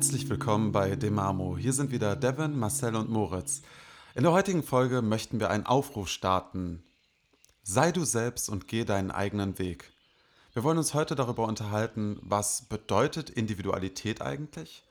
Herzlich 0.00 0.30
willkommen 0.30 0.72
bei 0.72 0.96
Demamo. 0.96 1.58
Hier 1.58 1.74
sind 1.74 1.90
wieder 1.90 2.16
Devin, 2.16 2.58
Marcel 2.58 2.96
und 2.96 3.10
Moritz. 3.10 3.60
In 4.14 4.22
der 4.22 4.32
heutigen 4.32 4.62
Folge 4.62 5.02
möchten 5.02 5.40
wir 5.40 5.50
einen 5.50 5.66
Aufruf 5.66 6.08
starten. 6.08 6.82
Sei 7.62 7.92
du 7.92 8.06
selbst 8.06 8.48
und 8.48 8.66
geh 8.66 8.86
deinen 8.86 9.10
eigenen 9.10 9.58
Weg. 9.58 9.92
Wir 10.54 10.64
wollen 10.64 10.78
uns 10.78 10.94
heute 10.94 11.16
darüber 11.16 11.46
unterhalten, 11.46 12.18
was 12.22 12.62
bedeutet 12.62 13.28
Individualität 13.28 14.22
eigentlich? 14.22 14.84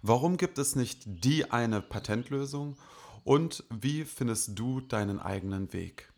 Warum 0.00 0.38
gibt 0.38 0.56
es 0.56 0.74
nicht 0.74 1.02
die 1.04 1.50
eine 1.50 1.82
Patentlösung? 1.82 2.78
Und 3.24 3.62
wie 3.68 4.06
findest 4.06 4.58
du 4.58 4.80
deinen 4.80 5.20
eigenen 5.20 5.74
Weg? 5.74 6.10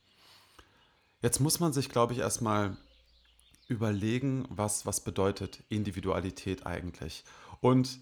Jetzt 1.23 1.41
muss 1.41 1.59
man 1.59 1.73
sich, 1.73 1.89
glaube 1.89 2.13
ich, 2.13 2.21
erstmal 2.21 2.77
überlegen, 3.67 4.47
was, 4.49 4.87
was 4.87 5.01
bedeutet 5.01 5.65
Individualität 5.71 6.67
eigentlich. 6.67 7.25
Und 7.61 7.99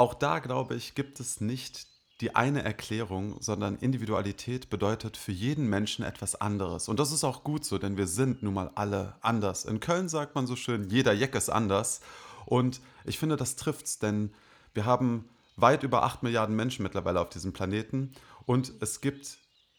auch 0.00 0.14
da, 0.14 0.38
glaube 0.38 0.76
ich, 0.76 0.94
gibt 0.94 1.20
es 1.20 1.42
nicht 1.42 1.86
die 2.22 2.34
eine 2.34 2.62
Erklärung, 2.62 3.36
sondern 3.42 3.76
Individualität 3.76 4.70
bedeutet 4.70 5.18
für 5.18 5.32
jeden 5.32 5.68
Menschen 5.68 6.06
etwas 6.06 6.40
anderes. 6.40 6.88
Und 6.88 6.98
das 6.98 7.12
ist 7.12 7.22
auch 7.22 7.44
gut 7.44 7.66
so, 7.66 7.76
denn 7.76 7.98
wir 7.98 8.06
sind 8.06 8.42
nun 8.42 8.54
mal 8.54 8.70
alle 8.76 9.16
anders. 9.20 9.66
In 9.66 9.78
Köln 9.78 10.08
sagt 10.08 10.34
man 10.34 10.46
so 10.46 10.56
schön, 10.56 10.88
jeder 10.88 11.12
Jeck 11.12 11.34
ist 11.34 11.50
anders. 11.50 12.00
Und 12.46 12.80
ich 13.04 13.18
finde, 13.18 13.36
das 13.36 13.56
trifft's, 13.56 13.98
denn 13.98 14.32
wir 14.72 14.86
haben 14.86 15.28
weit 15.56 15.82
über 15.82 16.02
8 16.02 16.22
Milliarden 16.22 16.56
Menschen 16.56 16.82
mittlerweile 16.82 17.20
auf 17.20 17.28
diesem 17.28 17.52
Planeten 17.52 18.12
und 18.46 18.72
es 18.80 19.02
gibt 19.02 19.36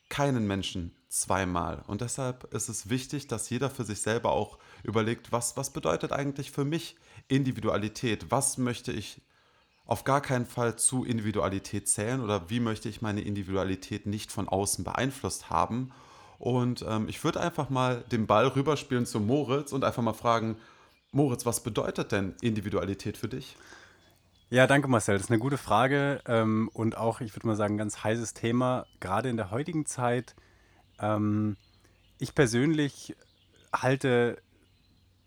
keinen 0.09 0.45
Menschen 0.45 0.95
zweimal. 1.09 1.83
Und 1.87 2.01
deshalb 2.01 2.53
ist 2.53 2.69
es 2.69 2.91
wichtig, 2.91 3.27
dass 3.27 3.49
jeder 3.49 3.71
für 3.71 3.85
sich 3.85 4.01
selber 4.01 4.33
auch 4.33 4.59
überlegt, 4.83 5.31
was, 5.31 5.57
was 5.57 5.73
bedeutet 5.73 6.11
eigentlich 6.11 6.51
für 6.51 6.65
mich 6.65 6.95
Individualität? 7.27 8.29
Was 8.29 8.59
möchte 8.59 8.91
ich 8.91 9.21
auf 9.91 10.05
gar 10.05 10.21
keinen 10.21 10.45
Fall 10.45 10.77
zu 10.77 11.03
Individualität 11.03 11.89
zählen 11.89 12.21
oder 12.21 12.49
wie 12.49 12.61
möchte 12.61 12.87
ich 12.87 13.01
meine 13.01 13.19
Individualität 13.19 14.05
nicht 14.05 14.31
von 14.31 14.47
außen 14.47 14.85
beeinflusst 14.85 15.49
haben? 15.49 15.91
Und 16.39 16.85
ähm, 16.87 17.09
ich 17.09 17.21
würde 17.25 17.41
einfach 17.41 17.69
mal 17.69 18.05
den 18.09 18.25
Ball 18.25 18.47
rüberspielen 18.47 19.05
zu 19.05 19.19
Moritz 19.19 19.73
und 19.73 19.83
einfach 19.83 20.01
mal 20.01 20.13
fragen, 20.13 20.55
Moritz, 21.11 21.45
was 21.45 21.61
bedeutet 21.61 22.13
denn 22.13 22.35
Individualität 22.39 23.17
für 23.17 23.27
dich? 23.27 23.57
Ja, 24.49 24.65
danke 24.65 24.87
Marcel. 24.87 25.15
Das 25.15 25.23
ist 25.23 25.29
eine 25.29 25.39
gute 25.39 25.57
Frage 25.57 26.21
ähm, 26.25 26.69
und 26.71 26.95
auch, 26.95 27.19
ich 27.19 27.35
würde 27.35 27.47
mal 27.47 27.57
sagen, 27.57 27.73
ein 27.73 27.79
ganz 27.79 28.01
heißes 28.01 28.33
Thema, 28.33 28.85
gerade 29.01 29.27
in 29.27 29.35
der 29.35 29.51
heutigen 29.51 29.85
Zeit. 29.85 30.37
Ähm, 30.99 31.57
ich 32.17 32.33
persönlich 32.33 33.13
halte 33.75 34.41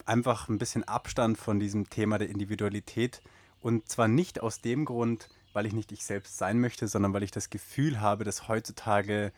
einfach 0.06 0.48
ein 0.48 0.56
bisschen 0.56 0.84
Abstand 0.84 1.36
von 1.36 1.60
diesem 1.60 1.90
Thema 1.90 2.16
der 2.16 2.30
Individualität 2.30 3.20
und 3.64 3.88
zwar 3.88 4.08
nicht 4.08 4.42
aus 4.42 4.60
dem 4.60 4.84
Grund, 4.84 5.30
weil 5.54 5.64
ich 5.64 5.72
nicht 5.72 5.90
ich 5.90 6.04
selbst 6.04 6.36
sein 6.36 6.60
möchte, 6.60 6.86
sondern 6.86 7.14
weil 7.14 7.22
ich 7.22 7.30
das 7.30 7.48
Gefühl 7.48 7.98
habe, 7.98 8.22
dass 8.24 8.46
heutzutage 8.46 9.32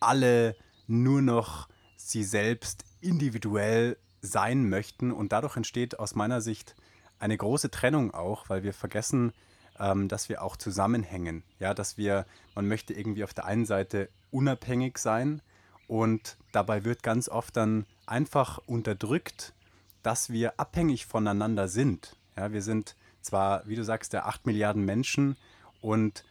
alle 0.00 0.56
nur 0.88 1.22
noch 1.22 1.68
sie 1.94 2.24
selbst 2.24 2.84
individuell 3.00 3.96
sein 4.22 4.68
möchten 4.68 5.12
und 5.12 5.30
dadurch 5.30 5.56
entsteht 5.56 6.00
aus 6.00 6.16
meiner 6.16 6.40
Sicht 6.40 6.74
eine 7.20 7.36
große 7.36 7.70
Trennung 7.70 8.12
auch, 8.12 8.48
weil 8.48 8.64
wir 8.64 8.74
vergessen, 8.74 9.32
ähm, 9.78 10.08
dass 10.08 10.28
wir 10.28 10.42
auch 10.42 10.56
zusammenhängen. 10.56 11.44
Ja, 11.60 11.72
dass 11.72 11.96
wir, 11.96 12.26
man 12.56 12.66
möchte 12.66 12.92
irgendwie 12.92 13.22
auf 13.22 13.34
der 13.34 13.44
einen 13.44 13.66
Seite 13.66 14.08
unabhängig 14.32 14.98
sein 14.98 15.42
und 15.86 16.38
dabei 16.50 16.84
wird 16.84 17.04
ganz 17.04 17.28
oft 17.28 17.56
dann 17.56 17.86
einfach 18.04 18.58
unterdrückt, 18.66 19.54
dass 20.02 20.28
wir 20.30 20.58
abhängig 20.58 21.06
voneinander 21.06 21.68
sind. 21.68 22.16
Ja, 22.36 22.50
wir 22.50 22.62
sind 22.62 22.96
zwar, 23.22 23.66
wie 23.66 23.76
du 23.76 23.84
sagst, 23.84 24.12
der 24.12 24.26
8 24.26 24.46
Milliarden 24.46 24.84
Menschen 24.84 25.36
und 25.80 26.24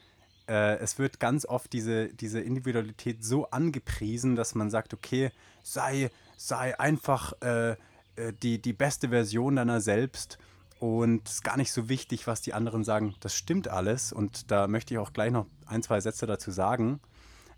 äh, 0.47 0.77
es 0.77 0.97
wird 0.97 1.19
ganz 1.19 1.45
oft 1.45 1.71
diese, 1.73 2.07
diese 2.09 2.39
Individualität 2.39 3.23
so 3.23 3.49
angepriesen, 3.51 4.35
dass 4.35 4.55
man 4.55 4.69
sagt, 4.69 4.93
okay, 4.93 5.31
sei, 5.63 6.09
sei 6.37 6.79
einfach 6.79 7.33
äh, 7.41 7.71
äh 7.71 7.75
die, 8.41 8.61
die 8.61 8.73
beste 8.73 9.09
Version 9.09 9.57
deiner 9.57 9.81
selbst 9.81 10.39
und 10.79 11.27
es 11.27 11.35
ist 11.35 11.43
gar 11.43 11.57
nicht 11.57 11.71
so 11.71 11.89
wichtig, 11.89 12.25
was 12.25 12.41
die 12.41 12.53
anderen 12.53 12.83
sagen. 12.83 13.15
Das 13.19 13.35
stimmt 13.35 13.67
alles 13.67 14.13
und 14.13 14.49
da 14.49 14.67
möchte 14.67 14.93
ich 14.93 14.97
auch 14.97 15.13
gleich 15.13 15.31
noch 15.31 15.45
ein, 15.65 15.83
zwei 15.83 15.99
Sätze 15.99 16.25
dazu 16.25 16.51
sagen. 16.51 16.99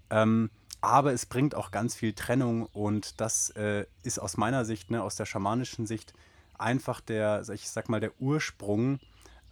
Ähm, 0.10 0.50
aber 0.82 1.14
es 1.14 1.28
bringt 1.28 1.54
auch 1.54 1.70
ganz 1.70 1.96
viel 1.96 2.14
Trennung 2.14 2.66
und 2.66 3.22
das 3.22 3.52
äh, 3.52 3.86
ist 4.02 4.20
aus 4.20 4.38
meiner 4.38 4.66
Sicht, 4.66 4.90
ne, 4.90 5.04
aus 5.04 5.16
der 5.16 5.28
schamanischen 5.28 5.86
Sicht, 5.86 6.14
einfach 6.58 7.00
der, 7.00 7.44
ich 7.54 7.70
sag 7.70 7.88
mal, 7.88 8.00
der 8.00 8.20
Ursprung, 8.20 9.00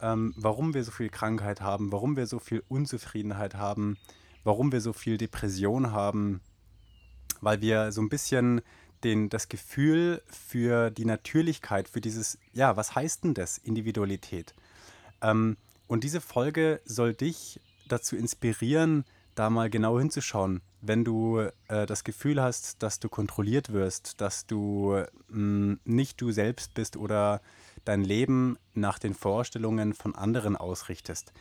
ähm, 0.02 0.34
warum 0.36 0.74
wir 0.74 0.84
so 0.84 0.90
viel 0.90 1.08
Krankheit 1.08 1.60
haben, 1.60 1.92
warum 1.92 2.16
wir 2.16 2.26
so 2.26 2.38
viel 2.38 2.62
Unzufriedenheit 2.68 3.54
haben, 3.54 3.96
warum 4.44 4.72
wir 4.72 4.80
so 4.80 4.92
viel 4.92 5.18
Depression 5.18 5.92
haben, 5.92 6.40
weil 7.40 7.60
wir 7.60 7.92
so 7.92 8.00
ein 8.00 8.08
bisschen 8.08 8.62
den, 9.04 9.28
das 9.28 9.48
Gefühl 9.48 10.22
für 10.26 10.90
die 10.90 11.04
Natürlichkeit, 11.04 11.88
für 11.88 12.00
dieses, 12.00 12.38
ja, 12.52 12.76
was 12.76 12.94
heißt 12.94 13.24
denn 13.24 13.34
das, 13.34 13.58
Individualität? 13.58 14.54
Ähm, 15.22 15.56
und 15.86 16.04
diese 16.04 16.20
Folge 16.20 16.80
soll 16.84 17.14
dich 17.14 17.60
dazu 17.88 18.16
inspirieren, 18.16 19.04
da 19.34 19.50
mal 19.50 19.70
genau 19.70 19.98
hinzuschauen, 19.98 20.60
wenn 20.82 21.04
du 21.04 21.38
äh, 21.68 21.86
das 21.86 22.04
Gefühl 22.04 22.42
hast, 22.42 22.82
dass 22.82 23.00
du 23.00 23.08
kontrolliert 23.08 23.72
wirst, 23.72 24.20
dass 24.20 24.46
du 24.46 25.02
mh, 25.28 25.34
hm, 25.34 25.80
nicht 25.84 26.20
du 26.20 26.30
selbst 26.30 26.74
bist 26.74 26.96
oder 26.96 27.40
dein 27.84 28.02
Leben 28.02 28.58
nach 28.74 28.98
den 28.98 29.14
Vorstellungen 29.14 29.94
von 29.94 30.14
anderen 30.14 30.56
ausrichtest, 30.56 31.32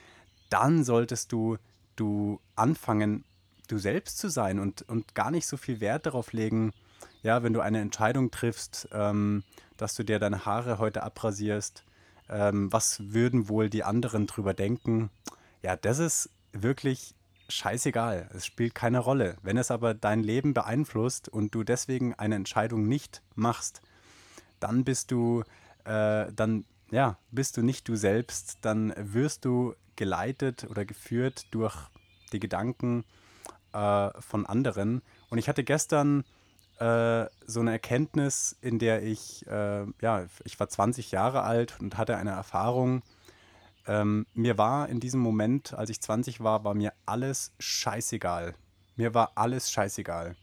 dann 0.49 0.83
solltest 0.83 1.31
du, 1.31 1.57
du 1.95 2.39
anfangen, 2.55 3.23
du 3.67 3.77
selbst 3.77 4.17
zu 4.17 4.29
sein 4.29 4.59
und, 4.59 4.81
und 4.83 5.15
gar 5.15 5.31
nicht 5.31 5.47
so 5.47 5.57
viel 5.57 5.79
Wert 5.79 6.05
darauf 6.05 6.33
legen, 6.33 6.73
ja, 7.21 7.43
wenn 7.43 7.53
du 7.53 7.61
eine 7.61 7.79
Entscheidung 7.79 8.31
triffst, 8.31 8.89
ähm, 8.91 9.43
dass 9.77 9.95
du 9.95 10.03
dir 10.03 10.19
deine 10.19 10.45
Haare 10.45 10.79
heute 10.79 11.03
abrasierst, 11.03 11.83
ähm, 12.29 12.71
was 12.71 13.13
würden 13.13 13.49
wohl 13.49 13.69
die 13.69 13.83
anderen 13.83 14.27
drüber 14.27 14.53
denken? 14.53 15.09
Ja, 15.61 15.75
das 15.75 15.99
ist 15.99 16.29
wirklich 16.53 17.15
scheißegal. 17.49 18.29
Es 18.33 18.45
spielt 18.45 18.75
keine 18.75 18.99
Rolle. 18.99 19.35
Wenn 19.41 19.57
es 19.57 19.71
aber 19.71 19.93
dein 19.93 20.23
Leben 20.23 20.53
beeinflusst 20.53 21.29
und 21.29 21.53
du 21.55 21.63
deswegen 21.63 22.13
eine 22.13 22.35
Entscheidung 22.35 22.87
nicht 22.87 23.21
machst, 23.35 23.81
dann 24.59 24.83
bist 24.83 25.11
du, 25.11 25.43
äh, 25.85 26.31
dann, 26.33 26.65
ja, 26.91 27.17
bist 27.31 27.57
du 27.57 27.61
nicht 27.61 27.87
du 27.87 27.95
selbst, 27.95 28.59
dann 28.61 28.93
wirst 28.97 29.45
du 29.45 29.75
geleitet 29.95 30.65
oder 30.69 30.85
geführt 30.85 31.47
durch 31.51 31.75
die 32.31 32.39
Gedanken 32.39 33.03
äh, 33.73 34.09
von 34.19 34.45
anderen. 34.45 35.01
Und 35.29 35.37
ich 35.37 35.49
hatte 35.49 35.63
gestern 35.63 36.23
äh, 36.79 37.25
so 37.45 37.59
eine 37.59 37.71
Erkenntnis, 37.71 38.55
in 38.61 38.79
der 38.79 39.03
ich, 39.03 39.45
äh, 39.47 39.85
ja, 40.01 40.25
ich 40.45 40.59
war 40.59 40.69
20 40.69 41.11
Jahre 41.11 41.43
alt 41.43 41.79
und 41.79 41.97
hatte 41.97 42.17
eine 42.17 42.31
Erfahrung. 42.31 43.03
Ähm, 43.87 44.25
mir 44.33 44.57
war 44.57 44.87
in 44.87 44.99
diesem 44.99 45.19
Moment, 45.19 45.73
als 45.73 45.89
ich 45.89 46.01
20 46.01 46.41
war, 46.41 46.63
war 46.63 46.73
mir 46.73 46.93
alles 47.05 47.53
scheißegal. 47.59 48.55
Mir 48.95 49.13
war 49.13 49.31
alles 49.35 49.71
scheißegal. 49.71 50.35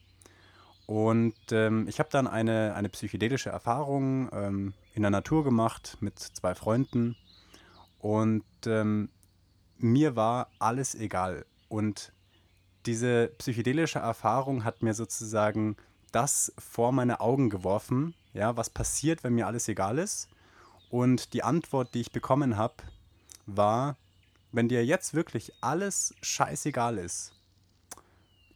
Und 0.87 1.35
ähm, 1.51 1.87
ich 1.89 1.99
habe 1.99 2.09
dann 2.11 2.29
eine, 2.29 2.75
eine 2.75 2.89
psychedelische 2.89 3.51
Erfahrung 3.51 4.31
ähm, 4.33 4.75
in 4.95 5.03
der 5.03 5.11
Natur 5.11 5.43
gemacht 5.43 5.99
mit 6.01 6.19
zwei 6.19 6.55
Freunden. 6.55 7.17
Und 7.99 8.45
ähm, 8.67 9.11
mir 9.79 10.15
war 10.15 10.49
alles 10.61 10.95
egal. 10.95 11.45
Und 11.69 12.13
diese 12.87 13.29
psychedelische 13.39 13.99
Erfahrung 13.99 14.65
hat 14.65 14.83
mir 14.83 14.95
sozusagen 14.95 15.77
das 16.13 16.53
vor 16.57 16.93
meine 16.93 17.21
Augen 17.21 17.51
geworfen, 17.51 18.15
ja, 18.33 18.57
was 18.57 18.71
passiert, 18.71 19.25
wenn 19.25 19.35
mir 19.35 19.49
alles 19.49 19.67
egal 19.67 19.99
ist. 19.99 20.29
Und 20.89 21.33
die 21.33 21.43
Antwort, 21.43 21.95
die 21.95 22.01
ich 22.01 22.13
bekommen 22.13 22.57
habe, 22.57 22.77
war, 23.47 23.97
wenn 24.53 24.69
dir 24.69 24.85
jetzt 24.85 25.15
wirklich 25.15 25.53
alles 25.61 26.15
scheißegal 26.23 26.99
ist, 26.99 27.36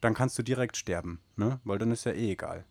dann 0.00 0.14
kannst 0.14 0.38
du 0.38 0.42
direkt 0.42 0.76
sterben, 0.76 1.20
ne? 1.36 1.60
weil 1.64 1.78
dann 1.78 1.90
ist 1.90 2.04
ja 2.04 2.12
eh 2.12 2.32
egal. 2.32 2.64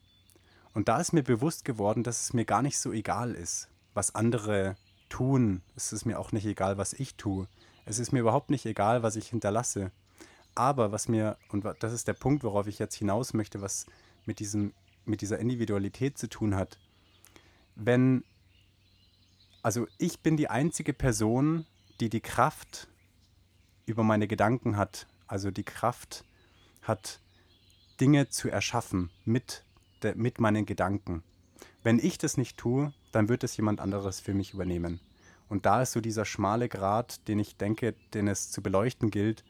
Und 0.74 0.88
da 0.88 1.00
ist 1.00 1.14
mir 1.14 1.24
bewusst 1.24 1.66
geworden, 1.66 2.04
dass 2.04 2.24
es 2.24 2.34
mir 2.34 2.46
gar 2.46 2.62
nicht 2.62 2.78
so 2.78 2.92
egal 2.92 3.34
ist, 3.34 3.70
was 3.94 4.16
andere 4.16 4.76
tun. 5.10 5.62
Es 5.76 5.92
ist 5.92 6.06
mir 6.06 6.20
auch 6.20 6.32
nicht 6.32 6.46
egal, 6.46 6.78
was 6.78 6.94
ich 6.94 7.16
tue. 7.16 7.48
Es 7.86 8.00
ist 8.00 8.12
mir 8.12 8.20
überhaupt 8.20 8.50
nicht 8.50 8.66
egal, 8.66 9.04
was 9.04 9.16
ich 9.16 9.28
hinterlasse. 9.28 9.92
Aber 10.56 10.92
was 10.92 11.08
mir, 11.08 11.38
und 11.50 11.66
das 11.80 11.94
ist 11.94 12.08
der 12.08 12.14
Punkt, 12.14 12.44
worauf 12.44 12.68
ich 12.68 12.80
jetzt 12.80 12.96
hinaus 12.96 13.34
möchte, 13.34 13.62
was 13.62 13.86
mit, 14.26 14.40
diesem, 14.40 14.74
mit 15.06 15.22
dieser 15.22 15.40
Individualität 15.40 16.18
zu 16.18 16.28
tun 16.28 16.56
hat. 16.56 16.78
Wenn, 17.76 18.24
also 19.64 19.88
ich 19.98 20.20
bin 20.20 20.38
die 20.38 20.50
einzige 20.50 20.94
Person, 20.94 21.66
die 22.00 22.10
die 22.10 22.22
Kraft 22.22 22.88
über 23.86 24.04
meine 24.04 24.28
Gedanken 24.28 24.78
hat, 24.78 25.08
also 25.28 25.50
die 25.50 25.64
Kraft 25.64 26.26
hat, 26.90 27.22
Dinge 28.02 28.28
zu 28.28 28.50
erschaffen 28.50 29.10
mit, 29.24 29.64
der, 30.04 30.16
mit 30.16 30.42
meinen 30.42 30.66
Gedanken. 30.66 31.24
Wenn 31.84 32.00
ich 32.00 32.18
das 32.18 32.36
nicht 32.36 32.58
tue, 32.58 32.94
dann 33.14 33.30
wird 33.30 33.46
es 33.46 33.56
jemand 33.56 33.80
anderes 33.80 34.20
für 34.20 34.34
mich 34.34 34.54
übernehmen. 34.54 35.00
Und 35.48 35.66
da 35.66 35.82
ist 35.82 35.94
so 35.94 36.02
dieser 36.02 36.26
schmale 36.26 36.68
Grat, 36.68 37.28
den 37.30 37.40
ich 37.40 37.56
denke, 37.56 37.96
den 38.14 38.28
es 38.28 38.52
zu 38.52 38.62
beleuchten 38.62 39.10
gilt, 39.10 39.46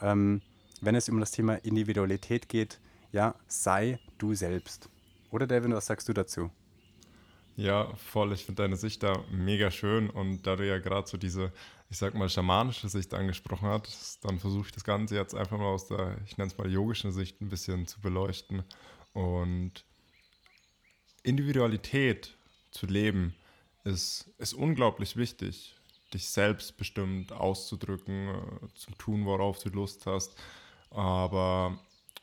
ähm, 0.00 0.42
wenn 0.80 0.94
es 0.94 1.08
um 1.08 1.18
das 1.18 1.30
Thema 1.30 1.54
Individualität 1.64 2.48
geht, 2.48 2.78
ja, 3.10 3.34
sei 3.48 3.98
du 4.18 4.34
selbst. 4.34 4.88
Oder 5.30 5.46
Devin, 5.46 5.72
was 5.72 5.86
sagst 5.86 6.08
du 6.08 6.12
dazu? 6.12 6.50
Ja, 7.56 7.94
voll. 7.94 8.32
Ich 8.32 8.44
finde 8.44 8.62
deine 8.62 8.76
Sicht 8.76 9.02
da 9.02 9.22
mega 9.30 9.70
schön. 9.70 10.10
Und 10.10 10.46
da 10.46 10.56
du 10.56 10.66
ja 10.66 10.78
gerade 10.78 11.08
so 11.08 11.16
diese, 11.16 11.52
ich 11.90 11.98
sag 11.98 12.14
mal, 12.14 12.28
schamanische 12.28 12.88
Sicht 12.88 13.14
angesprochen 13.14 13.68
hast, 13.68 14.24
dann 14.24 14.38
versuche 14.38 14.66
ich 14.66 14.72
das 14.72 14.84
Ganze 14.84 15.16
jetzt 15.16 15.34
einfach 15.34 15.58
mal 15.58 15.66
aus 15.66 15.86
der, 15.86 16.16
ich 16.26 16.36
nenne 16.36 16.50
es 16.50 16.58
mal, 16.58 16.70
yogischen 16.70 17.12
Sicht 17.12 17.40
ein 17.40 17.48
bisschen 17.48 17.86
zu 17.86 18.00
beleuchten. 18.00 18.64
Und 19.12 19.84
Individualität 21.22 22.36
zu 22.70 22.86
leben 22.86 23.34
ist, 23.84 24.30
ist 24.38 24.54
unglaublich 24.54 25.16
wichtig, 25.16 25.76
dich 26.12 26.26
selbstbestimmt 26.26 27.32
auszudrücken, 27.32 28.28
äh, 28.28 28.74
zu 28.74 28.90
tun, 28.92 29.24
worauf 29.24 29.58
du 29.62 29.68
Lust 29.68 30.06
hast. 30.06 30.36
Aber 30.90 31.78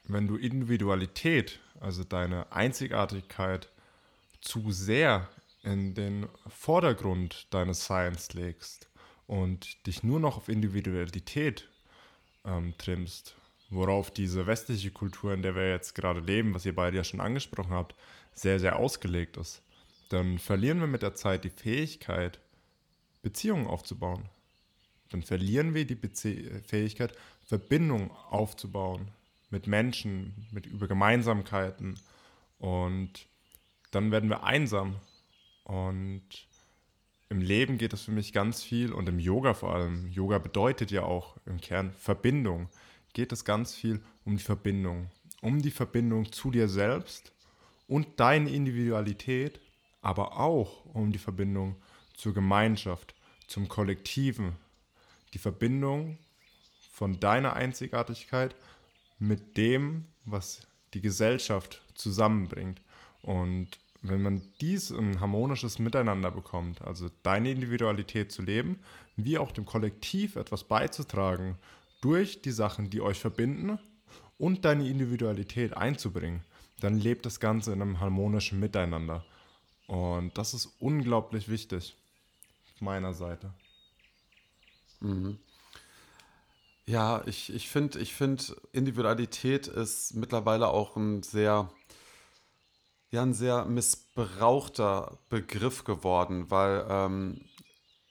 wenn 0.06 0.28
du 0.28 0.36
Individualität, 0.36 1.60
also 1.80 2.04
deine 2.04 2.52
Einzigartigkeit, 2.52 3.70
zu 4.42 4.72
sehr 4.72 5.30
in 5.64 5.94
den 5.94 6.28
Vordergrund 6.48 7.48
deines 7.52 7.86
Seins 7.86 8.34
legst 8.34 8.91
und 9.32 9.88
dich 9.88 10.04
nur 10.04 10.20
noch 10.20 10.36
auf 10.36 10.50
Individualität 10.50 11.70
ähm, 12.44 12.74
trimmst, 12.78 13.38
worauf 13.70 14.12
diese 14.12 14.46
westliche 14.46 14.92
Kultur, 14.92 15.34
in 15.34 15.42
der 15.42 15.56
wir 15.56 15.70
jetzt 15.70 15.96
gerade 15.96 16.20
leben, 16.20 16.54
was 16.54 16.66
ihr 16.66 16.76
beide 16.76 16.98
ja 16.98 17.06
schon 17.06 17.22
angesprochen 17.22 17.72
habt, 17.72 17.96
sehr, 18.34 18.60
sehr 18.60 18.76
ausgelegt 18.76 19.38
ist, 19.38 19.62
dann 20.10 20.38
verlieren 20.38 20.82
wir 20.82 20.88
mit 20.88 21.02
der 21.02 21.16
Zeit 21.16 21.46
die 21.46 21.50
Fähigkeit, 21.50 22.42
Beziehungen 23.22 23.68
aufzubauen. 23.68 24.28
Dann 25.12 25.24
verlieren 25.24 25.74
wir 25.74 25.86
die 25.86 25.96
Bezie 25.96 26.62
Fähigkeit, 26.68 27.14
Verbindungen 27.46 28.12
aufzubauen 28.12 29.12
mit 29.50 29.66
Menschen, 29.66 30.46
mit 30.52 30.66
über 30.66 30.90
Gemeinsamkeiten. 30.90 31.98
Und 32.60 33.28
dann 33.92 34.12
werden 34.12 34.30
wir 34.30 34.44
einsam. 34.44 34.98
Und 35.64 36.22
im 37.32 37.40
Leben 37.40 37.78
geht 37.78 37.94
es 37.94 38.02
für 38.02 38.12
mich 38.12 38.34
ganz 38.34 38.62
viel 38.62 38.92
und 38.92 39.08
im 39.08 39.18
Yoga 39.18 39.54
vor 39.54 39.74
allem. 39.74 40.10
Yoga 40.10 40.38
bedeutet 40.38 40.92
ja 40.92 41.04
auch 41.04 41.38
im 41.46 41.62
Kern 41.62 41.94
Verbindung. 41.94 42.68
Geht 43.14 43.32
es 43.32 43.46
ganz 43.46 43.74
viel 43.74 44.02
um 44.26 44.36
die 44.36 44.44
Verbindung. 44.44 45.10
Um 45.42 45.62
die 45.62 45.72
Verbindung 45.72 46.30
zu 46.34 46.52
dir 46.52 46.68
selbst 46.68 47.32
und 47.88 48.20
deine 48.20 48.50
Individualität, 48.50 49.62
aber 50.02 50.42
auch 50.42 50.84
um 50.94 51.14
die 51.14 51.20
Verbindung 51.20 51.78
zur 52.14 52.34
Gemeinschaft, 52.34 53.16
zum 53.48 53.70
Kollektiven. 53.70 54.58
Die 55.34 55.40
Verbindung 55.40 56.18
von 56.92 57.18
deiner 57.22 57.54
Einzigartigkeit 57.54 58.58
mit 59.20 59.56
dem, 59.56 60.04
was 60.26 60.68
die 60.94 61.02
Gesellschaft 61.02 61.82
zusammenbringt. 61.96 62.82
Und 63.22 63.80
wenn 64.02 64.22
man 64.22 64.42
dies 64.60 64.92
in 64.92 65.20
harmonisches 65.20 65.80
Miteinander 65.80 66.32
bekommt, 66.32 66.82
also 66.82 67.10
deine 67.24 67.52
Individualität 67.52 68.32
zu 68.32 68.42
leben, 68.42 68.80
wie 69.16 69.38
auch 69.38 69.52
dem 69.52 69.66
Kollektiv 69.66 70.36
etwas 70.36 70.64
beizutragen, 70.64 71.58
durch 72.02 72.42
die 72.42 72.52
Sachen, 72.52 72.90
die 72.90 73.02
euch 73.02 73.20
verbinden 73.20 73.78
und 74.38 74.66
deine 74.66 74.88
Individualität 74.88 75.78
einzubringen, 75.78 76.44
dann 76.80 77.00
lebt 77.00 77.26
das 77.28 77.40
Ganze 77.40 77.74
in 77.74 77.82
einem 77.82 78.00
harmonischen 78.00 78.60
Miteinander. 78.60 79.24
Und 79.88 80.36
das 80.38 80.54
ist 80.54 80.68
unglaublich 80.80 81.48
wichtig 81.48 81.96
meiner 82.80 83.14
Seite. 83.14 83.54
Mhm. 85.00 85.38
Ja, 86.88 87.22
ich, 87.26 87.54
ich 87.54 87.70
finde, 87.70 88.00
ich 88.00 88.14
find, 88.14 88.56
Individualität 88.74 89.68
ist 89.68 90.16
mittlerweile 90.16 90.70
auch 90.70 90.98
ein 90.98 91.24
sehr, 91.24 91.70
ja, 93.12 93.22
ein 93.22 93.34
sehr 93.34 93.66
missbrauchter 93.66 95.18
Begriff 95.30 95.84
geworden, 95.84 96.50
weil, 96.50 96.86
ähm, 96.90 97.42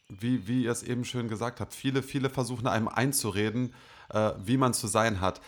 wie, 0.09 0.47
wie 0.47 0.65
ihr 0.65 0.71
es 0.71 0.83
eben 0.83 1.05
schön 1.05 1.29
gesagt 1.29 1.61
habt, 1.61 1.75
viele, 1.75 2.03
viele 2.03 2.29
versuchen 2.29 2.67
einem 2.67 2.89
einzureden, 2.89 3.75
äh, 4.11 4.33
wie 4.45 4.59
man 4.59 4.75
zu 4.75 4.87
sein 4.87 5.21
hat. 5.21 5.41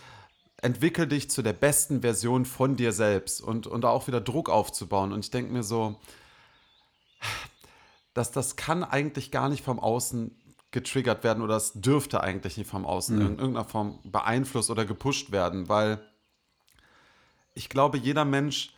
Entwickel 0.57 1.07
dich 1.07 1.29
zu 1.29 1.41
der 1.41 1.53
besten 1.53 2.01
Version 2.01 2.45
von 2.45 2.75
dir 2.75 2.93
selbst 2.93 3.41
und, 3.41 3.67
und 3.67 3.85
auch 3.85 4.07
wieder 4.07 4.21
Druck 4.21 4.49
aufzubauen. 4.49 5.11
Und 5.11 5.25
ich 5.25 5.31
denke 5.31 5.53
mir 5.53 5.63
so, 5.63 5.99
dass 8.13 8.31
das 8.31 8.55
kann 8.55 8.83
eigentlich 8.83 9.29
gar 9.29 9.49
nicht 9.49 9.63
vom 9.63 9.79
Außen 9.79 10.35
getriggert 10.71 11.23
werden 11.23 11.43
oder 11.43 11.55
es 11.55 11.73
dürfte 11.73 12.21
eigentlich 12.21 12.57
nicht 12.57 12.69
vom 12.69 12.85
Außen 12.85 13.17
mhm. 13.17 13.21
in 13.21 13.39
irgendeiner 13.39 13.65
Form 13.65 13.99
beeinflusst 14.03 14.71
oder 14.71 14.85
gepusht 14.85 15.31
werden, 15.31 15.69
weil 15.69 15.99
ich 17.53 17.69
glaube, 17.69 17.99
jeder 17.99 18.25
Mensch, 18.25 18.73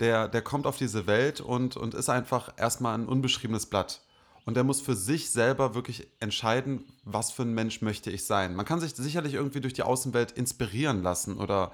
der, 0.00 0.28
der 0.28 0.42
kommt 0.42 0.66
auf 0.66 0.76
diese 0.76 1.06
Welt 1.06 1.40
und, 1.40 1.76
und 1.76 1.94
ist 1.94 2.08
einfach 2.08 2.52
erstmal 2.56 2.94
ein 2.94 3.06
unbeschriebenes 3.06 3.66
Blatt. 3.66 4.00
Und 4.46 4.54
der 4.54 4.64
muss 4.64 4.80
für 4.80 4.96
sich 4.96 5.30
selber 5.30 5.74
wirklich 5.74 6.08
entscheiden, 6.18 6.84
was 7.04 7.30
für 7.30 7.42
ein 7.42 7.54
Mensch 7.54 7.82
möchte 7.82 8.10
ich 8.10 8.24
sein. 8.24 8.56
Man 8.56 8.64
kann 8.64 8.80
sich 8.80 8.94
sicherlich 8.94 9.34
irgendwie 9.34 9.60
durch 9.60 9.74
die 9.74 9.82
Außenwelt 9.82 10.32
inspirieren 10.32 11.02
lassen 11.02 11.38
oder 11.38 11.70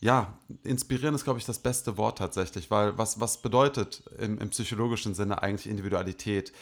ja, 0.00 0.32
inspirieren 0.64 1.14
ist, 1.14 1.24
glaube 1.24 1.38
ich, 1.38 1.44
das 1.44 1.58
beste 1.58 1.96
Wort 1.96 2.18
tatsächlich, 2.18 2.70
weil 2.70 2.96
was, 2.98 3.20
was 3.20 3.42
bedeutet 3.42 4.02
im, 4.18 4.38
im 4.38 4.48
psychologischen 4.50 5.14
Sinne 5.14 5.42
eigentlich 5.42 5.68
Individualität? 5.68 6.52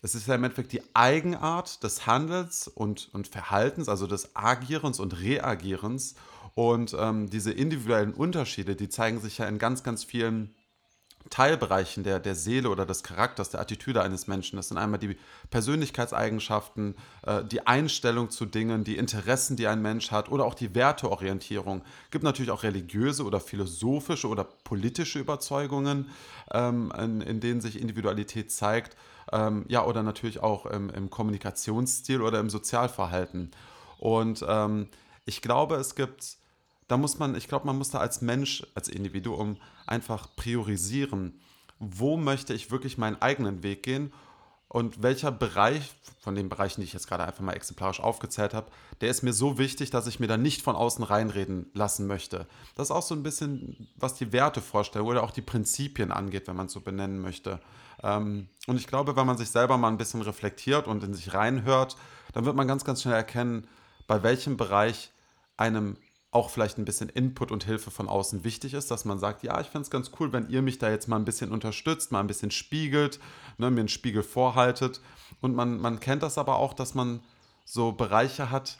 Es 0.00 0.14
ist 0.14 0.28
ja 0.28 0.34
im 0.36 0.44
Endeffekt 0.44 0.72
die 0.72 0.82
Eigenart 0.94 1.82
des 1.82 2.06
Handels 2.06 2.68
und, 2.68 3.10
und 3.12 3.26
Verhaltens, 3.26 3.88
also 3.88 4.06
des 4.06 4.36
Agierens 4.36 5.00
und 5.00 5.20
Reagierens. 5.20 6.14
Und 6.54 6.96
ähm, 6.98 7.30
diese 7.30 7.52
individuellen 7.52 8.14
Unterschiede, 8.14 8.76
die 8.76 8.88
zeigen 8.88 9.20
sich 9.20 9.38
ja 9.38 9.46
in 9.46 9.58
ganz, 9.58 9.82
ganz 9.82 10.04
vielen 10.04 10.54
Teilbereichen 11.30 12.04
der, 12.04 12.20
der 12.20 12.34
Seele 12.34 12.68
oder 12.68 12.84
des 12.84 13.02
Charakters, 13.02 13.50
der 13.50 13.60
Attitüde 13.60 14.02
eines 14.02 14.26
Menschen. 14.26 14.56
Das 14.56 14.68
sind 14.68 14.76
einmal 14.76 15.00
die 15.00 15.16
Persönlichkeitseigenschaften, 15.50 16.96
äh, 17.26 17.42
die 17.44 17.66
Einstellung 17.66 18.30
zu 18.30 18.44
Dingen, 18.44 18.84
die 18.84 18.96
Interessen, 18.96 19.56
die 19.56 19.66
ein 19.66 19.80
Mensch 19.80 20.10
hat 20.10 20.30
oder 20.30 20.44
auch 20.44 20.54
die 20.54 20.74
Werteorientierung. 20.74 21.82
Es 22.04 22.10
gibt 22.10 22.24
natürlich 22.24 22.50
auch 22.50 22.62
religiöse 22.62 23.24
oder 23.24 23.40
philosophische 23.40 24.28
oder 24.28 24.44
politische 24.44 25.18
Überzeugungen, 25.18 26.10
ähm, 26.52 26.92
in, 26.98 27.20
in 27.22 27.40
denen 27.40 27.60
sich 27.60 27.80
Individualität 27.80 28.52
zeigt. 28.52 28.96
Ähm, 29.32 29.64
ja, 29.68 29.84
oder 29.84 30.02
natürlich 30.02 30.40
auch 30.40 30.66
im, 30.66 30.90
im, 30.90 31.08
Kommunikationsstil 31.08 32.20
oder 32.20 32.38
im 32.38 32.50
Sozialverhalten. 32.50 33.50
Und 33.96 34.44
ähm, 34.46 34.88
ich 35.24 35.40
glaube, 35.40 35.76
es 35.76 35.94
gibt 35.94 36.36
da 36.88 36.96
muss 36.96 37.18
man, 37.18 37.34
ich 37.34 37.48
glaube, 37.48 37.66
man 37.66 37.78
muss 37.78 37.90
da 37.90 37.98
als 37.98 38.20
Mensch, 38.20 38.66
als 38.74 38.88
Individuum 38.88 39.56
einfach 39.86 40.28
priorisieren, 40.36 41.40
wo 41.78 42.16
möchte 42.16 42.54
ich 42.54 42.70
wirklich 42.70 42.98
meinen 42.98 43.20
eigenen 43.20 43.62
Weg 43.62 43.82
gehen 43.82 44.12
und 44.68 45.02
welcher 45.02 45.30
Bereich 45.30 45.94
von 46.20 46.34
den 46.34 46.48
Bereichen, 46.48 46.80
die 46.80 46.86
ich 46.86 46.92
jetzt 46.92 47.06
gerade 47.06 47.24
einfach 47.24 47.42
mal 47.42 47.52
exemplarisch 47.52 48.00
aufgezählt 48.00 48.54
habe, 48.54 48.70
der 49.00 49.08
ist 49.08 49.22
mir 49.22 49.32
so 49.32 49.58
wichtig, 49.58 49.90
dass 49.90 50.06
ich 50.06 50.20
mir 50.20 50.26
da 50.26 50.36
nicht 50.36 50.62
von 50.62 50.74
außen 50.74 51.04
reinreden 51.04 51.70
lassen 51.74 52.06
möchte. 52.06 52.46
Das 52.74 52.88
ist 52.88 52.90
auch 52.90 53.02
so 53.02 53.14
ein 53.14 53.22
bisschen, 53.22 53.88
was 53.96 54.14
die 54.14 54.32
Wertevorstellung 54.32 55.06
oder 55.06 55.22
auch 55.22 55.30
die 55.30 55.42
Prinzipien 55.42 56.10
angeht, 56.10 56.48
wenn 56.48 56.56
man 56.56 56.66
es 56.66 56.72
so 56.72 56.80
benennen 56.80 57.20
möchte. 57.20 57.60
Ähm, 58.02 58.48
und 58.66 58.76
ich 58.76 58.86
glaube, 58.86 59.16
wenn 59.16 59.26
man 59.26 59.38
sich 59.38 59.50
selber 59.50 59.78
mal 59.78 59.88
ein 59.88 59.96
bisschen 59.96 60.22
reflektiert 60.22 60.88
und 60.88 61.04
in 61.04 61.14
sich 61.14 61.34
reinhört, 61.34 61.96
dann 62.32 62.44
wird 62.44 62.56
man 62.56 62.66
ganz, 62.66 62.84
ganz 62.84 63.02
schnell 63.02 63.14
erkennen, 63.14 63.68
bei 64.06 64.22
welchem 64.22 64.56
Bereich 64.56 65.12
einem 65.56 65.96
auch 66.34 66.50
vielleicht 66.50 66.78
ein 66.78 66.84
bisschen 66.84 67.08
Input 67.08 67.52
und 67.52 67.64
Hilfe 67.64 67.90
von 67.90 68.08
außen 68.08 68.42
wichtig 68.42 68.74
ist, 68.74 68.90
dass 68.90 69.04
man 69.04 69.18
sagt, 69.18 69.44
ja, 69.44 69.60
ich 69.60 69.68
finde 69.68 69.82
es 69.82 69.90
ganz 69.90 70.10
cool, 70.18 70.32
wenn 70.32 70.48
ihr 70.48 70.62
mich 70.62 70.78
da 70.78 70.90
jetzt 70.90 71.06
mal 71.06 71.16
ein 71.16 71.24
bisschen 71.24 71.52
unterstützt, 71.52 72.10
mal 72.10 72.20
ein 72.20 72.26
bisschen 72.26 72.50
spiegelt, 72.50 73.20
ne, 73.56 73.70
mir 73.70 73.80
einen 73.80 73.88
Spiegel 73.88 74.22
vorhaltet. 74.24 75.00
Und 75.40 75.54
man, 75.54 75.80
man 75.80 76.00
kennt 76.00 76.22
das 76.24 76.36
aber 76.36 76.56
auch, 76.56 76.74
dass 76.74 76.94
man 76.94 77.20
so 77.64 77.92
Bereiche 77.92 78.50
hat, 78.50 78.78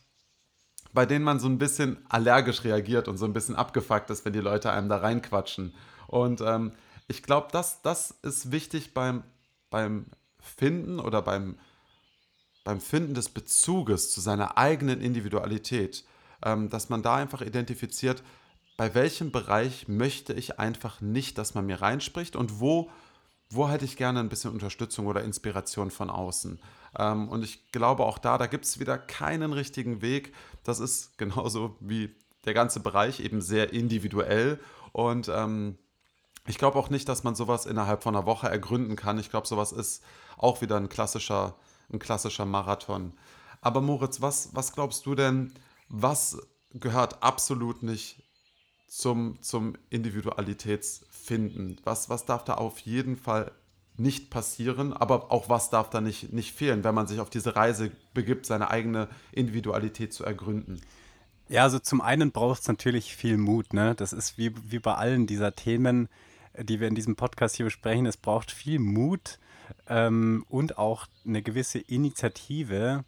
bei 0.93 1.07
denen 1.07 1.25
man 1.25 1.39
so 1.39 1.49
ein 1.49 1.59
bisschen 1.59 2.05
allergisch 2.09 2.65
reagiert 2.65 3.07
und 3.07 3.19
so 3.19 3.25
ein 3.25 3.33
bisschen 3.33 3.55
abgefuckt 3.55 4.11
ist, 4.11 4.25
wenn 4.25 4.33
die 4.33 4.41
Leute 4.41 4.73
einem 4.73 4.89
da 4.89 4.97
reinquatschen. 4.97 5.75
Und 6.09 6.41
ähm, 6.41 6.73
ich 7.07 7.23
glaube, 7.23 7.49
das, 7.53 7.83
das 7.83 8.11
ist 8.23 8.51
wichtig 8.51 8.95
beim, 8.95 9.23
beim 9.71 10.07
Finden 10.41 10.99
oder 10.99 11.23
beim, 11.23 11.59
beim 12.65 12.81
Finden 12.81 13.15
des 13.15 13.29
Bezuges 13.29 14.11
zu 14.11 14.21
seiner 14.21 14.59
eigenen 14.59 15.01
Individualität 15.01 16.05
dass 16.45 16.89
man 16.89 17.03
da 17.03 17.17
einfach 17.17 17.41
identifiziert, 17.41 18.23
bei 18.77 18.95
welchem 18.95 19.31
Bereich 19.31 19.89
möchte 19.89 20.33
ich 20.33 20.59
einfach 20.59 21.01
nicht, 21.01 21.39
dass 21.39 21.55
man 21.55 21.67
mir 21.67 21.81
reinspricht 21.81 22.37
und 22.37 22.61
wo, 22.61 22.91
wo 23.51 23.69
hätte 23.69 23.85
ich 23.85 23.97
gerne 23.97 24.21
ein 24.21 24.29
bisschen 24.29 24.51
Unterstützung 24.53 25.07
oder 25.07 25.23
Inspiration 25.23 25.91
von 25.91 26.11
außen. 26.11 26.61
Ähm, 26.99 27.29
und 27.29 27.45
ich 27.45 27.71
glaube 27.73 28.05
auch 28.05 28.19
da, 28.19 28.37
da 28.37 28.47
gibt 28.47 28.65
es 28.65 28.81
wieder 28.81 28.99
keinen 28.99 29.53
richtigen 29.53 30.03
Weg. 30.03 30.35
Das 30.65 30.81
ist 30.81 31.19
genauso 31.19 31.77
wie 31.81 32.15
der 32.45 32.55
ganze 32.55 32.81
Bereich 32.81 33.21
eben 33.21 33.41
sehr 33.41 33.73
individuell 33.73 34.61
und 34.93 35.29
ähm, 35.29 35.79
Ich 36.47 36.59
glaube 36.59 36.79
auch 36.79 36.91
nicht, 36.91 37.09
dass 37.09 37.25
man 37.25 37.35
sowas 37.35 37.65
innerhalb 37.65 38.03
von 38.03 38.15
einer 38.15 38.27
Woche 38.27 38.49
ergründen 38.49 38.97
kann. 38.97 39.19
Ich 39.19 39.31
glaube, 39.31 39.47
sowas 39.47 39.73
ist 39.73 40.05
auch 40.37 40.61
wieder 40.61 40.77
ein 40.77 40.89
klassischer, 40.91 41.57
ein 41.91 41.99
klassischer 41.99 42.45
Marathon. 42.45 43.15
Aber 43.63 43.81
Moritz, 43.81 44.21
was, 44.21 44.51
was 44.53 44.73
glaubst 44.73 45.07
du 45.07 45.15
denn, 45.15 45.55
was 45.89 46.39
gehört 46.73 47.23
absolut 47.23 47.83
nicht 47.83 48.23
zum, 48.89 49.41
zum 49.43 49.75
Individualitätsfinden? 49.91 51.81
Was, 51.85 52.09
was 52.09 52.25
darf 52.25 52.45
da 52.45 52.55
auf 52.55 52.79
jeden 52.81 53.17
Fall 53.17 53.53
nicht 53.97 54.31
passieren, 54.31 54.93
aber 54.93 55.31
auch 55.31 55.49
was 55.49 55.71
darf 55.71 55.91
da 55.91 56.01
nicht, 56.01 56.33
nicht 56.33 56.53
fehlen, 56.53 56.83
wenn 56.85 56.95
man 56.95 57.07
sich 57.07 57.21
auf 57.21 57.31
diese 57.31 57.55
Reise 57.55 57.93
begibt, 58.13 58.47
seine 58.47 58.71
eigene 58.71 59.09
Individualität 59.33 60.13
zu 60.13 60.25
ergründen? 60.25 60.81
Ja, 61.49 61.63
also 61.63 61.79
zum 61.79 62.01
einen 62.01 62.33
braucht 62.33 62.63
es 62.63 62.69
natürlich 62.69 63.15
viel 63.15 63.37
Mut. 63.37 63.73
Ne? 63.73 63.95
Das 63.95 64.13
ist 64.13 64.39
wie, 64.39 64.53
wie 64.71 64.79
bei 64.79 64.95
allen 64.95 65.27
dieser 65.27 65.55
Themen, 65.55 66.09
die 66.59 66.81
wir 66.81 66.89
in 66.89 66.95
diesem 66.95 67.17
Podcast 67.17 67.57
hier 67.57 67.67
besprechen. 67.67 68.07
Es 68.07 68.17
braucht 68.17 68.51
viel 68.51 68.79
Mut 68.79 69.39
ähm, 69.87 70.45
und 70.49 70.79
auch 70.79 71.07
eine 71.27 71.43
gewisse 71.43 71.79
Initiative, 71.79 73.05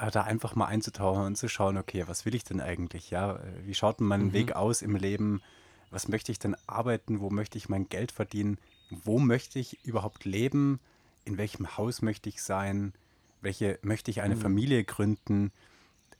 äh, 0.00 0.10
da 0.10 0.22
einfach 0.22 0.54
mal 0.54 0.66
einzutauchen 0.66 1.24
und 1.24 1.36
zu 1.36 1.48
schauen, 1.48 1.76
okay, 1.76 2.04
was 2.06 2.24
will 2.24 2.34
ich 2.34 2.44
denn 2.44 2.60
eigentlich? 2.60 3.10
Ja, 3.10 3.36
äh, 3.36 3.66
wie 3.66 3.74
schaut 3.74 4.00
denn 4.00 4.06
mein 4.06 4.26
mhm. 4.26 4.32
Weg 4.32 4.52
aus 4.56 4.82
im 4.82 4.96
Leben? 4.96 5.42
Was 5.90 6.08
möchte 6.08 6.32
ich 6.32 6.38
denn 6.38 6.56
arbeiten? 6.66 7.20
Wo 7.20 7.30
möchte 7.30 7.58
ich 7.58 7.68
mein 7.68 7.88
Geld 7.88 8.12
verdienen? 8.12 8.58
Wo 8.90 9.18
möchte 9.18 9.58
ich 9.58 9.84
überhaupt 9.84 10.24
leben? 10.24 10.80
In 11.24 11.36
welchem 11.36 11.76
Haus 11.76 12.02
möchte 12.02 12.28
ich 12.28 12.42
sein? 12.42 12.92
Welche 13.40 13.78
möchte 13.82 14.10
ich 14.10 14.22
eine 14.22 14.36
mhm. 14.36 14.40
Familie 14.40 14.84
gründen? 14.84 15.52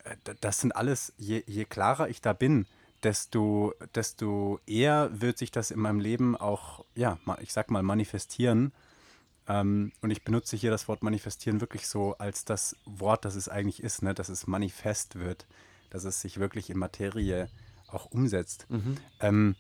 Äh, 0.05 0.17
das 0.41 0.61
sind 0.61 0.75
alles, 0.77 1.13
je, 1.17 1.43
je 1.47 1.65
klarer 1.65 2.09
ich 2.09 2.21
da 2.21 2.33
bin, 2.33 2.67
desto, 3.03 3.75
desto 3.95 4.61
eher 4.67 5.11
wird 5.21 5.39
sich 5.39 5.51
das 5.51 5.71
in 5.71 5.81
meinem 5.81 6.01
Leben 6.01 6.37
auch, 6.37 6.85
ja, 6.95 7.19
ich 7.41 7.53
sag 7.53 7.71
mal, 7.71 7.83
manifestieren. 7.83 8.73
Ähm, 9.51 9.91
und 10.01 10.13
ich 10.13 10.23
benutze 10.23 10.57
hier 10.57 10.71
das 10.71 10.87
Wort 10.87 11.03
manifestieren 11.03 11.61
wirklich 11.61 11.89
so 11.89 12.15
als 12.19 12.45
das 12.45 12.77
Wort, 12.85 13.25
das 13.25 13.35
es 13.35 13.49
eigentlich 13.49 13.83
ist, 13.83 14.03
ne? 14.03 14.15
dass 14.15 14.29
es 14.29 14.47
manifest 14.47 15.19
wird, 15.19 15.49
dass 15.91 16.05
es 16.05 16.21
sich 16.21 16.39
wirklich 16.39 16.71
in 16.71 16.79
Materie 16.79 17.49
auch 17.89 18.07
umsetzt. 18.07 18.67
Mhm. 18.69 18.97
Ähm, 19.19 19.57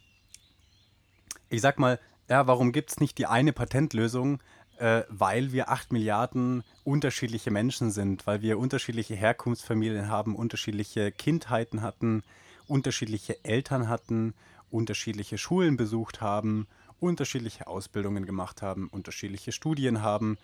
ich 1.48 1.60
sag 1.60 1.80
mal, 1.80 1.98
ja, 2.28 2.46
warum 2.46 2.70
gibt 2.70 2.92
es 2.92 3.00
nicht 3.00 3.18
die 3.18 3.26
eine 3.26 3.52
Patentlösung? 3.52 4.40
Äh, 4.78 5.02
weil 5.08 5.50
wir 5.50 5.68
acht 5.70 5.92
Milliarden 5.92 6.62
unterschiedliche 6.84 7.50
Menschen 7.50 7.90
sind, 7.90 8.28
weil 8.28 8.42
wir 8.42 8.60
unterschiedliche 8.60 9.16
Herkunftsfamilien 9.16 10.08
haben, 10.08 10.36
unterschiedliche 10.36 11.10
Kindheiten 11.10 11.82
hatten, 11.82 12.22
unterschiedliche 12.68 13.44
Eltern 13.44 13.88
hatten, 13.88 14.34
unterschiedliche 14.70 15.36
Schulen 15.36 15.76
besucht 15.76 16.20
haben, 16.20 16.68
unterschiedliche 17.00 17.66
Ausbildungen 17.66 18.26
gemacht 18.26 18.62
haben, 18.62 18.88
unterschiedliche 18.88 19.52
Studien 19.52 20.02
haben 20.02 20.38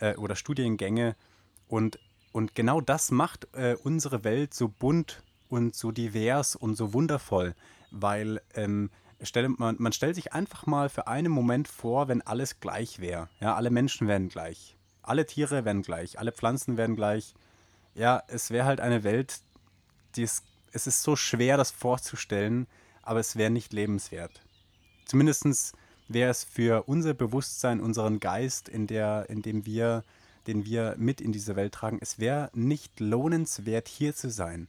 äh, 0.00 0.16
oder 0.16 0.36
Studiengänge. 0.36 1.16
Und, 1.68 1.98
und 2.32 2.54
genau 2.54 2.80
das 2.80 3.10
macht 3.10 3.48
äh, 3.52 3.76
unsere 3.82 4.24
Welt 4.24 4.54
so 4.54 4.68
bunt 4.68 5.22
und 5.48 5.74
so 5.74 5.92
divers 5.92 6.56
und 6.56 6.76
so 6.76 6.92
wundervoll, 6.92 7.54
weil 7.90 8.40
ähm, 8.54 8.90
stell, 9.22 9.48
man, 9.48 9.76
man 9.78 9.92
stellt 9.92 10.14
sich 10.14 10.32
einfach 10.32 10.66
mal 10.66 10.88
für 10.88 11.06
einen 11.06 11.32
Moment 11.32 11.68
vor, 11.68 12.08
wenn 12.08 12.22
alles 12.22 12.60
gleich 12.60 13.00
wäre. 13.00 13.28
Ja, 13.40 13.54
alle 13.54 13.70
Menschen 13.70 14.08
wären 14.08 14.28
gleich. 14.28 14.76
Alle 15.02 15.26
Tiere 15.26 15.64
wären 15.64 15.82
gleich, 15.82 16.18
alle 16.18 16.32
Pflanzen 16.32 16.76
wären 16.76 16.96
gleich. 16.96 17.34
Ja, 17.94 18.22
es 18.26 18.50
wäre 18.50 18.66
halt 18.66 18.80
eine 18.80 19.04
Welt, 19.04 19.40
die 20.16 20.22
es 20.22 20.42
es 20.74 20.88
ist 20.88 21.02
so 21.04 21.14
schwer, 21.14 21.56
das 21.56 21.70
vorzustellen, 21.70 22.66
aber 23.02 23.20
es 23.20 23.36
wäre 23.36 23.50
nicht 23.50 23.72
lebenswert. 23.72 24.42
Zumindest 25.06 25.72
wäre 26.08 26.30
es 26.30 26.44
für 26.44 26.84
unser 26.84 27.14
Bewusstsein, 27.14 27.80
unseren 27.80 28.20
Geist, 28.20 28.68
in, 28.68 28.86
der, 28.86 29.26
in 29.28 29.42
dem 29.42 29.66
wir, 29.66 30.04
den 30.46 30.64
wir 30.64 30.94
mit 30.98 31.20
in 31.20 31.32
diese 31.32 31.56
Welt 31.56 31.72
tragen, 31.72 31.98
es 32.00 32.18
wäre 32.18 32.50
nicht 32.54 33.00
lohnenswert, 33.00 33.88
hier 33.88 34.14
zu 34.14 34.30
sein. 34.30 34.68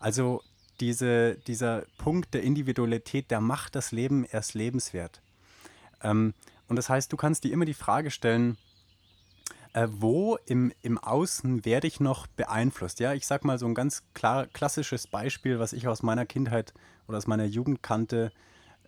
Also 0.00 0.42
diese, 0.80 1.36
dieser 1.46 1.84
Punkt 1.98 2.34
der 2.34 2.42
Individualität, 2.42 3.30
der 3.30 3.40
macht 3.40 3.74
das 3.74 3.92
Leben 3.92 4.24
erst 4.24 4.54
lebenswert. 4.54 5.22
Ähm, 6.02 6.34
und 6.68 6.76
das 6.76 6.88
heißt, 6.88 7.12
du 7.12 7.16
kannst 7.16 7.44
dir 7.44 7.52
immer 7.52 7.64
die 7.64 7.74
Frage 7.74 8.10
stellen, 8.10 8.58
äh, 9.72 9.88
wo 9.90 10.36
im, 10.46 10.72
im 10.82 10.98
Außen 10.98 11.64
werde 11.64 11.86
ich 11.86 12.00
noch 12.00 12.26
beeinflusst? 12.26 12.98
Ja, 12.98 13.12
ich 13.12 13.26
sag 13.26 13.44
mal 13.44 13.58
so 13.58 13.66
ein 13.66 13.74
ganz 13.74 14.02
klar, 14.14 14.46
klassisches 14.46 15.06
Beispiel, 15.06 15.58
was 15.58 15.72
ich 15.72 15.86
aus 15.86 16.02
meiner 16.02 16.26
Kindheit 16.26 16.74
oder 17.06 17.18
aus 17.18 17.26
meiner 17.26 17.44
Jugend 17.44 17.82
kannte, 17.82 18.32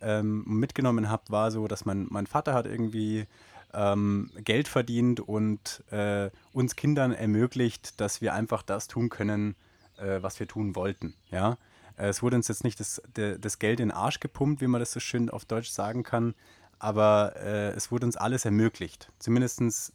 ähm, 0.01 0.43
mitgenommen 0.45 1.09
habe, 1.09 1.23
war 1.29 1.51
so, 1.51 1.67
dass 1.67 1.85
mein, 1.85 2.07
mein 2.09 2.27
Vater 2.27 2.53
hat 2.53 2.65
irgendwie 2.65 3.25
ähm, 3.73 4.31
Geld 4.43 4.67
verdient 4.67 5.19
und 5.19 5.83
äh, 5.91 6.29
uns 6.53 6.75
Kindern 6.75 7.11
ermöglicht, 7.11 7.99
dass 7.99 8.21
wir 8.21 8.33
einfach 8.33 8.63
das 8.63 8.87
tun 8.87 9.09
können, 9.09 9.55
äh, 9.97 10.21
was 10.21 10.39
wir 10.39 10.47
tun 10.47 10.75
wollten. 10.75 11.13
Ja, 11.31 11.57
äh, 11.97 12.07
es 12.07 12.23
wurde 12.23 12.37
uns 12.37 12.47
jetzt 12.47 12.63
nicht 12.63 12.79
das, 12.79 13.01
de, 13.15 13.37
das 13.37 13.59
Geld 13.59 13.79
in 13.79 13.89
den 13.89 13.95
Arsch 13.95 14.19
gepumpt, 14.19 14.61
wie 14.61 14.67
man 14.67 14.79
das 14.79 14.91
so 14.91 14.99
schön 14.99 15.29
auf 15.29 15.45
Deutsch 15.45 15.69
sagen 15.69 16.03
kann, 16.03 16.33
aber 16.79 17.35
äh, 17.35 17.69
es 17.71 17.91
wurde 17.91 18.05
uns 18.05 18.17
alles 18.17 18.45
ermöglicht. 18.45 19.11
Zumindest 19.19 19.93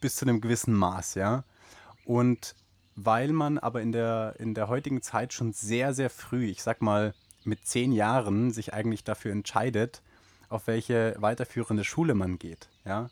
bis 0.00 0.16
zu 0.16 0.24
einem 0.24 0.40
gewissen 0.40 0.74
Maß, 0.74 1.14
ja. 1.14 1.44
Und 2.04 2.54
weil 2.94 3.32
man 3.32 3.58
aber 3.58 3.80
in 3.80 3.92
der, 3.92 4.34
in 4.38 4.54
der 4.54 4.68
heutigen 4.68 5.00
Zeit 5.00 5.32
schon 5.32 5.52
sehr, 5.52 5.94
sehr 5.94 6.10
früh, 6.10 6.46
ich 6.46 6.62
sag 6.62 6.82
mal 6.82 7.14
mit 7.44 7.66
zehn 7.66 7.92
Jahren, 7.92 8.50
sich 8.50 8.74
eigentlich 8.74 9.04
dafür 9.04 9.32
entscheidet, 9.32 10.02
auf 10.48 10.66
welche 10.66 11.16
weiterführende 11.18 11.84
Schule 11.84 12.14
man 12.14 12.38
geht, 12.38 12.68
ja. 12.84 13.08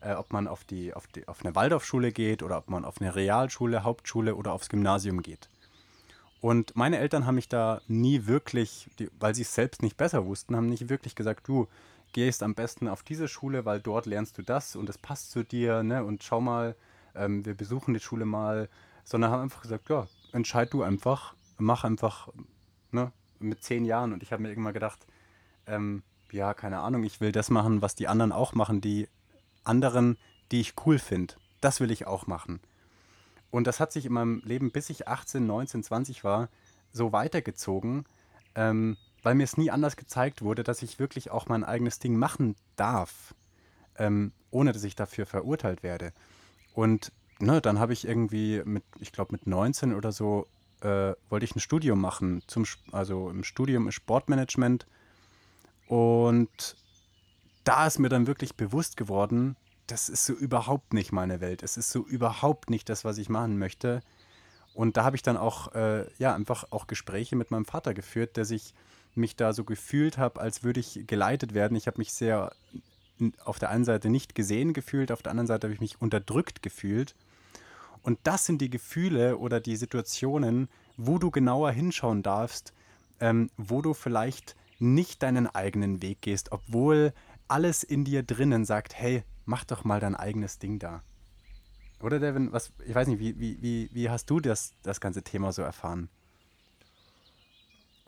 Äh, 0.00 0.14
ob 0.14 0.32
man 0.32 0.46
auf, 0.46 0.64
die, 0.64 0.92
auf, 0.94 1.06
die, 1.06 1.26
auf 1.28 1.44
eine 1.44 1.54
Waldorfschule 1.54 2.12
geht 2.12 2.42
oder 2.42 2.58
ob 2.58 2.68
man 2.68 2.84
auf 2.84 3.00
eine 3.00 3.14
Realschule, 3.14 3.84
Hauptschule 3.84 4.36
oder 4.36 4.52
aufs 4.52 4.68
Gymnasium 4.68 5.22
geht. 5.22 5.48
Und 6.40 6.76
meine 6.76 6.98
Eltern 6.98 7.24
haben 7.24 7.36
mich 7.36 7.48
da 7.48 7.80
nie 7.88 8.26
wirklich, 8.26 8.90
die, 8.98 9.08
weil 9.18 9.34
sie 9.34 9.42
es 9.42 9.54
selbst 9.54 9.82
nicht 9.82 9.96
besser 9.96 10.26
wussten, 10.26 10.56
haben 10.56 10.68
nicht 10.68 10.90
wirklich 10.90 11.14
gesagt, 11.14 11.48
du, 11.48 11.68
gehst 12.14 12.42
am 12.42 12.54
besten 12.54 12.88
auf 12.88 13.02
diese 13.02 13.28
Schule, 13.28 13.66
weil 13.66 13.80
dort 13.80 14.06
lernst 14.06 14.38
du 14.38 14.42
das 14.42 14.76
und 14.76 14.88
es 14.88 14.96
passt 14.96 15.32
zu 15.32 15.44
dir, 15.44 15.82
ne? 15.82 16.02
Und 16.02 16.22
schau 16.22 16.40
mal, 16.40 16.74
ähm, 17.14 17.44
wir 17.44 17.54
besuchen 17.54 17.92
die 17.92 18.00
Schule 18.00 18.24
mal, 18.24 18.70
sondern 19.04 19.30
haben 19.30 19.42
einfach 19.42 19.60
gesagt, 19.60 19.90
ja, 19.90 20.06
entscheid 20.32 20.72
du 20.72 20.82
einfach, 20.82 21.34
mach 21.58 21.84
einfach, 21.84 22.28
ne? 22.90 23.12
Mit 23.38 23.62
zehn 23.62 23.84
Jahren. 23.84 24.12
Und 24.12 24.22
ich 24.22 24.32
habe 24.32 24.42
mir 24.42 24.48
irgendwann 24.48 24.74
gedacht, 24.74 25.06
ähm, 25.66 26.02
ja, 26.30 26.54
keine 26.54 26.80
Ahnung, 26.80 27.04
ich 27.04 27.20
will 27.20 27.32
das 27.32 27.50
machen, 27.50 27.82
was 27.82 27.94
die 27.94 28.08
anderen 28.08 28.32
auch 28.32 28.54
machen, 28.54 28.80
die 28.80 29.08
anderen, 29.62 30.18
die 30.50 30.60
ich 30.60 30.74
cool 30.84 30.98
finde. 30.98 31.34
Das 31.60 31.80
will 31.80 31.90
ich 31.90 32.06
auch 32.06 32.26
machen. 32.26 32.60
Und 33.50 33.66
das 33.66 33.80
hat 33.80 33.92
sich 33.92 34.06
in 34.06 34.12
meinem 34.12 34.42
Leben, 34.44 34.72
bis 34.72 34.90
ich 34.90 35.06
18, 35.06 35.46
19, 35.46 35.82
20 35.82 36.24
war, 36.24 36.48
so 36.92 37.12
weitergezogen. 37.12 38.04
Ähm, 38.56 38.96
weil 39.24 39.34
mir 39.34 39.44
es 39.44 39.56
nie 39.56 39.70
anders 39.70 39.96
gezeigt 39.96 40.42
wurde, 40.42 40.62
dass 40.62 40.82
ich 40.82 40.98
wirklich 40.98 41.30
auch 41.30 41.48
mein 41.48 41.64
eigenes 41.64 41.98
Ding 41.98 42.16
machen 42.16 42.54
darf, 42.76 43.34
ähm, 43.96 44.32
ohne 44.50 44.72
dass 44.72 44.84
ich 44.84 44.94
dafür 44.94 45.26
verurteilt 45.26 45.82
werde. 45.82 46.12
Und 46.74 47.10
ne, 47.40 47.60
dann 47.60 47.80
habe 47.80 47.94
ich 47.94 48.06
irgendwie 48.06 48.62
mit, 48.64 48.84
ich 49.00 49.12
glaube 49.12 49.32
mit 49.32 49.46
19 49.46 49.94
oder 49.94 50.12
so, 50.12 50.46
äh, 50.84 51.14
wollte 51.30 51.44
ich 51.44 51.56
ein 51.56 51.60
Studium 51.60 52.00
machen, 52.00 52.42
zum, 52.46 52.64
also 52.92 53.30
im 53.30 53.42
Studium 53.42 53.90
Sportmanagement. 53.90 54.86
Und 55.86 56.76
da 57.64 57.86
ist 57.86 57.98
mir 57.98 58.08
dann 58.08 58.26
wirklich 58.26 58.54
bewusst 58.54 58.96
geworden, 58.96 59.56
das 59.86 60.08
ist 60.08 60.24
so 60.24 60.32
überhaupt 60.32 60.94
nicht 60.94 61.12
meine 61.12 61.40
Welt. 61.40 61.62
Es 61.62 61.76
ist 61.76 61.90
so 61.90 62.06
überhaupt 62.06 62.70
nicht 62.70 62.88
das, 62.88 63.04
was 63.04 63.18
ich 63.18 63.28
machen 63.28 63.58
möchte. 63.58 64.00
Und 64.74 64.96
da 64.96 65.04
habe 65.04 65.16
ich 65.16 65.22
dann 65.22 65.36
auch, 65.36 65.74
äh, 65.74 66.06
ja, 66.18 66.34
einfach 66.34 66.64
auch 66.70 66.86
Gespräche 66.86 67.36
mit 67.36 67.50
meinem 67.50 67.64
Vater 67.64 67.94
geführt, 67.94 68.36
der 68.36 68.44
sich 68.44 68.74
mich 69.14 69.36
da 69.36 69.52
so 69.52 69.64
gefühlt 69.64 70.18
habe, 70.18 70.40
als 70.40 70.64
würde 70.64 70.80
ich 70.80 71.06
geleitet 71.06 71.54
werden. 71.54 71.76
Ich 71.76 71.86
habe 71.86 71.98
mich 71.98 72.12
sehr 72.12 72.52
auf 73.44 73.58
der 73.58 73.70
einen 73.70 73.84
Seite 73.84 74.10
nicht 74.10 74.34
gesehen 74.34 74.72
gefühlt, 74.72 75.12
auf 75.12 75.22
der 75.22 75.30
anderen 75.30 75.46
Seite 75.46 75.68
habe 75.68 75.74
ich 75.74 75.80
mich 75.80 76.00
unterdrückt 76.00 76.62
gefühlt. 76.62 77.14
Und 78.04 78.18
das 78.24 78.44
sind 78.44 78.60
die 78.60 78.68
Gefühle 78.68 79.38
oder 79.38 79.60
die 79.60 79.76
Situationen, 79.76 80.68
wo 80.98 81.18
du 81.18 81.30
genauer 81.30 81.70
hinschauen 81.72 82.22
darfst, 82.22 82.74
ähm, 83.18 83.50
wo 83.56 83.80
du 83.80 83.94
vielleicht 83.94 84.56
nicht 84.78 85.22
deinen 85.22 85.46
eigenen 85.46 86.02
Weg 86.02 86.20
gehst, 86.20 86.52
obwohl 86.52 87.14
alles 87.48 87.82
in 87.82 88.04
dir 88.04 88.22
drinnen 88.22 88.66
sagt, 88.66 88.94
hey, 88.94 89.24
mach 89.46 89.64
doch 89.64 89.84
mal 89.84 90.00
dein 90.00 90.14
eigenes 90.14 90.58
Ding 90.58 90.78
da. 90.78 91.02
Oder 92.00 92.20
Devin, 92.20 92.52
was, 92.52 92.72
ich 92.84 92.94
weiß 92.94 93.08
nicht, 93.08 93.20
wie, 93.20 93.40
wie, 93.40 93.62
wie, 93.62 93.88
wie 93.90 94.10
hast 94.10 94.28
du 94.28 94.38
das, 94.38 94.74
das 94.82 95.00
ganze 95.00 95.22
Thema 95.22 95.52
so 95.52 95.62
erfahren? 95.62 96.10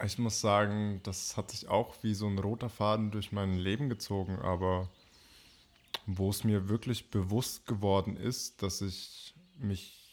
Ich 0.04 0.18
muss 0.18 0.42
sagen, 0.42 1.00
das 1.04 1.38
hat 1.38 1.52
sich 1.52 1.68
auch 1.68 1.94
wie 2.02 2.12
so 2.12 2.26
ein 2.26 2.38
roter 2.38 2.68
Faden 2.68 3.10
durch 3.10 3.32
mein 3.32 3.54
Leben 3.54 3.88
gezogen, 3.88 4.38
aber 4.40 4.90
wo 6.04 6.28
es 6.28 6.44
mir 6.44 6.68
wirklich 6.68 7.10
bewusst 7.10 7.66
geworden 7.66 8.18
ist, 8.18 8.62
dass 8.62 8.82
ich 8.82 9.34
mich 9.58 10.06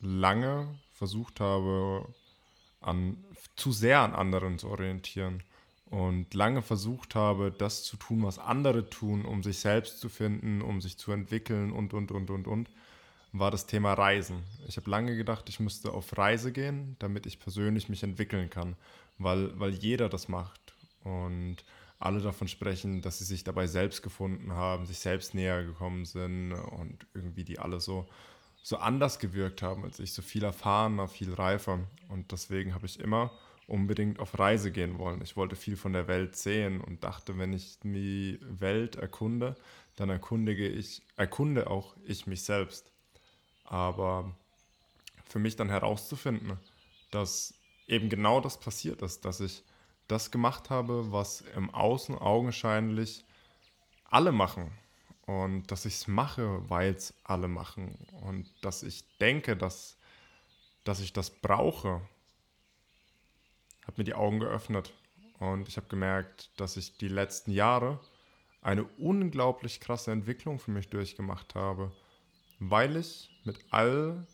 lange 0.00 0.78
versucht 0.92 1.40
habe, 1.40 2.06
an, 2.80 3.22
zu 3.56 3.72
sehr 3.72 4.00
an 4.00 4.14
anderen 4.14 4.58
zu 4.58 4.68
orientieren 4.68 5.42
und 5.86 6.32
lange 6.34 6.62
versucht 6.62 7.14
habe, 7.14 7.50
das 7.50 7.82
zu 7.82 7.96
tun, 7.96 8.22
was 8.22 8.38
andere 8.38 8.88
tun, 8.88 9.24
um 9.24 9.42
sich 9.42 9.58
selbst 9.58 10.00
zu 10.00 10.08
finden, 10.08 10.62
um 10.62 10.80
sich 10.80 10.96
zu 10.96 11.12
entwickeln 11.12 11.72
und, 11.72 11.92
und, 11.94 12.12
und, 12.12 12.30
und, 12.30 12.46
und, 12.46 12.70
war 13.32 13.50
das 13.50 13.66
Thema 13.66 13.92
Reisen. 13.94 14.42
Ich 14.66 14.76
habe 14.76 14.90
lange 14.90 15.16
gedacht, 15.16 15.48
ich 15.48 15.60
müsste 15.60 15.92
auf 15.92 16.16
Reise 16.16 16.52
gehen, 16.52 16.96
damit 16.98 17.26
ich 17.26 17.38
persönlich 17.38 17.88
mich 17.88 18.02
entwickeln 18.02 18.50
kann, 18.50 18.76
weil, 19.18 19.58
weil 19.58 19.70
jeder 19.70 20.08
das 20.08 20.28
macht 20.28 20.74
und 21.04 21.56
alle 21.98 22.20
davon 22.20 22.48
sprechen, 22.48 23.02
dass 23.02 23.18
sie 23.18 23.24
sich 23.24 23.44
dabei 23.44 23.66
selbst 23.66 24.02
gefunden 24.02 24.52
haben, 24.52 24.86
sich 24.86 24.98
selbst 24.98 25.34
näher 25.34 25.64
gekommen 25.64 26.06
sind 26.06 26.52
und 26.52 27.06
irgendwie 27.14 27.44
die 27.44 27.58
alle 27.58 27.78
so, 27.78 28.08
so 28.62 28.76
anders 28.76 29.18
gewirkt 29.18 29.62
haben 29.62 29.84
als 29.84 29.98
ich, 29.98 30.12
so 30.12 30.22
viel 30.22 30.44
erfahrener, 30.44 31.08
viel 31.08 31.32
reifer. 31.32 31.80
Und 32.08 32.32
deswegen 32.32 32.74
habe 32.74 32.86
ich 32.86 33.00
immer 33.00 33.30
unbedingt 33.66 34.18
auf 34.18 34.38
Reise 34.38 34.72
gehen 34.72 34.98
wollen. 34.98 35.22
Ich 35.22 35.36
wollte 35.36 35.56
viel 35.56 35.76
von 35.76 35.92
der 35.92 36.08
Welt 36.08 36.36
sehen 36.36 36.80
und 36.80 37.04
dachte, 37.04 37.38
wenn 37.38 37.52
ich 37.52 37.78
die 37.80 38.38
Welt 38.42 38.96
erkunde, 38.96 39.56
dann 39.96 40.10
erkundige 40.10 40.66
ich, 40.66 41.02
erkunde 41.16 41.70
auch 41.70 41.96
ich 42.04 42.26
mich 42.26 42.42
selbst. 42.42 42.90
Aber 43.64 44.34
für 45.26 45.38
mich 45.38 45.54
dann 45.54 45.68
herauszufinden, 45.68 46.58
dass 47.12 47.54
eben 47.86 48.08
genau 48.08 48.40
das 48.40 48.58
passiert 48.58 49.02
ist, 49.02 49.24
dass 49.24 49.40
ich 49.40 49.62
das 50.08 50.32
gemacht 50.32 50.70
habe, 50.70 51.12
was 51.12 51.42
im 51.54 51.70
Außen 51.70 52.16
augenscheinlich 52.18 53.24
alle 54.04 54.32
machen. 54.32 54.72
Und 55.26 55.70
dass 55.70 55.84
ich 55.84 55.94
es 55.94 56.08
mache, 56.08 56.68
weil 56.68 56.94
es 56.94 57.14
alle 57.24 57.48
machen. 57.48 57.94
Und 58.22 58.52
dass 58.62 58.82
ich 58.82 59.04
denke, 59.18 59.56
dass, 59.56 59.96
dass 60.84 61.00
ich 61.00 61.12
das 61.12 61.30
brauche, 61.30 62.00
hat 63.86 63.98
mir 63.98 64.04
die 64.04 64.14
Augen 64.14 64.40
geöffnet. 64.40 64.92
Und 65.38 65.68
ich 65.68 65.76
habe 65.76 65.88
gemerkt, 65.88 66.50
dass 66.56 66.76
ich 66.76 66.96
die 66.96 67.08
letzten 67.08 67.52
Jahre 67.52 68.00
eine 68.62 68.84
unglaublich 68.98 69.80
krasse 69.80 70.12
Entwicklung 70.12 70.58
für 70.58 70.70
mich 70.70 70.88
durchgemacht 70.88 71.54
habe, 71.54 71.92
weil 72.58 72.96
ich 72.96 73.30
mit 73.44 73.58
all 73.70 74.26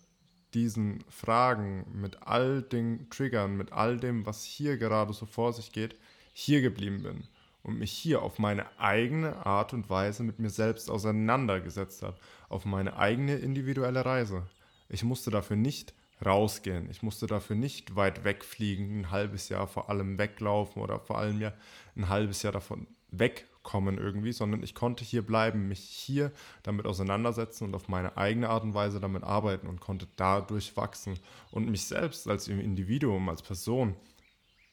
diesen 0.55 1.05
Fragen, 1.11 1.87
mit 1.93 2.23
all 2.23 2.63
den 2.63 3.09
Triggern, 3.11 3.57
mit 3.57 3.73
all 3.73 3.99
dem, 3.99 4.27
was 4.27 4.45
hier 4.45 4.79
gerade 4.79 5.13
so 5.13 5.27
vor 5.27 5.53
sich 5.53 5.73
geht, 5.73 5.97
hier 6.33 6.61
geblieben 6.61 7.03
bin 7.03 7.29
und 7.67 7.79
mich 7.81 7.91
hier 7.91 8.23
auf 8.23 8.39
meine 8.39 8.65
eigene 8.79 9.45
Art 9.45 9.73
und 9.73 9.91
Weise 9.91 10.23
mit 10.23 10.39
mir 10.39 10.51
selbst 10.51 10.89
auseinandergesetzt 10.89 12.03
habe, 12.03 12.17
auf 12.49 12.65
meine 12.65 12.97
eigene 12.97 13.35
individuelle 13.35 14.07
Reise. 14.07 14.45
Ich 14.89 15.03
musste 15.03 15.33
dafür 15.33 15.57
nicht 15.57 15.93
rausgehen. 16.25 16.89
Ich 16.91 17.03
musste 17.03 17.27
dafür 17.27 17.57
nicht 17.57 17.97
weit 17.97 18.23
wegfliegen, 18.23 19.01
ein 19.01 19.11
halbes 19.11 19.49
Jahr 19.49 19.67
vor 19.67 19.91
allem 19.91 20.17
weglaufen 20.17 20.81
oder 20.81 21.01
vor 21.01 21.19
allem 21.19 21.41
ja 21.41 21.53
ein 21.97 22.09
halbes 22.09 22.43
Jahr 22.43 22.53
davon 22.53 22.87
wegkommen 23.11 23.99
irgendwie, 23.99 24.33
sondern 24.33 24.63
ich 24.63 24.75
konnte 24.75 25.05
hier 25.05 25.27
bleiben, 25.27 25.67
mich 25.67 25.81
hier 25.81 26.31
damit 26.63 26.87
auseinandersetzen 26.87 27.65
und 27.65 27.75
auf 27.75 27.89
meine 27.89 28.17
eigene 28.17 28.49
Art 28.49 28.63
und 28.63 28.75
Weise 28.75 29.01
damit 29.01 29.25
arbeiten 29.25 29.67
und 29.67 29.81
konnte 29.81 30.07
dadurch 30.15 30.77
wachsen 30.77 31.19
und 31.51 31.69
mich 31.69 31.85
selbst 31.85 32.29
als 32.29 32.47
Individuum, 32.47 33.29
als 33.29 33.43
Person 33.43 33.97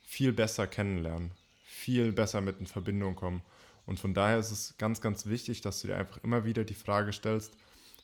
viel 0.03 0.31
besser 0.31 0.67
kennenlernen, 0.67 1.31
viel 1.84 2.13
besser 2.13 2.42
mit 2.42 2.60
in 2.60 2.68
Verbindung 2.68 3.16
kommen. 3.16 3.42
Und 3.86 4.00
von 4.00 4.13
daher 4.13 4.40
ist 4.40 4.52
es 4.52 4.78
ganz, 4.78 5.02
ganz 5.02 5.25
wichtig, 5.25 5.62
dass 5.62 5.82
du 5.82 5.88
dir 5.88 5.98
einfach 5.98 6.24
immer 6.24 6.46
wieder 6.46 6.63
die 6.63 6.74
Frage 6.74 7.12
stellst, 7.12 7.58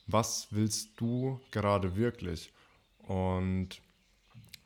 was 0.08 0.48
willst 0.52 1.00
du 1.00 1.40
gerade 1.52 1.96
wirklich? 1.96 2.52
Und 3.00 3.82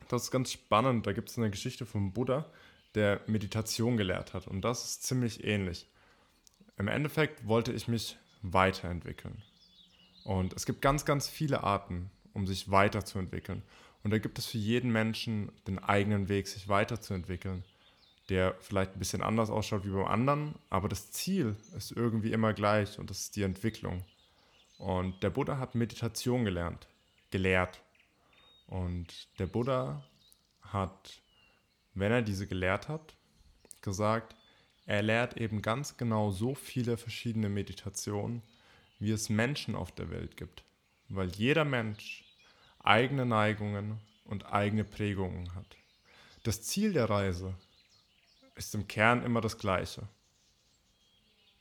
das 0.08 0.24
ist 0.24 0.30
ganz 0.30 0.50
spannend. 0.52 1.06
Da 1.06 1.12
gibt 1.12 1.30
es 1.30 1.38
eine 1.38 1.50
Geschichte 1.50 1.86
vom 1.86 2.12
Buddha, 2.12 2.46
der 2.94 3.20
Meditation 3.26 3.96
gelehrt 3.96 4.34
hat. 4.34 4.48
Und 4.48 4.62
das 4.62 4.84
ist 4.84 5.04
ziemlich 5.04 5.44
ähnlich. 5.44 5.86
Im 6.76 6.88
Endeffekt 6.88 7.46
wollte 7.46 7.72
ich 7.72 7.86
mich 7.86 8.16
weiterentwickeln. 8.42 9.42
Und 10.24 10.54
es 10.54 10.66
gibt 10.66 10.82
ganz, 10.82 11.04
ganz 11.04 11.28
viele 11.28 11.62
Arten, 11.62 12.10
um 12.32 12.46
sich 12.46 12.70
weiterzuentwickeln. 12.70 13.62
Und 14.02 14.10
da 14.10 14.18
gibt 14.18 14.38
es 14.38 14.46
für 14.46 14.58
jeden 14.58 14.90
Menschen 14.90 15.52
den 15.66 15.78
eigenen 15.78 16.28
Weg, 16.28 16.48
sich 16.48 16.68
weiterzuentwickeln, 16.68 17.64
der 18.28 18.54
vielleicht 18.60 18.94
ein 18.94 18.98
bisschen 18.98 19.22
anders 19.22 19.50
ausschaut 19.50 19.84
wie 19.84 19.90
beim 19.90 20.06
anderen, 20.06 20.54
aber 20.70 20.88
das 20.88 21.10
Ziel 21.10 21.56
ist 21.76 21.92
irgendwie 21.92 22.32
immer 22.32 22.54
gleich 22.54 22.98
und 22.98 23.10
das 23.10 23.20
ist 23.20 23.36
die 23.36 23.42
Entwicklung. 23.42 24.04
Und 24.78 25.22
der 25.22 25.30
Buddha 25.30 25.58
hat 25.58 25.74
Meditation 25.74 26.44
gelernt, 26.44 26.88
gelehrt. 27.30 27.82
Und 28.66 29.28
der 29.38 29.46
Buddha 29.46 30.02
hat, 30.62 31.20
wenn 31.94 32.12
er 32.12 32.22
diese 32.22 32.46
gelehrt 32.46 32.88
hat, 32.88 33.14
gesagt, 33.82 34.34
er 34.86 35.02
lehrt 35.02 35.36
eben 35.36 35.62
ganz 35.62 35.96
genau 35.96 36.30
so 36.30 36.54
viele 36.54 36.96
verschiedene 36.96 37.48
Meditationen, 37.48 38.42
wie 38.98 39.12
es 39.12 39.28
Menschen 39.28 39.74
auf 39.74 39.92
der 39.92 40.10
Welt 40.10 40.36
gibt. 40.36 40.64
Weil 41.08 41.28
jeder 41.28 41.64
Mensch 41.64 42.24
eigene 42.82 43.26
Neigungen 43.26 44.00
und 44.24 44.52
eigene 44.52 44.84
Prägungen 44.84 45.54
hat. 45.54 45.76
Das 46.42 46.62
Ziel 46.62 46.92
der 46.92 47.08
Reise 47.08 47.54
ist 48.54 48.74
im 48.74 48.88
Kern 48.88 49.22
immer 49.24 49.40
das 49.40 49.58
gleiche. 49.58 50.08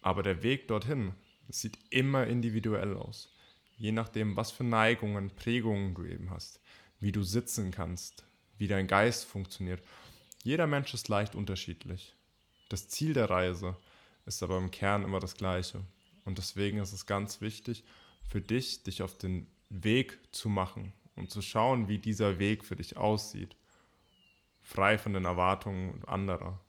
Aber 0.01 0.23
der 0.23 0.43
Weg 0.43 0.67
dorthin 0.67 1.13
sieht 1.49 1.77
immer 1.89 2.27
individuell 2.27 2.95
aus. 2.95 3.29
Je 3.77 3.91
nachdem, 3.91 4.35
was 4.35 4.51
für 4.51 4.63
Neigungen, 4.63 5.31
Prägungen 5.35 5.93
du 5.93 6.05
eben 6.05 6.29
hast 6.29 6.59
wie 7.03 7.11
du 7.11 7.21
sitzen 7.21 7.71
kannst, 7.71 8.23
wie 8.57 8.67
dein 8.67 8.87
Geist 8.87 9.25
funktioniert. 9.25 9.83
Jeder 10.41 10.67
Mensch 10.67 10.93
ist 10.93 11.09
leicht 11.09 11.35
unterschiedlich. 11.35 12.15
Das 12.69 12.87
Ziel 12.87 13.13
der 13.13 13.29
Reise 13.29 13.75
ist 14.25 14.41
aber 14.41 14.57
im 14.57 14.71
Kern 14.71 15.03
immer 15.03 15.19
das 15.19 15.35
gleiche. 15.35 15.81
Und 16.23 16.37
deswegen 16.37 16.77
ist 16.77 16.93
es 16.93 17.05
ganz 17.05 17.41
wichtig 17.41 17.83
für 18.25 18.39
dich, 18.39 18.83
dich 18.83 19.01
auf 19.03 19.17
den 19.17 19.47
Weg 19.69 20.17
zu 20.31 20.47
machen 20.47 20.93
und 21.17 21.29
zu 21.29 21.41
schauen, 21.41 21.89
wie 21.89 21.97
dieser 21.97 22.39
Weg 22.39 22.63
für 22.63 22.77
dich 22.77 22.95
aussieht. 22.95 23.57
Frei 24.61 24.97
von 24.97 25.11
den 25.11 25.25
Erwartungen 25.25 26.05
anderer. 26.05 26.62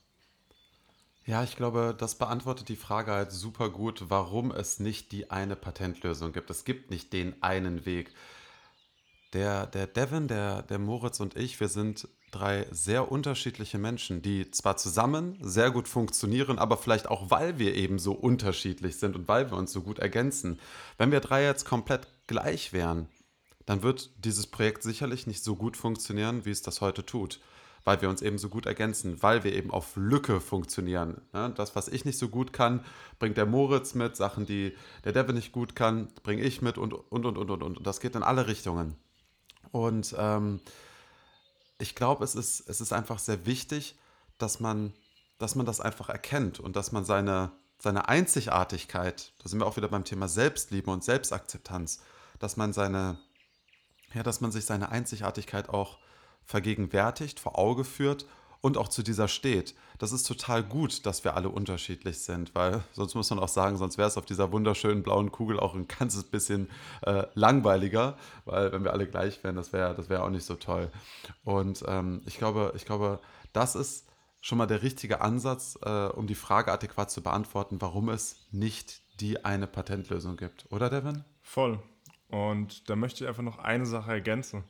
Ja, 1.26 1.42
ich 1.42 1.56
glaube, 1.56 1.94
das 1.96 2.16
beantwortet 2.16 2.68
die 2.68 2.76
Frage 2.76 3.12
halt 3.12 3.32
super 3.32 3.70
gut, 3.70 4.04
warum 4.08 4.50
es 4.50 4.78
nicht 4.78 5.10
die 5.10 5.30
eine 5.30 5.56
Patentlösung 5.56 6.32
gibt. 6.32 6.50
Es 6.50 6.64
gibt 6.64 6.90
nicht 6.90 7.14
den 7.14 7.42
einen 7.42 7.86
Weg. 7.86 8.12
Der, 9.32 9.66
der 9.66 9.86
Devin, 9.86 10.28
der, 10.28 10.62
der 10.62 10.78
Moritz 10.78 11.20
und 11.20 11.34
ich, 11.34 11.58
wir 11.60 11.68
sind 11.68 12.08
drei 12.30 12.66
sehr 12.70 13.10
unterschiedliche 13.10 13.78
Menschen, 13.78 14.20
die 14.20 14.50
zwar 14.50 14.76
zusammen 14.76 15.38
sehr 15.40 15.70
gut 15.70 15.88
funktionieren, 15.88 16.58
aber 16.58 16.76
vielleicht 16.76 17.08
auch, 17.08 17.30
weil 17.30 17.58
wir 17.58 17.74
eben 17.74 17.98
so 17.98 18.12
unterschiedlich 18.12 18.96
sind 18.96 19.16
und 19.16 19.26
weil 19.26 19.50
wir 19.50 19.56
uns 19.56 19.72
so 19.72 19.80
gut 19.80 20.00
ergänzen. 20.00 20.60
Wenn 20.98 21.10
wir 21.10 21.20
drei 21.20 21.42
jetzt 21.44 21.64
komplett 21.64 22.06
gleich 22.26 22.74
wären, 22.74 23.08
dann 23.64 23.82
wird 23.82 24.10
dieses 24.18 24.46
Projekt 24.46 24.82
sicherlich 24.82 25.26
nicht 25.26 25.42
so 25.42 25.56
gut 25.56 25.78
funktionieren, 25.78 26.44
wie 26.44 26.50
es 26.50 26.60
das 26.60 26.82
heute 26.82 27.06
tut. 27.06 27.40
Weil 27.84 28.00
wir 28.00 28.08
uns 28.08 28.22
eben 28.22 28.38
so 28.38 28.48
gut 28.48 28.64
ergänzen, 28.64 29.22
weil 29.22 29.44
wir 29.44 29.52
eben 29.52 29.70
auf 29.70 29.96
Lücke 29.96 30.40
funktionieren. 30.40 31.20
Das, 31.32 31.76
was 31.76 31.88
ich 31.88 32.06
nicht 32.06 32.18
so 32.18 32.28
gut 32.28 32.54
kann, 32.54 32.82
bringt 33.18 33.36
der 33.36 33.46
Moritz 33.46 33.94
mit. 33.94 34.16
Sachen, 34.16 34.46
die 34.46 34.74
der 35.04 35.12
Devin 35.12 35.34
nicht 35.34 35.52
gut 35.52 35.76
kann, 35.76 36.08
bringe 36.22 36.42
ich 36.42 36.62
mit 36.62 36.78
und, 36.78 36.94
und, 36.94 37.26
und, 37.26 37.36
und, 37.36 37.50
und. 37.50 37.62
Und 37.62 37.86
das 37.86 38.00
geht 38.00 38.16
in 38.16 38.22
alle 38.22 38.46
Richtungen. 38.46 38.96
Und 39.70 40.14
ähm, 40.18 40.60
ich 41.78 41.94
glaube, 41.94 42.24
es 42.24 42.34
ist, 42.34 42.68
es 42.68 42.80
ist 42.80 42.92
einfach 42.92 43.18
sehr 43.18 43.46
wichtig, 43.46 43.98
dass 44.38 44.60
man, 44.60 44.92
dass 45.38 45.54
man 45.54 45.66
das 45.66 45.80
einfach 45.80 46.08
erkennt 46.08 46.60
und 46.60 46.76
dass 46.76 46.92
man 46.92 47.04
seine, 47.04 47.52
seine 47.78 48.08
Einzigartigkeit, 48.08 49.32
da 49.42 49.48
sind 49.48 49.60
wir 49.60 49.66
auch 49.66 49.76
wieder 49.76 49.88
beim 49.88 50.04
Thema 50.04 50.28
Selbstliebe 50.28 50.90
und 50.90 51.04
Selbstakzeptanz, 51.04 52.00
dass 52.38 52.56
man 52.56 52.72
seine, 52.72 53.18
ja, 54.14 54.22
dass 54.22 54.40
man 54.40 54.52
sich 54.52 54.64
seine 54.64 54.90
Einzigartigkeit 54.90 55.68
auch 55.68 55.98
vergegenwärtigt, 56.44 57.40
vor 57.40 57.58
Auge 57.58 57.84
führt 57.84 58.26
und 58.60 58.78
auch 58.78 58.88
zu 58.88 59.02
dieser 59.02 59.28
steht. 59.28 59.74
Das 59.98 60.10
ist 60.10 60.26
total 60.26 60.62
gut, 60.62 61.04
dass 61.04 61.22
wir 61.22 61.36
alle 61.36 61.50
unterschiedlich 61.50 62.20
sind, 62.20 62.54
weil 62.54 62.82
sonst 62.92 63.14
muss 63.14 63.28
man 63.28 63.38
auch 63.38 63.48
sagen, 63.48 63.76
sonst 63.76 63.98
wäre 63.98 64.08
es 64.08 64.16
auf 64.16 64.24
dieser 64.24 64.52
wunderschönen 64.52 65.02
blauen 65.02 65.30
Kugel 65.30 65.60
auch 65.60 65.74
ein 65.74 65.86
ganzes 65.86 66.24
bisschen 66.24 66.70
äh, 67.02 67.24
langweiliger, 67.34 68.16
weil 68.46 68.72
wenn 68.72 68.82
wir 68.82 68.92
alle 68.92 69.06
gleich 69.06 69.44
wären, 69.44 69.56
das 69.56 69.72
wäre 69.72 69.94
das 69.94 70.08
wär 70.08 70.24
auch 70.24 70.30
nicht 70.30 70.46
so 70.46 70.54
toll. 70.54 70.90
Und 71.44 71.84
ähm, 71.86 72.22
ich, 72.24 72.38
glaube, 72.38 72.72
ich 72.74 72.86
glaube, 72.86 73.20
das 73.52 73.74
ist 73.74 74.06
schon 74.40 74.58
mal 74.58 74.66
der 74.66 74.82
richtige 74.82 75.20
Ansatz, 75.20 75.78
äh, 75.82 76.06
um 76.06 76.26
die 76.26 76.34
Frage 76.34 76.72
adäquat 76.72 77.10
zu 77.10 77.22
beantworten, 77.22 77.80
warum 77.80 78.08
es 78.08 78.46
nicht 78.50 79.02
die 79.20 79.44
eine 79.44 79.66
Patentlösung 79.66 80.36
gibt. 80.36 80.66
Oder, 80.70 80.90
Devin? 80.90 81.24
Voll. 81.42 81.80
Und 82.28 82.88
da 82.88 82.96
möchte 82.96 83.24
ich 83.24 83.28
einfach 83.28 83.42
noch 83.42 83.58
eine 83.58 83.86
Sache 83.86 84.10
ergänzen. 84.10 84.64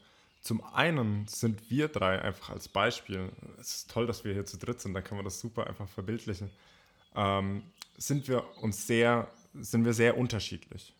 Zum 0.44 0.62
einen 0.74 1.26
sind 1.26 1.70
wir 1.70 1.88
drei 1.88 2.20
einfach 2.20 2.50
als 2.50 2.68
Beispiel, 2.68 3.32
es 3.58 3.76
ist 3.76 3.90
toll, 3.90 4.06
dass 4.06 4.24
wir 4.24 4.34
hier 4.34 4.44
zu 4.44 4.58
dritt 4.58 4.78
sind, 4.78 4.92
da 4.92 5.00
kann 5.00 5.16
man 5.16 5.24
das 5.24 5.40
super 5.40 5.66
einfach 5.66 5.88
verbildlichen, 5.88 6.50
ähm, 7.16 7.62
sind 7.96 8.28
wir 8.28 8.44
uns 8.60 8.86
sehr, 8.86 9.30
sind 9.54 9.86
wir 9.86 9.94
sehr 9.94 10.18
unterschiedlich. 10.18 10.94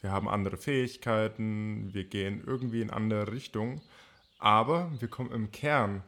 Wir 0.00 0.10
haben 0.10 0.28
andere 0.28 0.56
Fähigkeiten, 0.56 1.94
wir 1.94 2.02
gehen 2.02 2.42
irgendwie 2.44 2.82
in 2.82 2.90
andere 2.90 3.30
Richtungen, 3.30 3.80
aber 4.40 4.90
wir 4.98 5.06
kommen 5.06 5.30
im 5.30 5.52
Kern, 5.52 6.02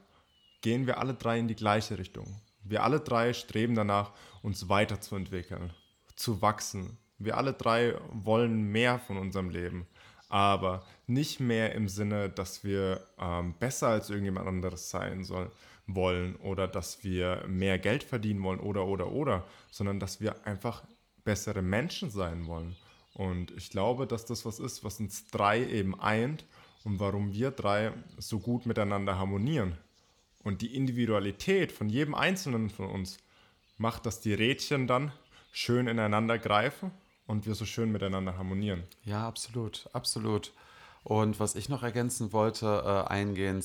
gehen 0.60 0.88
wir 0.88 0.98
alle 0.98 1.14
drei 1.14 1.38
in 1.38 1.46
die 1.46 1.54
gleiche 1.54 1.98
Richtung. 1.98 2.40
Wir 2.64 2.82
alle 2.82 2.98
drei 2.98 3.32
streben 3.32 3.76
danach, 3.76 4.10
uns 4.42 4.68
weiterzuentwickeln, 4.68 5.72
zu 6.16 6.42
wachsen. 6.42 6.98
Wir 7.18 7.36
alle 7.36 7.52
drei 7.52 7.94
wollen 8.10 8.72
mehr 8.72 8.98
von 8.98 9.18
unserem 9.18 9.50
Leben, 9.50 9.86
aber 10.28 10.84
nicht 11.06 11.40
mehr 11.40 11.74
im 11.74 11.88
Sinne, 11.88 12.28
dass 12.28 12.64
wir 12.64 13.00
ähm, 13.18 13.54
besser 13.58 13.88
als 13.88 14.10
irgendjemand 14.10 14.48
anderes 14.48 14.90
sein 14.90 15.24
sollen, 15.24 15.50
wollen 15.86 16.36
oder 16.36 16.66
dass 16.66 17.04
wir 17.04 17.44
mehr 17.46 17.78
Geld 17.78 18.02
verdienen 18.02 18.42
wollen 18.42 18.60
oder 18.60 18.86
oder 18.86 19.12
oder, 19.12 19.44
sondern 19.70 20.00
dass 20.00 20.20
wir 20.20 20.46
einfach 20.46 20.82
bessere 21.24 21.62
Menschen 21.62 22.10
sein 22.10 22.46
wollen. 22.46 22.76
Und 23.14 23.50
ich 23.52 23.70
glaube, 23.70 24.06
dass 24.06 24.26
das 24.26 24.44
was 24.44 24.58
ist, 24.58 24.84
was 24.84 25.00
uns 25.00 25.30
drei 25.30 25.64
eben 25.64 25.98
eint 25.98 26.44
und 26.84 27.00
warum 27.00 27.32
wir 27.32 27.50
drei 27.50 27.92
so 28.18 28.38
gut 28.40 28.66
miteinander 28.66 29.18
harmonieren. 29.18 29.76
Und 30.42 30.62
die 30.62 30.76
Individualität 30.76 31.72
von 31.72 31.88
jedem 31.88 32.14
Einzelnen 32.14 32.70
von 32.70 32.86
uns 32.86 33.18
macht, 33.78 34.06
dass 34.06 34.20
die 34.20 34.34
Rädchen 34.34 34.86
dann 34.86 35.12
schön 35.50 35.88
ineinander 35.88 36.38
greifen 36.38 36.90
und 37.26 37.46
wir 37.46 37.54
so 37.54 37.64
schön 37.64 37.92
miteinander 37.92 38.36
harmonieren. 38.36 38.84
Ja, 39.04 39.26
absolut, 39.26 39.88
absolut. 39.92 40.52
Und 41.04 41.38
was 41.38 41.54
ich 41.54 41.68
noch 41.68 41.82
ergänzen 41.82 42.32
wollte, 42.32 42.82
äh, 42.84 43.10
eingehend, 43.10 43.64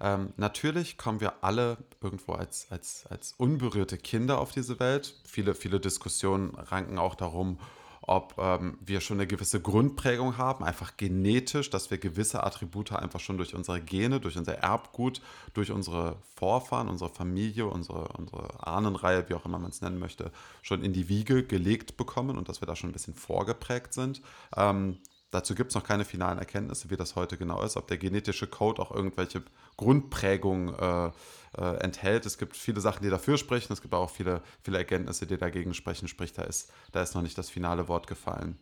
ähm, 0.00 0.32
natürlich 0.36 0.96
kommen 0.96 1.20
wir 1.20 1.44
alle 1.44 1.76
irgendwo 2.00 2.32
als, 2.32 2.66
als, 2.70 3.06
als 3.08 3.34
unberührte 3.36 3.98
Kinder 3.98 4.40
auf 4.40 4.50
diese 4.50 4.80
Welt. 4.80 5.14
Viele, 5.24 5.54
viele 5.54 5.78
Diskussionen 5.78 6.54
ranken 6.54 6.98
auch 6.98 7.14
darum, 7.14 7.58
ob 8.02 8.34
ähm, 8.38 8.78
wir 8.80 9.00
schon 9.00 9.18
eine 9.18 9.26
gewisse 9.26 9.60
Grundprägung 9.60 10.38
haben, 10.38 10.64
einfach 10.64 10.96
genetisch, 10.96 11.70
dass 11.70 11.90
wir 11.90 11.98
gewisse 11.98 12.42
Attribute 12.42 12.92
einfach 12.92 13.20
schon 13.20 13.36
durch 13.36 13.54
unsere 13.54 13.80
Gene, 13.80 14.20
durch 14.20 14.36
unser 14.36 14.54
Erbgut, 14.54 15.20
durch 15.54 15.70
unsere 15.70 16.16
Vorfahren, 16.34 16.88
unsere 16.88 17.10
Familie, 17.10 17.66
unsere, 17.66 18.08
unsere 18.08 18.66
Ahnenreihe, 18.66 19.28
wie 19.28 19.34
auch 19.34 19.44
immer 19.44 19.58
man 19.58 19.70
es 19.70 19.82
nennen 19.82 19.98
möchte, 19.98 20.32
schon 20.62 20.82
in 20.82 20.92
die 20.92 21.08
Wiege 21.08 21.44
gelegt 21.44 21.96
bekommen 21.96 22.38
und 22.38 22.48
dass 22.48 22.62
wir 22.62 22.66
da 22.66 22.74
schon 22.74 22.90
ein 22.90 22.94
bisschen 22.94 23.14
vorgeprägt 23.14 23.92
sind. 23.92 24.22
Ähm, 24.56 24.98
Dazu 25.30 25.54
gibt 25.54 25.70
es 25.70 25.74
noch 25.76 25.84
keine 25.84 26.04
finalen 26.04 26.38
Erkenntnisse, 26.38 26.90
wie 26.90 26.96
das 26.96 27.14
heute 27.14 27.36
genau 27.36 27.62
ist, 27.62 27.76
ob 27.76 27.86
der 27.86 27.98
genetische 27.98 28.48
Code 28.48 28.82
auch 28.82 28.90
irgendwelche 28.90 29.42
Grundprägungen 29.76 30.74
äh, 30.74 31.10
äh, 31.56 31.76
enthält. 31.80 32.26
Es 32.26 32.36
gibt 32.36 32.56
viele 32.56 32.80
Sachen, 32.80 33.04
die 33.04 33.10
dafür 33.10 33.38
sprechen, 33.38 33.72
es 33.72 33.80
gibt 33.80 33.94
auch 33.94 34.10
viele, 34.10 34.42
viele 34.62 34.78
Erkenntnisse, 34.78 35.26
die 35.26 35.38
dagegen 35.38 35.72
sprechen. 35.72 36.08
Sprich, 36.08 36.32
da 36.32 36.42
ist, 36.42 36.72
da 36.90 37.02
ist 37.02 37.14
noch 37.14 37.22
nicht 37.22 37.38
das 37.38 37.48
finale 37.48 37.86
Wort 37.86 38.08
gefallen. 38.08 38.58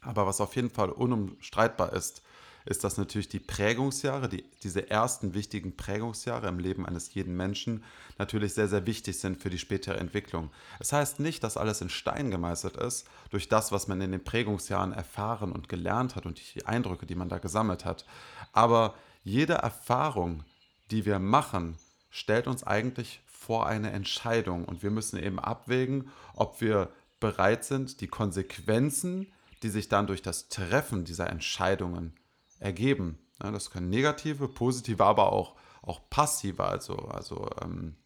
Aber 0.00 0.26
was 0.26 0.40
auf 0.40 0.54
jeden 0.54 0.70
Fall 0.70 0.90
unumstreitbar 0.90 1.92
ist, 1.92 2.22
ist, 2.66 2.84
dass 2.84 2.98
natürlich 2.98 3.28
die 3.28 3.38
Prägungsjahre, 3.38 4.28
die, 4.28 4.44
diese 4.62 4.90
ersten 4.90 5.34
wichtigen 5.34 5.76
Prägungsjahre 5.76 6.48
im 6.48 6.58
Leben 6.58 6.84
eines 6.84 7.14
jeden 7.14 7.36
Menschen 7.36 7.84
natürlich 8.18 8.54
sehr, 8.54 8.68
sehr 8.68 8.86
wichtig 8.86 9.18
sind 9.18 9.40
für 9.40 9.50
die 9.50 9.58
spätere 9.58 9.96
Entwicklung. 9.96 10.50
Es 10.80 10.88
das 10.88 10.92
heißt 10.92 11.20
nicht, 11.20 11.44
dass 11.44 11.56
alles 11.56 11.80
in 11.80 11.88
Stein 11.88 12.30
gemeißelt 12.30 12.76
ist 12.76 13.06
durch 13.30 13.48
das, 13.48 13.72
was 13.72 13.86
man 13.86 14.00
in 14.00 14.12
den 14.12 14.24
Prägungsjahren 14.24 14.92
erfahren 14.92 15.52
und 15.52 15.68
gelernt 15.68 16.16
hat 16.16 16.26
und 16.26 16.40
die 16.54 16.66
Eindrücke, 16.66 17.06
die 17.06 17.14
man 17.14 17.28
da 17.28 17.38
gesammelt 17.38 17.84
hat. 17.84 18.04
Aber 18.52 18.94
jede 19.22 19.54
Erfahrung, 19.54 20.42
die 20.90 21.06
wir 21.06 21.18
machen, 21.18 21.76
stellt 22.10 22.46
uns 22.48 22.64
eigentlich 22.64 23.20
vor 23.26 23.66
eine 23.66 23.92
Entscheidung 23.92 24.64
und 24.64 24.82
wir 24.82 24.90
müssen 24.90 25.22
eben 25.22 25.38
abwägen, 25.38 26.10
ob 26.34 26.60
wir 26.60 26.90
bereit 27.20 27.64
sind, 27.64 28.00
die 28.00 28.08
Konsequenzen, 28.08 29.32
die 29.62 29.68
sich 29.68 29.88
dann 29.88 30.06
durch 30.06 30.22
das 30.22 30.48
Treffen 30.48 31.04
dieser 31.04 31.30
Entscheidungen 31.30 32.14
ergeben. 32.60 33.18
Ja, 33.42 33.50
das 33.50 33.70
können 33.70 33.90
negative, 33.90 34.48
positive, 34.48 35.04
aber 35.04 35.32
auch, 35.32 35.56
auch 35.82 36.00
passive, 36.08 36.64
also, 36.64 36.96
also 36.96 37.48
ähm, 37.62 37.96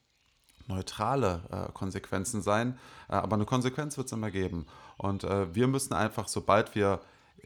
neutrale 0.66 1.42
äh, 1.50 1.72
Konsequenzen 1.72 2.42
sein. 2.42 2.78
Äh, 3.08 3.14
aber 3.14 3.36
eine 3.36 3.44
Konsequenz 3.44 3.96
wird 3.96 4.06
es 4.06 4.12
immer 4.12 4.30
geben. 4.30 4.66
Und 4.96 5.24
äh, 5.24 5.54
wir 5.54 5.66
müssen 5.66 5.94
einfach, 5.94 6.28
sobald 6.28 6.74
wir 6.74 7.00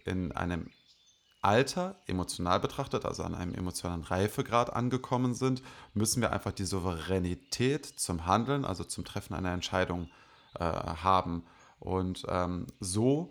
in 0.04 0.32
einem 0.32 0.70
Alter 1.42 1.96
emotional 2.06 2.58
betrachtet, 2.58 3.04
also 3.04 3.22
an 3.22 3.34
einem 3.34 3.54
emotionalen 3.54 4.02
Reifegrad 4.02 4.72
angekommen 4.72 5.34
sind, 5.34 5.62
müssen 5.92 6.22
wir 6.22 6.32
einfach 6.32 6.52
die 6.52 6.64
Souveränität 6.64 7.84
zum 7.84 8.24
Handeln, 8.24 8.64
also 8.64 8.82
zum 8.82 9.04
Treffen 9.04 9.34
einer 9.34 9.52
Entscheidung 9.52 10.08
äh, 10.58 10.64
haben. 10.64 11.44
Und 11.80 12.24
ähm, 12.28 12.66
so 12.80 13.30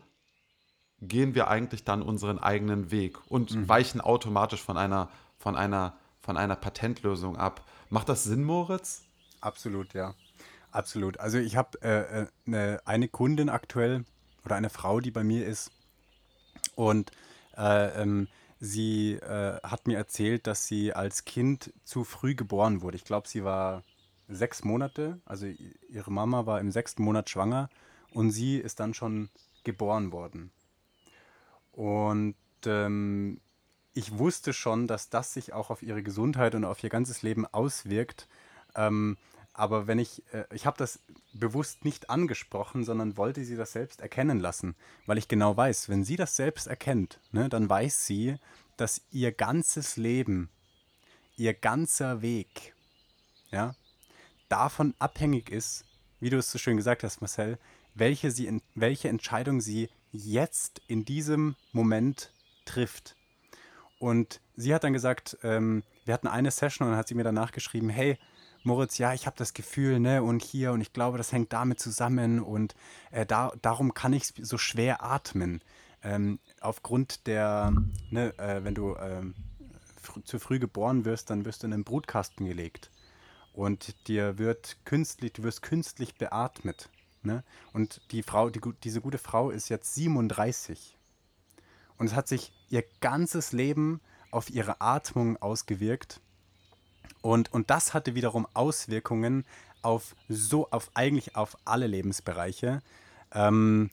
gehen 1.08 1.36
wir 1.36 1.48
eigentlich 1.48 1.84
dann 1.84 2.02
unseren 2.02 2.40
eigenen 2.40 2.92
Weg 2.92 3.20
und 3.30 3.54
mhm. 3.56 3.70
weichen 3.70 4.02
automatisch 4.02 4.62
von 4.62 4.78
einer, 4.78 5.10
von, 5.38 5.56
einer, 5.56 5.98
von 6.22 6.38
einer 6.38 6.56
Patentlösung 6.56 7.38
ab. 7.38 7.66
Macht 7.90 8.10
das 8.10 8.24
Sinn, 8.24 8.44
Moritz? 8.44 9.04
Absolut, 9.42 9.94
ja. 9.94 10.14
Absolut. 10.72 11.20
Also 11.20 11.38
ich 11.38 11.56
habe 11.56 11.82
äh, 11.82 12.22
äh, 12.22 12.28
eine, 12.48 12.82
eine 12.86 13.08
Kundin 13.08 13.50
aktuell 13.50 14.06
oder 14.44 14.56
eine 14.56 14.70
Frau, 14.70 15.00
die 15.00 15.12
bei 15.12 15.24
mir 15.24 15.46
ist 15.46 15.72
und 16.76 17.12
äh, 17.56 18.02
ähm, 18.02 18.28
sie 18.60 19.14
äh, 19.14 19.60
hat 19.62 19.88
mir 19.88 19.98
erzählt, 19.98 20.48
dass 20.48 20.66
sie 20.66 20.94
als 20.94 21.26
Kind 21.26 21.72
zu 21.84 22.04
früh 22.04 22.34
geboren 22.34 22.82
wurde. 22.82 22.98
Ich 22.98 23.06
glaube, 23.06 23.28
sie 23.28 23.44
war 23.44 23.84
sechs 24.28 24.64
Monate, 24.64 25.20
also 25.26 25.46
ihre 25.90 26.12
Mama 26.12 26.46
war 26.46 26.60
im 26.60 26.72
sechsten 26.72 27.04
Monat 27.04 27.30
schwanger 27.30 27.70
und 28.12 28.32
sie 28.32 28.58
ist 28.58 28.80
dann 28.80 28.94
schon 28.94 29.30
geboren 29.64 30.12
worden. 30.12 30.52
Und 31.74 32.36
ähm, 32.66 33.42
ich 33.94 34.18
wusste 34.18 34.54
schon, 34.54 34.88
dass 34.88 35.10
das 35.10 35.34
sich 35.34 35.54
auch 35.54 35.70
auf 35.70 35.84
ihre 35.84 36.04
Gesundheit 36.04 36.56
und 36.56 36.66
auf 36.66 36.84
ihr 36.84 36.90
ganzes 36.90 37.22
Leben 37.22 37.46
auswirkt. 37.46 38.28
Ähm, 38.76 39.18
aber 39.54 39.86
wenn 39.86 40.00
ich, 40.00 40.24
äh, 40.34 40.46
ich 40.54 40.66
habe 40.66 40.78
das 40.78 41.00
bewusst 41.34 41.86
nicht 41.86 42.10
angesprochen, 42.10 42.84
sondern 42.84 43.18
wollte 43.18 43.44
sie 43.44 43.56
das 43.56 43.72
selbst 43.72 44.02
erkennen 44.02 44.40
lassen, 44.40 44.76
weil 45.06 45.18
ich 45.18 45.28
genau 45.28 45.56
weiß, 45.56 45.90
wenn 45.90 46.04
sie 46.04 46.16
das 46.16 46.36
selbst 46.36 46.68
erkennt, 46.68 47.20
ne, 47.32 47.50
dann 47.50 47.70
weiß 47.70 48.06
sie, 48.06 48.38
dass 48.78 49.02
ihr 49.12 49.32
ganzes 49.32 49.98
Leben, 49.98 50.50
ihr 51.36 51.54
ganzer 51.54 52.24
Weg, 52.24 52.74
ja, 53.52 53.76
davon 54.50 54.96
abhängig 54.98 55.52
ist, 55.52 55.86
wie 56.20 56.32
du 56.32 56.38
es 56.38 56.52
so 56.52 56.58
schön 56.58 56.78
gesagt 56.78 57.04
hast, 57.04 57.22
Marcel, 57.22 57.60
welche, 57.94 58.32
sie, 58.32 58.62
welche 58.74 59.10
Entscheidung 59.10 59.62
sie 59.62 59.90
jetzt 60.14 60.82
in 60.88 61.04
diesem 61.04 61.56
Moment 61.74 62.32
trifft. 62.66 63.18
Und 64.00 64.40
sie 64.56 64.74
hat 64.74 64.84
dann 64.84 64.94
gesagt, 64.94 65.38
ähm, 65.44 65.84
wir 66.06 66.14
hatten 66.14 66.28
eine 66.28 66.52
Session 66.52 66.88
und 66.88 66.92
dann 66.92 67.00
hat 67.00 67.08
sie 67.08 67.16
mir 67.16 67.24
danach 67.24 67.52
geschrieben, 67.52 67.90
hey, 67.90 68.18
Moritz, 68.64 68.98
ja, 68.98 69.14
ich 69.14 69.26
habe 69.26 69.36
das 69.38 69.54
Gefühl, 69.54 70.00
ne, 70.00 70.24
und 70.24 70.42
hier, 70.42 70.72
und 70.72 70.80
ich 70.80 70.94
glaube, 70.94 71.18
das 71.18 71.34
hängt 71.34 71.52
damit 71.52 71.80
zusammen 71.80 72.40
und 72.40 72.76
äh, 73.12 73.26
da, 73.26 73.52
darum 73.62 73.94
kann 73.94 74.14
ich 74.14 74.34
so 74.40 74.58
schwer 74.58 75.04
atmen. 75.04 75.62
Ähm, 76.02 76.40
aufgrund 76.62 77.28
der, 77.28 77.74
ne, 78.10 78.38
äh, 78.38 78.64
wenn 78.64 78.76
du 78.76 78.96
ähm, 78.96 79.36
fr 80.02 80.24
zu 80.24 80.40
früh 80.40 80.60
geboren 80.60 81.06
wirst, 81.06 81.30
dann 81.30 81.46
wirst 81.46 81.64
du 81.64 81.68
in 81.68 81.74
einen 81.74 81.84
Brutkasten 81.84 82.46
gelegt. 82.46 82.90
Und 83.54 84.08
dir 84.08 84.38
wird 84.38 84.78
künstlich, 84.86 85.34
du 85.34 85.44
wirst 85.44 85.62
künstlich 85.62 86.16
beatmet. 86.16 86.90
Ne? 87.26 87.44
Und 87.74 88.02
die 88.12 88.24
Frau, 88.24 88.50
die, 88.50 88.62
diese 88.84 89.02
gute 89.02 89.18
Frau 89.18 89.50
ist 89.50 89.70
jetzt 89.70 89.96
37. 89.96 90.98
Und 91.98 92.08
es 92.08 92.16
hat 92.16 92.28
sich 92.28 92.52
ihr 92.70 92.84
ganzes 93.02 93.52
Leben 93.52 94.02
auf 94.32 94.50
ihre 94.50 94.82
Atmung 94.82 95.38
ausgewirkt. 95.38 96.20
Und, 97.22 97.54
und 97.54 97.70
das 97.70 97.94
hatte 97.94 98.16
wiederum 98.16 98.48
Auswirkungen 98.54 99.46
auf 99.82 100.16
so, 100.28 100.70
auf 100.72 100.90
eigentlich 100.94 101.36
auf 101.36 101.58
alle 101.66 101.88
Lebensbereiche. 101.88 102.82
Ähm, 103.34 103.90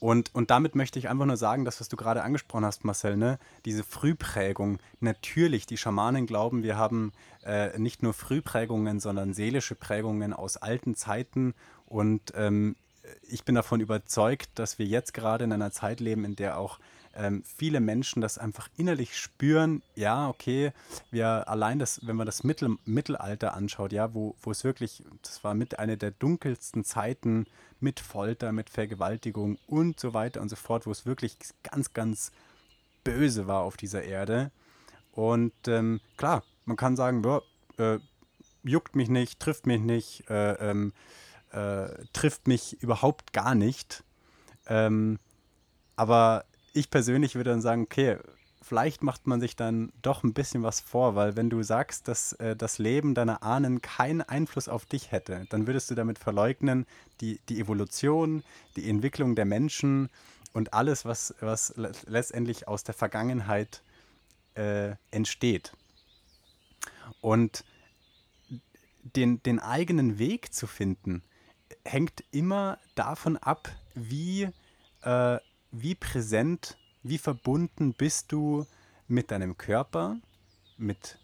und, 0.00 0.34
und 0.34 0.50
damit 0.50 0.74
möchte 0.74 0.98
ich 0.98 1.10
einfach 1.10 1.26
nur 1.26 1.36
sagen, 1.36 1.66
das, 1.66 1.78
was 1.78 1.90
du 1.90 1.96
gerade 1.96 2.22
angesprochen 2.22 2.64
hast, 2.64 2.84
Marcel, 2.84 3.18
ne? 3.18 3.38
diese 3.66 3.84
Frühprägung. 3.84 4.78
Natürlich, 5.00 5.66
die 5.66 5.76
Schamanen 5.76 6.26
glauben, 6.26 6.62
wir 6.62 6.78
haben 6.78 7.12
äh, 7.44 7.78
nicht 7.78 8.02
nur 8.02 8.14
Frühprägungen, 8.14 8.98
sondern 8.98 9.34
seelische 9.34 9.74
Prägungen 9.74 10.32
aus 10.32 10.56
alten 10.56 10.94
Zeiten. 10.94 11.54
Und 11.90 12.32
ähm, 12.36 12.76
ich 13.28 13.44
bin 13.44 13.56
davon 13.56 13.80
überzeugt, 13.80 14.48
dass 14.54 14.78
wir 14.78 14.86
jetzt 14.86 15.12
gerade 15.12 15.44
in 15.44 15.52
einer 15.52 15.72
Zeit 15.72 16.00
leben, 16.00 16.24
in 16.24 16.36
der 16.36 16.56
auch 16.56 16.78
ähm, 17.14 17.42
viele 17.44 17.80
Menschen 17.80 18.22
das 18.22 18.38
einfach 18.38 18.68
innerlich 18.76 19.18
spüren, 19.18 19.82
ja, 19.96 20.28
okay, 20.28 20.70
wir 21.10 21.48
allein 21.48 21.80
das, 21.80 22.06
wenn 22.06 22.14
man 22.14 22.26
das 22.26 22.44
Mittel, 22.44 22.76
Mittelalter 22.84 23.54
anschaut, 23.54 23.92
ja, 23.92 24.14
wo, 24.14 24.36
wo 24.40 24.52
es 24.52 24.62
wirklich, 24.62 25.02
das 25.22 25.42
war 25.42 25.54
mit 25.54 25.80
einer 25.80 25.96
der 25.96 26.12
dunkelsten 26.12 26.84
Zeiten 26.84 27.46
mit 27.80 27.98
Folter, 27.98 28.52
mit 28.52 28.70
Vergewaltigung 28.70 29.58
und 29.66 29.98
so 29.98 30.14
weiter 30.14 30.40
und 30.40 30.48
so 30.48 30.56
fort, 30.56 30.86
wo 30.86 30.92
es 30.92 31.06
wirklich 31.06 31.36
ganz, 31.64 31.92
ganz 31.92 32.30
böse 33.02 33.48
war 33.48 33.62
auf 33.62 33.76
dieser 33.76 34.04
Erde. 34.04 34.52
Und 35.10 35.52
ähm, 35.66 36.00
klar, 36.16 36.44
man 36.66 36.76
kann 36.76 36.94
sagen, 36.94 37.24
ja, 37.24 37.40
äh, 37.78 37.98
juckt 38.62 38.94
mich 38.94 39.08
nicht, 39.08 39.40
trifft 39.40 39.66
mich 39.66 39.80
nicht, 39.80 40.30
äh, 40.30 40.52
ähm, 40.70 40.92
äh, 41.50 41.88
trifft 42.12 42.48
mich 42.48 42.80
überhaupt 42.82 43.32
gar 43.32 43.54
nicht. 43.54 44.04
Ähm, 44.66 45.18
aber 45.96 46.44
ich 46.72 46.90
persönlich 46.90 47.34
würde 47.34 47.50
dann 47.50 47.60
sagen, 47.60 47.82
okay, 47.82 48.18
vielleicht 48.62 49.02
macht 49.02 49.26
man 49.26 49.40
sich 49.40 49.56
dann 49.56 49.92
doch 50.02 50.22
ein 50.22 50.32
bisschen 50.32 50.62
was 50.62 50.80
vor, 50.80 51.14
weil 51.14 51.36
wenn 51.36 51.50
du 51.50 51.62
sagst, 51.62 52.08
dass 52.08 52.34
äh, 52.34 52.54
das 52.54 52.78
Leben 52.78 53.14
deiner 53.14 53.42
Ahnen 53.42 53.82
keinen 53.82 54.22
Einfluss 54.22 54.68
auf 54.68 54.86
dich 54.86 55.10
hätte, 55.10 55.46
dann 55.50 55.66
würdest 55.66 55.90
du 55.90 55.94
damit 55.94 56.18
verleugnen, 56.18 56.86
die, 57.20 57.40
die 57.48 57.60
Evolution, 57.60 58.44
die 58.76 58.88
Entwicklung 58.88 59.34
der 59.34 59.44
Menschen 59.44 60.08
und 60.52 60.74
alles, 60.74 61.04
was, 61.04 61.34
was 61.40 61.74
letztendlich 61.76 62.68
aus 62.68 62.84
der 62.84 62.94
Vergangenheit 62.94 63.82
äh, 64.54 64.92
entsteht. 65.10 65.72
Und 67.20 67.64
den, 69.02 69.42
den 69.42 69.58
eigenen 69.58 70.18
Weg 70.18 70.52
zu 70.52 70.66
finden, 70.66 71.22
hängt 71.84 72.24
immer 72.30 72.78
davon 72.94 73.36
ab, 73.36 73.70
wie, 73.94 74.48
äh, 75.02 75.38
wie 75.70 75.94
präsent, 75.94 76.76
wie 77.02 77.18
verbunden 77.18 77.94
bist 77.94 78.32
du 78.32 78.66
mit 79.08 79.30
deinem 79.30 79.56
Körper, 79.56 80.16
mit 80.76 81.18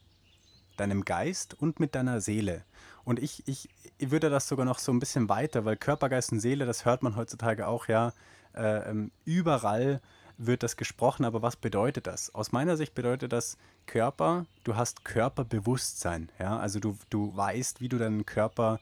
deinem 0.77 1.05
Geist 1.05 1.55
und 1.55 1.81
mit 1.81 1.95
deiner 1.95 2.21
Seele. 2.21 2.65
Und 3.05 3.19
ich, 3.19 3.47
ich, 3.47 3.69
ich 3.99 4.11
würde 4.11 4.31
das 4.31 4.49
sogar 4.49 4.67
noch 4.67 4.79
so 4.79 4.93
ein 4.93 4.99
bisschen 4.99 5.29
weiter, 5.29 5.65
weil 5.65 5.77
Körper, 5.77 6.09
Geist 6.09 6.33
und 6.33 6.41
Seele, 6.41 6.67
das 6.67 6.85
hört 6.85 7.03
man 7.03 7.17
heutzutage 7.17 7.67
auch 7.67 7.89
ja 7.89 8.13
äh, 8.57 8.91
ähm, 8.91 9.13
überall 9.25 10.01
wird 10.39 10.63
das 10.63 10.77
gesprochen, 10.77 11.25
aber 11.25 11.41
was 11.43 11.57
bedeutet 11.57 12.07
das? 12.07 12.35
Aus 12.35 12.53
meiner 12.53 12.77
Sicht 12.77 12.95
bedeutet 12.95 13.33
das 13.33 13.57
Körper, 13.87 14.45
du 14.65 14.77
hast 14.77 15.05
Körperbewusstsein, 15.05 16.31
ja, 16.39 16.59
also 16.59 16.79
du, 16.79 16.99
du 17.09 17.35
weißt, 17.35 17.81
wie 17.81 17.89
du 17.89 17.97
deinen 17.97 18.27
Körper 18.27 18.79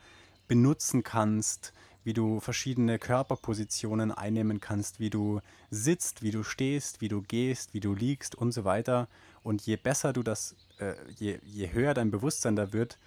benutzen 0.48 1.02
kannst, 1.02 1.72
wie 2.04 2.12
du 2.12 2.38
verschiedene 2.38 2.98
Körperpositionen 2.98 4.12
einnehmen 4.12 4.60
kannst, 4.60 5.00
wie 5.00 5.10
du 5.10 5.40
sitzt, 5.70 6.22
wie 6.22 6.30
du 6.30 6.42
stehst, 6.42 7.00
wie 7.00 7.08
du 7.08 7.22
gehst, 7.22 7.72
wie 7.72 7.80
du 7.80 7.94
liegst 7.94 8.34
und 8.34 8.52
so 8.52 8.64
weiter. 8.64 9.08
Und 9.42 9.62
je 9.62 9.76
besser 9.76 10.12
du 10.12 10.22
das, 10.22 10.54
äh, 10.78 10.94
je, 11.16 11.38
je 11.44 11.72
höher 11.72 11.94
dein 11.94 12.10
Bewusstsein 12.10 12.56
da 12.56 12.72
wird, 12.72 12.98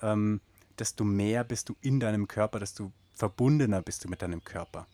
ähm, 0.00 0.40
desto 0.78 1.04
mehr 1.04 1.44
bist 1.44 1.68
du 1.68 1.76
in 1.80 2.00
deinem 2.00 2.26
Körper, 2.26 2.58
desto 2.58 2.90
verbundener 3.14 3.80
bist 3.80 4.04
du 4.04 4.08
mit 4.08 4.22
deinem 4.22 4.42
Körper. 4.42 4.86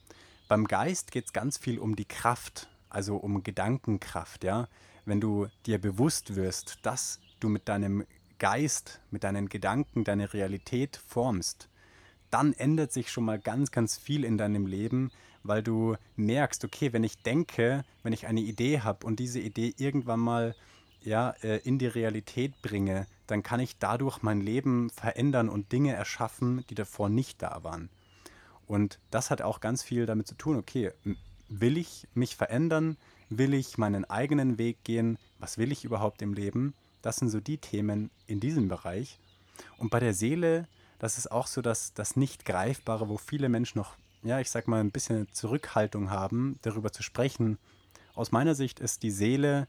Beim 0.48 0.66
Geist 0.66 1.11
geht 1.11 1.27
es 1.27 1.33
ganz 1.33 1.57
viel 1.57 1.79
um 1.79 1.96
die 1.96 2.05
Kraft, 2.05 2.68
also 2.90 3.16
um 3.16 3.42
Gedankenkraft, 3.42 4.44
ja. 4.44 4.68
Wenn 5.05 5.20
du 5.20 5.46
dir 5.64 5.79
bewusst 5.79 6.37
wirst, 6.37 6.81
dass 6.83 7.20
du 7.40 7.48
mit 7.48 7.68
deinem 7.68 8.05
Geist, 8.38 9.01
mit 9.11 9.24
deinen 9.24 9.48
Gedanken 9.48 10.05
deine 10.05 10.35
Realität 10.35 10.96
formst, 10.96 11.68
dann 12.31 12.53
ändert 12.53 12.93
sich 12.93 13.11
schon 13.11 13.25
mal 13.25 13.38
ganz, 13.38 13.71
ganz 13.71 13.97
viel 13.97 14.25
in 14.25 14.38
deinem 14.38 14.67
Leben, 14.67 15.11
weil 15.43 15.62
du 15.62 15.97
merkst, 16.17 16.64
okay, 16.64 16.93
wenn 16.93 17.05
ich 17.05 17.23
denke, 17.23 17.85
wenn 18.03 18.12
ich 18.12 18.27
eine 18.27 18.41
Idee 18.41 18.81
habe 18.81 19.07
und 19.07 19.19
diese 19.19 19.41
Idee 19.41 19.75
irgendwann 19.77 20.21
mal 20.21 20.55
ja, 21.03 21.31
äh, 21.43 21.59
in 21.59 21.79
die 21.79 21.87
Realität 21.87 22.61
bringe, 22.62 23.07
dann 23.27 23.43
kann 23.43 23.61
ich 23.61 23.79
dadurch 23.79 24.23
mein 24.23 24.41
Leben 24.41 24.91
verändern 24.91 25.49
und 25.49 25.73
Dinge 25.73 25.95
erschaffen, 25.95 26.64
die 26.71 26.75
davor 26.75 27.09
nicht 27.09 27.43
da 27.43 27.62
waren. 27.62 27.88
Und 28.67 28.99
das 29.11 29.31
hat 29.31 29.43
auch 29.43 29.61
ganz 29.61 29.83
viel 29.83 30.07
damit 30.07 30.27
zu 30.27 30.35
tun, 30.35 30.57
okay, 30.57 30.93
will 31.49 31.79
ich 31.79 32.07
mich 32.14 32.37
verändern? 32.37 32.97
Will 33.31 33.55
ich 33.55 33.79
meinen 33.79 34.05
eigenen 34.05 34.59
Weg 34.59 34.85
gehen? 34.85 35.19
Was 35.38 35.59
will 35.59 35.73
ich 35.73 35.85
überhaupt 35.85 36.23
im 36.23 36.35
Leben? 36.35 36.75
Das 37.03 37.17
sind 37.17 37.29
so 37.29 37.41
die 37.41 37.59
Themen 37.59 38.11
in 38.27 38.41
diesem 38.41 38.69
Bereich. 38.69 39.19
Und 39.79 39.91
bei 39.91 40.01
der 40.01 40.14
Seele, 40.14 40.67
das 40.98 41.18
ist 41.18 41.30
auch 41.30 41.46
so 41.46 41.62
das, 41.62 41.94
das 41.94 42.16
Nicht-Greifbare, 42.16 43.08
wo 43.08 43.18
viele 43.18 43.48
Menschen 43.48 43.78
noch, 43.78 43.96
ja, 44.22 44.40
ich 44.40 44.50
sag 44.50 44.68
mal, 44.68 44.80
ein 44.80 44.90
bisschen 44.90 45.30
Zurückhaltung 45.32 46.11
haben, 46.11 46.58
darüber 46.62 46.92
zu 46.92 47.02
sprechen. 47.02 47.58
Aus 48.14 48.32
meiner 48.32 48.54
Sicht 48.54 48.80
ist 48.80 49.02
die 49.02 49.11
Seele 49.11 49.68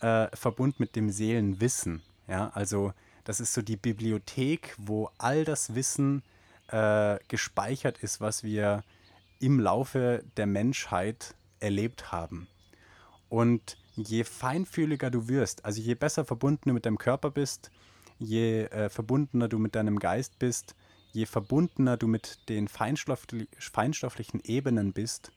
äh, 0.00 0.28
verbunden 0.36 0.76
mit 0.78 0.96
dem 0.96 1.10
Seelenwissen. 1.10 2.02
Ja, 2.28 2.50
also 2.54 2.92
das 3.24 3.40
ist 3.40 3.54
so 3.54 3.62
die 3.62 3.76
Bibliothek, 3.76 4.74
wo 4.78 5.10
all 5.18 5.44
das 5.44 5.74
Wissen 5.74 6.22
äh, 6.68 7.18
gespeichert 7.28 7.98
ist, 7.98 8.20
was 8.20 8.42
wir 8.42 8.84
im 9.40 9.60
Laufe 9.60 10.24
der 10.36 10.46
Menschheit 10.46 11.34
erlebt 11.60 12.12
haben. 12.12 12.46
Und 13.28 13.76
je 13.96 14.24
feinfühliger 14.24 15.10
du 15.10 15.28
wirst, 15.28 15.64
also 15.64 15.80
je 15.80 15.94
besser 15.94 16.24
verbunden 16.24 16.68
du 16.68 16.74
mit 16.74 16.86
deinem 16.86 16.98
Körper 16.98 17.30
bist, 17.30 17.70
je 18.18 18.64
äh, 18.64 18.88
verbundener 18.88 19.48
du 19.48 19.58
mit 19.58 19.74
deinem 19.74 19.98
Geist 19.98 20.38
bist, 20.38 20.74
je 21.12 21.26
verbundener 21.26 21.96
du 21.96 22.06
mit 22.06 22.48
den 22.48 22.68
feinstoffli 22.68 23.48
feinstofflichen 23.58 24.40
Ebenen 24.44 24.92
bist, 24.92 25.32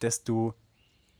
desto 0.00 0.54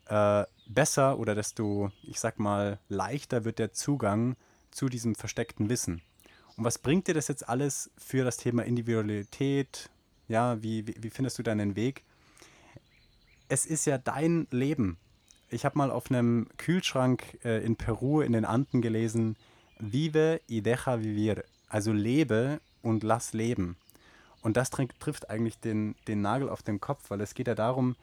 äh, 0.06 0.44
besser 0.66 1.18
oder 1.18 1.34
desto, 1.34 1.90
ich 2.02 2.20
sag 2.20 2.38
mal, 2.38 2.78
leichter 2.88 3.44
wird 3.44 3.58
der 3.58 3.72
Zugang 3.72 4.36
zu 4.70 4.88
diesem 4.88 5.14
versteckten 5.14 5.68
Wissen. 5.68 6.02
Und 6.56 6.64
was 6.64 6.78
bringt 6.78 7.08
dir 7.08 7.14
das 7.14 7.28
jetzt 7.28 7.48
alles 7.48 7.90
für 7.96 8.24
das 8.24 8.36
Thema 8.36 8.64
Individualität, 8.64 9.90
ja, 10.28 10.62
wie, 10.62 10.86
wie, 10.86 10.96
wie 11.00 11.10
findest 11.10 11.38
du 11.38 11.42
deinen 11.42 11.76
Weg? 11.76 12.04
Es 13.48 13.66
ist 13.66 13.84
ja 13.84 13.98
dein 13.98 14.46
Leben. 14.50 14.98
Ich 15.50 15.64
habe 15.64 15.76
mal 15.76 15.90
auf 15.90 16.10
einem 16.10 16.48
Kühlschrank 16.56 17.38
äh, 17.44 17.64
in 17.64 17.76
Peru 17.76 18.22
in 18.22 18.32
den 18.32 18.44
Anden 18.44 18.80
gelesen, 18.80 19.36
Vive 19.82 20.40
y 20.48 20.62
deja 20.62 21.02
vivir, 21.02 21.44
also 21.68 21.92
lebe 21.92 22.60
und 22.82 23.02
lass 23.02 23.32
leben. 23.32 23.76
Und 24.40 24.56
das 24.56 24.70
trifft 24.70 25.28
eigentlich 25.28 25.58
den, 25.58 25.96
den 26.06 26.22
Nagel 26.22 26.48
auf 26.48 26.62
den 26.62 26.80
Kopf, 26.80 27.10
weil 27.10 27.20
es 27.20 27.34
geht 27.34 27.48
ja 27.48 27.56
darum, 27.56 27.96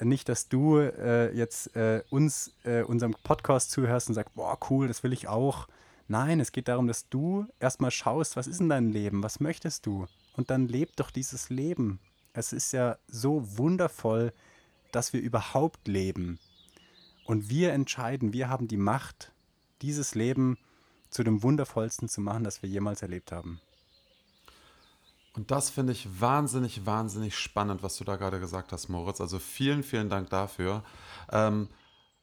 nicht, 0.00 0.28
dass 0.28 0.48
du 0.48 0.78
äh, 0.78 1.34
jetzt 1.36 1.76
äh, 1.76 2.02
uns, 2.08 2.52
äh, 2.64 2.82
unserem 2.82 3.14
Podcast 3.24 3.72
zuhörst 3.72 4.08
und 4.08 4.14
sagst, 4.14 4.34
boah, 4.34 4.58
cool, 4.70 4.88
das 4.88 5.02
will 5.02 5.12
ich 5.12 5.28
auch. 5.28 5.68
Nein, 6.06 6.40
es 6.40 6.52
geht 6.52 6.68
darum, 6.68 6.86
dass 6.86 7.08
du 7.10 7.46
erstmal 7.60 7.90
schaust, 7.90 8.36
was 8.36 8.46
ist 8.46 8.60
in 8.60 8.70
deinem 8.70 8.90
Leben, 8.90 9.22
was 9.22 9.40
möchtest 9.40 9.84
du? 9.84 10.06
Und 10.34 10.48
dann 10.48 10.66
lebt 10.66 11.00
doch 11.00 11.10
dieses 11.10 11.50
Leben. 11.50 11.98
Es 12.32 12.54
ist 12.54 12.72
ja 12.72 12.96
so 13.08 13.58
wundervoll, 13.58 14.32
dass 14.92 15.12
wir 15.12 15.20
überhaupt 15.20 15.88
leben. 15.88 16.38
Und 17.26 17.50
wir 17.50 17.72
entscheiden, 17.72 18.32
wir 18.32 18.48
haben 18.48 18.68
die 18.68 18.78
Macht, 18.78 19.32
dieses 19.82 20.14
Leben 20.14 20.56
zu 21.10 21.22
dem 21.22 21.42
wundervollsten 21.42 22.08
zu 22.08 22.20
machen, 22.20 22.44
das 22.44 22.62
wir 22.62 22.68
jemals 22.68 23.02
erlebt 23.02 23.32
haben. 23.32 23.60
Und 25.34 25.50
das 25.50 25.70
finde 25.70 25.92
ich 25.92 26.20
wahnsinnig, 26.20 26.84
wahnsinnig 26.84 27.36
spannend, 27.36 27.82
was 27.82 27.96
du 27.96 28.04
da 28.04 28.16
gerade 28.16 28.40
gesagt 28.40 28.72
hast, 28.72 28.88
Moritz. 28.88 29.20
Also 29.20 29.38
vielen, 29.38 29.82
vielen 29.82 30.10
Dank 30.10 30.30
dafür. 30.30 30.82
Ähm, 31.30 31.68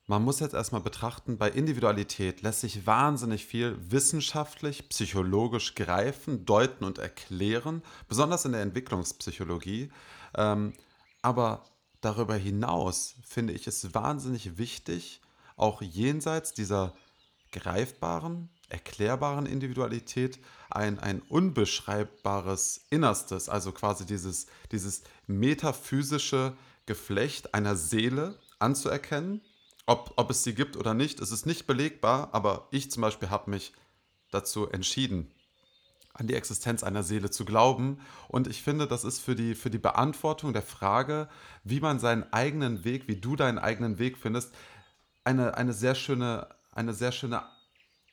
man 0.07 0.21
muss 0.21 0.39
jetzt 0.39 0.53
erstmal 0.53 0.81
betrachten, 0.81 1.37
bei 1.37 1.49
Individualität 1.49 2.41
lässt 2.41 2.61
sich 2.61 2.85
wahnsinnig 2.85 3.45
viel 3.45 3.77
wissenschaftlich, 3.89 4.89
psychologisch 4.89 5.73
greifen, 5.73 6.45
deuten 6.45 6.83
und 6.83 6.99
erklären, 6.99 7.81
besonders 8.07 8.45
in 8.45 8.51
der 8.51 8.61
Entwicklungspsychologie. 8.61 9.91
Ähm, 10.35 10.73
aber 11.21 11.63
darüber 12.01 12.35
hinaus 12.35 13.15
finde 13.25 13.53
ich 13.53 13.65
es 13.65 13.95
wahnsinnig 13.95 14.57
wichtig, 14.57 15.21
auch 15.55 15.81
jenseits 15.81 16.53
dieser 16.53 16.93
greifbaren, 17.51 18.49
erklärbaren 18.75 19.45
Individualität 19.45 20.39
ein, 20.69 20.99
ein 20.99 21.21
unbeschreibbares 21.21 22.85
Innerstes, 22.89 23.49
also 23.49 23.71
quasi 23.71 24.05
dieses, 24.05 24.47
dieses 24.71 25.03
metaphysische 25.27 26.53
Geflecht 26.85 27.53
einer 27.53 27.75
Seele 27.75 28.37
anzuerkennen 28.59 29.41
ob, 29.85 30.13
ob 30.15 30.31
es 30.31 30.43
sie 30.43 30.55
gibt 30.55 30.77
oder 30.77 30.93
nicht, 30.93 31.19
es 31.19 31.31
ist 31.31 31.45
nicht 31.45 31.67
belegbar, 31.67 32.29
aber 32.31 32.67
ich 32.71 32.89
zum 32.91 33.01
Beispiel 33.01 33.29
habe 33.29 33.51
mich 33.51 33.73
dazu 34.31 34.67
entschieden, 34.69 35.31
an 36.13 36.27
die 36.27 36.33
Existenz 36.33 36.83
einer 36.83 37.03
Seele 37.03 37.29
zu 37.29 37.45
glauben. 37.45 37.99
Und 38.27 38.47
ich 38.47 38.63
finde, 38.63 38.87
das 38.87 39.03
ist 39.03 39.19
für 39.19 39.35
die, 39.35 39.53
für 39.53 39.69
die 39.69 39.77
Beantwortung 39.77 40.53
der 40.53 40.61
Frage, 40.61 41.29
wie 41.63 41.81
man 41.81 41.99
seinen 41.99 42.31
eigenen 42.33 42.83
Weg, 42.83 43.07
wie 43.07 43.17
du 43.17 43.35
deinen 43.35 43.59
eigenen 43.59 43.99
Weg 43.99 44.17
findest, 44.17 44.53
eine, 45.23 45.55
eine, 45.55 45.73
sehr, 45.73 45.93
schöne, 45.93 46.47
eine 46.71 46.93
sehr 46.93 47.11
schöne 47.11 47.43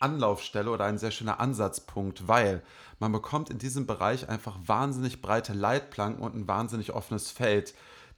Anlaufstelle 0.03 0.71
oder 0.71 0.85
ein 0.85 0.99
sehr 0.99 1.11
schöner 1.11 1.41
Ansatzpunkt, 1.41 2.29
weil 2.29 2.62
man 2.99 3.12
bekommt 3.12 3.51
in 3.51 3.59
diesem 3.59 3.87
Bereich 3.87 4.29
einfach 4.29 4.57
wahnsinnig 4.67 5.23
breite 5.23 5.53
Leitplanken 5.53 6.23
und 6.23 6.35
ein 6.35 6.49
wahnsinnig 6.49 6.93
offenes 6.93 7.31
Feld, 7.31 7.75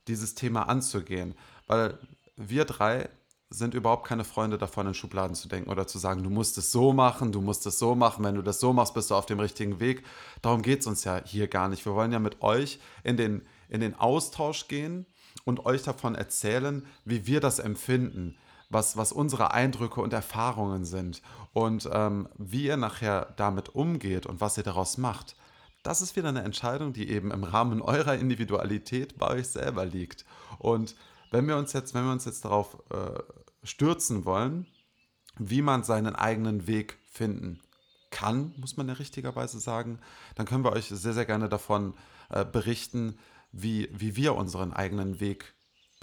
dieses 0.08 0.34
Thema 0.34 0.68
anzugehen. 0.68 1.34
Weil 1.66 1.98
wir 2.36 2.64
drei 2.64 3.08
sind 3.50 3.74
überhaupt 3.74 4.06
keine 4.06 4.24
Freunde 4.24 4.58
davon, 4.58 4.86
in 4.88 4.94
Schubladen 4.94 5.36
zu 5.36 5.48
denken 5.48 5.70
oder 5.70 5.86
zu 5.86 5.98
sagen, 5.98 6.22
du 6.22 6.30
musst 6.30 6.58
es 6.58 6.72
so 6.72 6.92
machen, 6.92 7.32
du 7.32 7.40
musst 7.40 7.66
es 7.66 7.78
so 7.78 7.94
machen, 7.94 8.24
wenn 8.24 8.34
du 8.34 8.42
das 8.42 8.60
so 8.60 8.72
machst, 8.72 8.94
bist 8.94 9.10
du 9.10 9.14
auf 9.14 9.26
dem 9.26 9.38
richtigen 9.38 9.80
Weg. 9.80 10.04
Darum 10.42 10.62
geht 10.62 10.80
es 10.80 10.86
uns 10.86 11.04
ja 11.04 11.22
hier 11.24 11.48
gar 11.48 11.68
nicht. 11.68 11.84
Wir 11.86 11.94
wollen 11.94 12.12
ja 12.12 12.18
mit 12.18 12.42
euch 12.42 12.80
in 13.04 13.16
den, 13.16 13.42
in 13.68 13.80
den 13.80 13.94
Austausch 13.94 14.66
gehen 14.68 15.06
und 15.44 15.66
euch 15.66 15.82
davon 15.82 16.14
erzählen, 16.14 16.86
wie 17.04 17.26
wir 17.26 17.40
das 17.40 17.58
empfinden, 17.58 18.36
was, 18.70 18.96
was 18.96 19.12
unsere 19.12 19.52
Eindrücke 19.52 20.00
und 20.00 20.12
Erfahrungen 20.12 20.84
sind 20.84 21.22
und 21.52 21.88
ähm, 21.92 22.28
wie 22.36 22.64
ihr 22.66 22.76
nachher 22.76 23.32
damit 23.36 23.74
umgeht 23.74 24.26
und 24.26 24.40
was 24.40 24.56
ihr 24.58 24.64
daraus 24.64 24.98
macht. 24.98 25.36
Das 25.82 26.00
ist 26.00 26.16
wieder 26.16 26.30
eine 26.30 26.42
Entscheidung, 26.42 26.92
die 26.92 27.10
eben 27.10 27.30
im 27.30 27.44
Rahmen 27.44 27.82
eurer 27.82 28.14
Individualität 28.14 29.18
bei 29.18 29.28
euch 29.28 29.48
selber 29.48 29.84
liegt. 29.84 30.24
Und 30.58 30.96
wenn 31.30 31.46
wir 31.46 31.56
uns 31.56 31.72
jetzt, 31.72 31.94
wenn 31.94 32.04
wir 32.04 32.12
uns 32.12 32.24
jetzt 32.24 32.44
darauf 32.44 32.82
äh, 32.90 33.20
stürzen 33.62 34.24
wollen, 34.24 34.66
wie 35.38 35.62
man 35.62 35.82
seinen 35.82 36.14
eigenen 36.14 36.66
Weg 36.66 36.98
finden 37.10 37.60
kann, 38.10 38.54
muss 38.56 38.76
man 38.76 38.88
ja 38.88 38.94
richtigerweise 38.94 39.58
sagen, 39.58 39.98
dann 40.36 40.46
können 40.46 40.64
wir 40.64 40.72
euch 40.72 40.86
sehr, 40.86 41.12
sehr 41.12 41.24
gerne 41.24 41.48
davon 41.48 41.94
äh, 42.30 42.44
berichten, 42.44 43.18
wie, 43.52 43.88
wie 43.92 44.16
wir 44.16 44.36
unseren 44.36 44.72
eigenen 44.72 45.20
Weg 45.20 45.53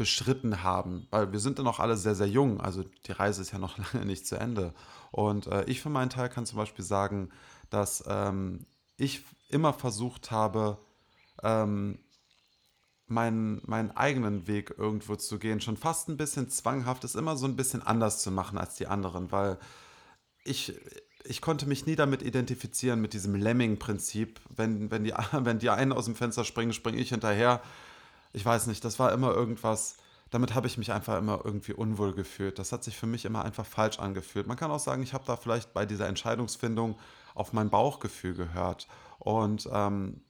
beschritten 0.02 0.64
haben, 0.64 1.06
weil 1.12 1.32
wir 1.32 1.38
sind 1.38 1.60
ja 1.60 1.64
noch 1.64 1.80
alle 1.80 1.96
sehr, 1.96 2.16
sehr 2.16 2.28
jung, 2.28 2.60
also 2.60 2.84
die 3.06 3.12
Reise 3.12 3.44
ist 3.44 3.52
ja 3.52 3.60
noch 3.60 3.78
lange 3.94 4.08
nicht 4.08 4.26
zu 4.26 4.36
Ende. 4.36 4.74
Und 5.12 5.46
äh, 5.46 5.64
ich 5.66 5.80
für 5.80 5.92
meinen 5.92 6.10
Teil 6.10 6.28
kann 6.28 6.48
zum 6.48 6.58
Beispiel 6.58 6.84
sagen, 6.84 7.30
dass 7.70 8.04
ähm, 8.08 8.66
ich 8.98 9.22
immer 9.50 9.74
versucht 9.74 10.32
habe, 10.32 10.80
ähm, 11.44 12.00
meinen, 13.06 13.62
meinen 13.68 13.92
eigenen 13.92 14.48
Weg 14.48 14.74
irgendwo 14.76 15.16
zu 15.18 15.38
gehen, 15.38 15.62
schon 15.62 15.78
fast 15.78 16.10
ein 16.10 16.18
bisschen 16.18 16.50
zwanghaft, 16.50 17.04
ist 17.04 17.16
immer 17.16 17.38
so 17.38 17.46
ein 17.46 17.56
bisschen 17.56 17.84
anders 17.84 18.24
zu 18.24 18.32
machen 18.32 18.58
als 18.58 18.74
die 18.74 18.88
anderen, 18.88 19.32
weil 19.32 19.60
ich, 20.44 20.74
ich 21.26 21.42
konnte 21.42 21.68
mich 21.68 21.86
nie 21.86 21.96
damit 21.96 22.24
identifizieren, 22.24 23.02
mit 23.02 23.14
diesem 23.14 23.36
Lemming-Prinzip. 23.36 24.40
Wenn, 24.50 24.90
wenn, 24.90 25.04
die, 25.04 25.14
wenn 25.32 25.60
die 25.60 25.70
einen 25.70 25.92
aus 25.92 26.06
dem 26.06 26.16
Fenster 26.16 26.44
springen, 26.44 26.74
springe 26.74 26.98
ich 26.98 27.10
hinterher. 27.10 27.62
Ich 28.34 28.46
weiß 28.46 28.68
nicht, 28.68 28.84
das 28.86 29.00
war 29.00 29.12
immer 29.12 29.34
irgendwas, 29.34 29.98
damit 30.30 30.56
habe 30.56 30.68
ich 30.68 30.78
mich 30.78 30.92
einfach 30.92 31.18
immer 31.18 31.42
irgendwie 31.44 31.74
unwohl 31.74 32.14
gefühlt. 32.14 32.58
Das 32.60 32.72
hat 32.72 32.84
sich 32.84 32.96
für 32.96 33.08
mich 33.08 33.26
immer 33.26 33.44
einfach 33.44 33.66
falsch 33.66 34.00
angefühlt. 34.00 34.48
Man 34.48 34.58
kann 34.58 34.72
auch 34.72 34.80
sagen, 34.80 35.04
ich 35.04 35.14
habe 35.14 35.26
da 35.26 35.36
vielleicht 35.36 35.74
bei 35.74 35.86
dieser 35.86 36.08
Entscheidungsfindung 36.08 36.98
auf 37.36 37.54
mein 37.54 37.70
Bauchgefühl 37.70 38.34
gehört 38.34 38.88
und 39.20 39.70
ähm, 39.72 40.22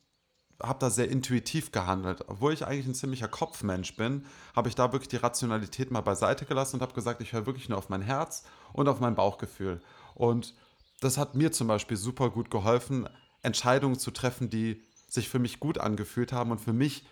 habe 0.62 0.80
da 0.80 0.90
sehr 0.90 1.10
intuitiv 1.10 1.72
gehandelt. 1.72 2.26
Obwohl 2.28 2.54
ich 2.54 2.66
eigentlich 2.66 2.88
ein 2.88 2.96
ziemlicher 2.96 3.28
Kopfmensch 3.28 3.96
bin, 3.96 4.26
habe 4.56 4.70
ich 4.70 4.76
da 4.76 4.92
wirklich 4.92 5.10
die 5.10 5.18
Rationalität 5.18 5.92
mal 5.92 6.02
beiseite 6.02 6.46
gelassen 6.46 6.78
und 6.78 6.82
habe 6.82 6.94
gesagt, 6.94 7.22
ich 7.22 7.34
höre 7.34 7.46
wirklich 7.46 7.70
nur 7.70 7.78
auf 7.78 7.90
mein 7.90 8.02
Herz 8.02 8.44
und 8.74 8.88
auf 8.88 9.00
mein 9.00 9.16
Bauchgefühl. 9.16 9.82
Und 10.14 10.54
das 11.00 11.18
hat 11.18 11.36
mir 11.36 11.52
zum 11.52 11.68
Beispiel 11.68 11.98
super 11.98 12.30
gut 12.30 12.52
geholfen, 12.52 13.10
Entscheidungen 13.42 13.98
zu 13.98 14.12
treffen, 14.12 14.50
die 14.50 14.84
sich 15.08 15.30
für 15.30 15.40
mich 15.40 15.60
gut 15.60 15.78
angefühlt 15.78 16.32
haben 16.32 16.52
und 16.52 16.62
für 16.62 16.74
mich, 16.74 17.06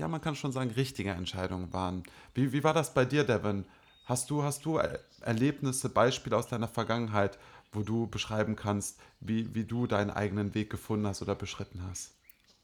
ja, 0.00 0.08
man 0.08 0.20
kann 0.20 0.34
schon 0.34 0.52
sagen, 0.52 0.70
richtige 0.70 1.10
Entscheidungen 1.10 1.72
waren. 1.72 2.02
Wie, 2.34 2.52
wie 2.52 2.64
war 2.64 2.74
das 2.74 2.94
bei 2.94 3.04
dir, 3.04 3.24
Devin? 3.24 3.66
Hast 4.06 4.30
du, 4.30 4.42
hast 4.42 4.64
du 4.64 4.80
Erlebnisse, 5.20 5.88
Beispiele 5.88 6.36
aus 6.36 6.48
deiner 6.48 6.68
Vergangenheit, 6.68 7.38
wo 7.70 7.82
du 7.82 8.06
beschreiben 8.06 8.56
kannst, 8.56 8.98
wie, 9.20 9.54
wie 9.54 9.64
du 9.64 9.86
deinen 9.86 10.10
eigenen 10.10 10.54
Weg 10.54 10.70
gefunden 10.70 11.06
hast 11.06 11.22
oder 11.22 11.34
beschritten 11.34 11.82
hast? 11.88 12.14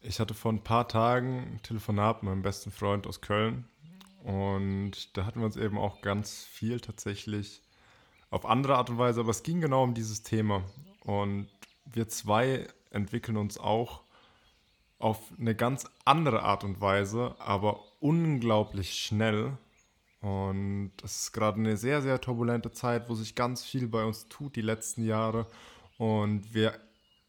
Ich 0.01 0.19
hatte 0.19 0.33
vor 0.33 0.51
ein 0.51 0.63
paar 0.63 0.87
Tagen 0.87 1.53
ein 1.53 1.61
Telefonat 1.61 2.23
mit 2.23 2.31
meinem 2.31 2.41
besten 2.41 2.71
Freund 2.71 3.07
aus 3.07 3.21
Köln 3.21 3.65
und 4.23 5.15
da 5.15 5.25
hatten 5.25 5.39
wir 5.39 5.45
uns 5.45 5.57
eben 5.57 5.77
auch 5.77 6.01
ganz 6.01 6.43
viel 6.43 6.79
tatsächlich 6.79 7.61
auf 8.29 8.45
andere 8.45 8.75
Art 8.75 8.89
und 8.89 8.97
Weise, 8.97 9.21
aber 9.21 9.29
es 9.29 9.43
ging 9.43 9.61
genau 9.61 9.83
um 9.83 9.93
dieses 9.93 10.23
Thema. 10.23 10.63
Und 11.01 11.47
wir 11.85 12.09
zwei 12.09 12.67
entwickeln 12.91 13.37
uns 13.37 13.57
auch 13.57 14.01
auf 14.99 15.19
eine 15.39 15.55
ganz 15.55 15.85
andere 16.05 16.43
Art 16.43 16.63
und 16.63 16.81
Weise, 16.81 17.35
aber 17.39 17.79
unglaublich 17.99 18.93
schnell. 18.93 19.57
Und 20.21 20.91
es 21.03 21.21
ist 21.21 21.31
gerade 21.31 21.59
eine 21.59 21.77
sehr, 21.77 22.01
sehr 22.01 22.19
turbulente 22.19 22.71
Zeit, 22.71 23.09
wo 23.09 23.15
sich 23.15 23.35
ganz 23.35 23.63
viel 23.63 23.87
bei 23.87 24.03
uns 24.03 24.27
tut 24.27 24.55
die 24.55 24.61
letzten 24.61 25.05
Jahre. 25.05 25.47
Und 25.97 26.53
wir 26.53 26.73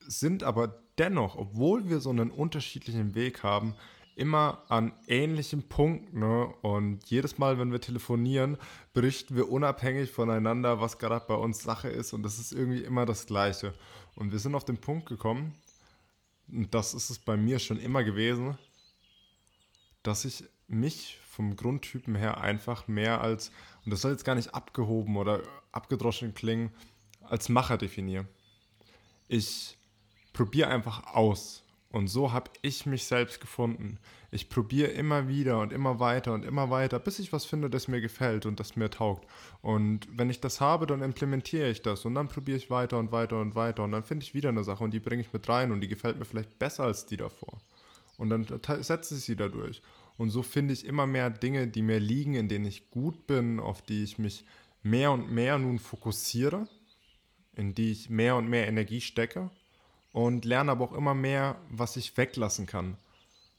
sind 0.06 0.42
aber 0.42 0.82
dennoch, 0.98 1.36
obwohl 1.36 1.88
wir 1.88 2.00
so 2.00 2.10
einen 2.10 2.30
unterschiedlichen 2.30 3.14
Weg 3.14 3.42
haben, 3.42 3.74
immer 4.16 4.64
an 4.68 4.92
ähnlichen 5.06 5.68
Punkten. 5.68 6.18
Ne? 6.18 6.46
Und 6.62 7.08
jedes 7.08 7.38
Mal, 7.38 7.58
wenn 7.58 7.70
wir 7.70 7.80
telefonieren, 7.80 8.56
berichten 8.92 9.36
wir 9.36 9.50
unabhängig 9.50 10.10
voneinander, 10.10 10.80
was 10.80 10.98
gerade 10.98 11.24
bei 11.28 11.34
uns 11.34 11.62
Sache 11.62 11.88
ist. 11.88 12.12
Und 12.12 12.24
das 12.24 12.38
ist 12.38 12.52
irgendwie 12.52 12.82
immer 12.82 13.06
das 13.06 13.26
Gleiche. 13.26 13.74
Und 14.16 14.32
wir 14.32 14.40
sind 14.40 14.56
auf 14.56 14.64
den 14.64 14.78
Punkt 14.78 15.06
gekommen, 15.06 15.54
und 16.50 16.74
das 16.74 16.94
ist 16.94 17.10
es 17.10 17.18
bei 17.18 17.36
mir 17.36 17.58
schon 17.58 17.78
immer 17.78 18.04
gewesen, 18.04 18.58
dass 20.02 20.24
ich 20.24 20.44
mich 20.66 21.18
vom 21.28 21.56
Grundtypen 21.56 22.14
her 22.14 22.38
einfach 22.40 22.88
mehr 22.88 23.20
als, 23.20 23.50
und 23.84 23.90
das 23.90 24.02
soll 24.02 24.12
jetzt 24.12 24.24
gar 24.24 24.34
nicht 24.34 24.54
abgehoben 24.54 25.16
oder 25.16 25.42
abgedroschen 25.72 26.34
klingen, 26.34 26.72
als 27.22 27.48
Macher 27.48 27.78
definiere. 27.78 28.26
Ich 29.28 29.76
probiere 30.32 30.68
einfach 30.68 31.14
aus. 31.14 31.64
Und 31.90 32.08
so 32.08 32.32
habe 32.32 32.50
ich 32.60 32.84
mich 32.84 33.04
selbst 33.04 33.40
gefunden. 33.40 33.98
Ich 34.30 34.50
probiere 34.50 34.88
immer 34.88 35.26
wieder 35.26 35.58
und 35.60 35.72
immer 35.72 36.00
weiter 36.00 36.34
und 36.34 36.44
immer 36.44 36.68
weiter, 36.68 36.98
bis 36.98 37.18
ich 37.18 37.32
was 37.32 37.46
finde, 37.46 37.70
das 37.70 37.88
mir 37.88 38.02
gefällt 38.02 38.44
und 38.44 38.60
das 38.60 38.76
mir 38.76 38.90
taugt. 38.90 39.26
Und 39.62 40.06
wenn 40.12 40.28
ich 40.28 40.40
das 40.40 40.60
habe, 40.60 40.86
dann 40.86 41.00
implementiere 41.00 41.70
ich 41.70 41.80
das 41.80 42.04
und 42.04 42.14
dann 42.14 42.28
probiere 42.28 42.58
ich 42.58 42.68
weiter 42.68 42.98
und 42.98 43.10
weiter 43.10 43.40
und 43.40 43.54
weiter 43.54 43.84
und 43.84 43.92
dann 43.92 44.04
finde 44.04 44.24
ich 44.24 44.34
wieder 44.34 44.50
eine 44.50 44.64
Sache 44.64 44.84
und 44.84 44.92
die 44.92 45.00
bringe 45.00 45.22
ich 45.22 45.32
mit 45.32 45.48
rein 45.48 45.72
und 45.72 45.80
die 45.80 45.88
gefällt 45.88 46.18
mir 46.18 46.26
vielleicht 46.26 46.58
besser 46.58 46.84
als 46.84 47.06
die 47.06 47.16
davor. 47.16 47.58
Und 48.18 48.28
dann 48.28 48.44
setze 48.82 49.14
ich 49.14 49.22
sie 49.22 49.36
dadurch. 49.36 49.80
Und 50.18 50.28
so 50.30 50.42
finde 50.42 50.74
ich 50.74 50.84
immer 50.84 51.06
mehr 51.06 51.30
Dinge, 51.30 51.68
die 51.68 51.82
mir 51.82 52.00
liegen, 52.00 52.34
in 52.34 52.48
denen 52.48 52.66
ich 52.66 52.90
gut 52.90 53.26
bin, 53.26 53.60
auf 53.60 53.80
die 53.80 54.02
ich 54.02 54.18
mich 54.18 54.44
mehr 54.82 55.12
und 55.12 55.30
mehr 55.30 55.56
nun 55.58 55.78
fokussiere, 55.78 56.68
in 57.54 57.74
die 57.74 57.92
ich 57.92 58.10
mehr 58.10 58.36
und 58.36 58.48
mehr 58.48 58.68
Energie 58.68 59.00
stecke 59.00 59.50
und 60.12 60.44
lerne 60.44 60.72
aber 60.72 60.84
auch 60.84 60.92
immer 60.92 61.14
mehr, 61.14 61.56
was 61.70 61.96
ich 61.96 62.16
weglassen 62.16 62.66
kann, 62.66 62.96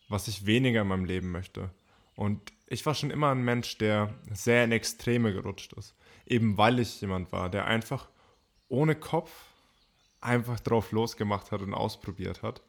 was 0.08 0.28
ich 0.28 0.46
weniger 0.46 0.82
in 0.82 0.88
meinem 0.88 1.06
Leben 1.06 1.32
möchte. 1.32 1.70
Und 2.16 2.52
ich 2.68 2.86
war 2.86 2.96
schon 2.96 3.12
immer 3.12 3.32
ein 3.32 3.44
Mensch, 3.44 3.78
der 3.78 4.14
sehr 4.34 4.64
in 4.64 4.72
Extreme 4.72 5.34
gerutscht 5.34 5.74
ist. 5.74 5.96
Eben 6.26 6.58
weil 6.58 6.80
ich 6.80 7.02
jemand 7.02 7.32
war, 7.32 7.50
der 7.50 7.66
einfach 7.66 8.10
ohne 8.68 8.96
Kopf 8.96 9.32
einfach 10.22 10.60
drauf 10.60 10.92
losgemacht 10.92 11.52
hat 11.52 11.62
und 11.62 11.74
ausprobiert 11.74 12.44
hat. 12.44 12.62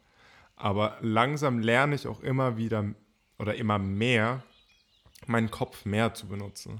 Aber 0.55 0.97
langsam 1.01 1.59
lerne 1.59 1.95
ich 1.95 2.07
auch 2.07 2.21
immer 2.21 2.57
wieder 2.57 2.85
oder 3.37 3.55
immer 3.55 3.79
mehr, 3.79 4.43
meinen 5.27 5.51
Kopf 5.51 5.85
mehr 5.85 6.13
zu 6.13 6.27
benutzen. 6.27 6.79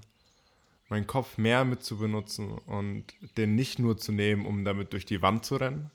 Meinen 0.90 1.08
Kopf 1.08 1.38
mehr 1.38 1.66
mit 1.66 1.84
zu 1.84 1.98
benutzen 1.98 2.52
und 2.52 3.06
den 3.38 3.56
nicht 3.56 3.80
nur 3.80 3.98
zu 3.98 4.12
nehmen, 4.12 4.46
um 4.46 4.66
damit 4.66 4.94
durch 4.94 5.06
die 5.06 5.22
Wand 5.22 5.46
zu 5.46 5.56
rennen, 5.56 5.90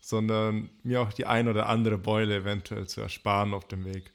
sondern 0.00 0.70
mir 0.82 1.00
auch 1.02 1.12
die 1.12 1.26
ein 1.26 1.48
oder 1.48 1.68
andere 1.68 1.98
Beule 1.98 2.36
eventuell 2.36 2.86
zu 2.86 3.00
ersparen 3.00 3.54
auf 3.54 3.66
dem 3.66 3.84
Weg. 3.84 4.12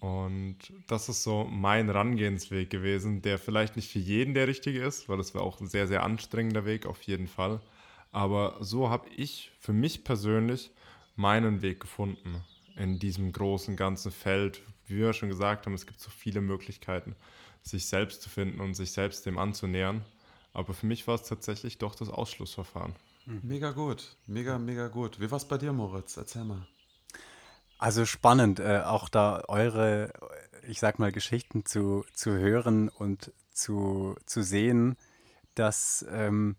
Und 0.00 0.56
das 0.86 1.10
ist 1.10 1.22
so 1.22 1.44
mein 1.44 1.90
Rangehensweg 1.90 2.70
gewesen, 2.70 3.20
der 3.20 3.38
vielleicht 3.38 3.76
nicht 3.76 3.92
für 3.92 3.98
jeden 3.98 4.32
der 4.32 4.48
richtige 4.48 4.82
ist, 4.82 5.08
weil 5.08 5.18
das 5.18 5.34
wäre 5.34 5.44
auch 5.44 5.60
ein 5.60 5.66
sehr, 5.66 5.86
sehr 5.86 6.02
anstrengender 6.02 6.64
Weg 6.64 6.86
auf 6.86 7.02
jeden 7.02 7.28
Fall. 7.28 7.60
Aber 8.10 8.56
so 8.60 8.88
habe 8.88 9.08
ich 9.10 9.52
für 9.60 9.74
mich 9.74 10.02
persönlich 10.02 10.70
meinen 11.16 11.60
Weg 11.60 11.80
gefunden 11.80 12.42
in 12.76 12.98
diesem 12.98 13.30
großen 13.30 13.76
ganzen 13.76 14.10
Feld. 14.10 14.62
Wie 14.86 14.96
wir 14.96 15.12
schon 15.12 15.28
gesagt 15.28 15.66
haben, 15.66 15.74
es 15.74 15.86
gibt 15.86 16.00
so 16.00 16.10
viele 16.10 16.40
Möglichkeiten, 16.40 17.14
sich 17.62 17.86
selbst 17.86 18.22
zu 18.22 18.30
finden 18.30 18.60
und 18.60 18.74
sich 18.74 18.92
selbst 18.92 19.26
dem 19.26 19.36
anzunähern. 19.36 20.02
Aber 20.54 20.72
für 20.72 20.86
mich 20.86 21.06
war 21.06 21.14
es 21.14 21.24
tatsächlich 21.24 21.76
doch 21.76 21.94
das 21.94 22.08
Ausschlussverfahren. 22.08 22.94
Mega 23.26 23.70
gut, 23.70 24.16
mega, 24.26 24.58
mega 24.58 24.88
gut. 24.88 25.20
Wie 25.20 25.30
war 25.30 25.36
es 25.36 25.44
bei 25.44 25.58
dir, 25.58 25.72
Moritz? 25.72 26.16
Erzähl 26.16 26.44
mal. 26.44 26.66
Also 27.78 28.04
spannend, 28.04 28.60
äh, 28.60 28.82
auch 28.84 29.08
da 29.08 29.42
eure, 29.48 30.12
ich 30.66 30.80
sag 30.80 30.98
mal, 30.98 31.12
Geschichten 31.12 31.64
zu, 31.64 32.04
zu 32.12 32.32
hören 32.32 32.88
und 32.88 33.32
zu, 33.52 34.16
zu 34.26 34.42
sehen, 34.42 34.96
dass 35.54 36.04
ähm, 36.10 36.56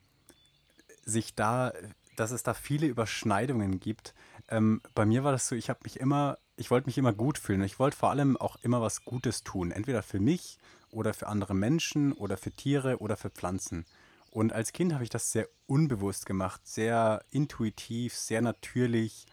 sich 1.06 1.36
da, 1.36 1.74
dass 2.16 2.32
es 2.32 2.44
da 2.44 2.54
viele 2.54 2.88
Überschneidungen 2.88 3.80
gibt. 3.80 4.14
Ähm, 4.50 4.82
bei 4.96 5.06
mir 5.06 5.24
war 5.24 5.32
das 5.32 5.48
so, 5.48 5.56
ich 5.56 5.70
habe 5.70 5.82
mich 5.84 6.00
immer, 6.00 6.38
ich 6.56 6.72
wollte 6.72 6.88
mich 6.88 6.98
immer 6.98 7.14
gut 7.14 7.38
fühlen. 7.38 7.64
Ich 7.64 7.80
wollte 7.80 7.98
vor 7.98 8.10
allem 8.10 8.38
auch 8.38 8.56
immer 8.62 8.82
was 8.82 9.06
Gutes 9.06 9.44
tun, 9.44 9.72
entweder 9.72 10.04
für 10.04 10.20
mich 10.20 10.58
oder 10.90 11.14
für 11.14 11.28
andere 11.28 11.54
Menschen 11.54 12.14
oder 12.14 12.38
für 12.38 12.52
Tiere 12.52 13.00
oder 13.00 13.18
für 13.18 13.30
Pflanzen. 13.30 13.86
Und 14.32 14.54
als 14.54 14.72
Kind 14.72 14.94
habe 14.94 15.04
ich 15.04 15.10
das 15.10 15.32
sehr 15.32 15.48
unbewusst 15.68 16.26
gemacht, 16.26 16.62
sehr 16.66 17.24
intuitiv, 17.32 18.16
sehr 18.16 18.42
natürlich. 18.42 19.26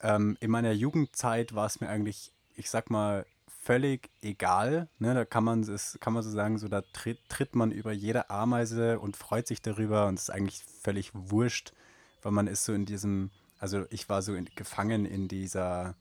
Ähm, 0.00 0.36
in 0.40 0.50
meiner 0.50 0.72
Jugendzeit 0.72 1.54
war 1.54 1.66
es 1.66 1.80
mir 1.80 1.88
eigentlich, 1.88 2.32
ich 2.54 2.70
sag 2.70 2.90
mal, 2.90 3.26
völlig 3.48 4.08
egal. 4.22 4.88
Ne? 4.98 5.14
Da 5.14 5.24
kann 5.24 5.44
man 5.44 5.62
es, 5.62 5.98
kann 6.00 6.12
man 6.12 6.22
so 6.22 6.30
sagen, 6.30 6.58
so 6.58 6.68
da 6.68 6.82
tritt, 6.92 7.18
tritt 7.28 7.54
man 7.54 7.72
über 7.72 7.92
jede 7.92 8.30
Ameise 8.30 9.00
und 9.00 9.16
freut 9.16 9.48
sich 9.48 9.60
darüber 9.60 10.06
und 10.06 10.14
es 10.14 10.22
ist 10.22 10.30
eigentlich 10.30 10.62
völlig 10.64 11.10
wurscht, 11.12 11.72
weil 12.22 12.32
man 12.32 12.46
ist 12.46 12.64
so 12.64 12.72
in 12.72 12.86
diesem, 12.86 13.30
also 13.58 13.84
ich 13.90 14.08
war 14.08 14.22
so 14.22 14.34
in, 14.34 14.46
gefangen 14.54 15.06
in 15.06 15.28
dieser, 15.28 15.94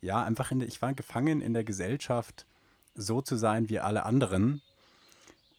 ja, 0.00 0.24
einfach 0.24 0.50
in 0.50 0.60
der, 0.60 0.68
ich 0.68 0.80
war 0.80 0.94
gefangen 0.94 1.42
in 1.42 1.52
der 1.52 1.64
Gesellschaft, 1.64 2.46
so 2.94 3.20
zu 3.20 3.36
sein 3.36 3.68
wie 3.68 3.78
alle 3.78 4.04
anderen 4.04 4.62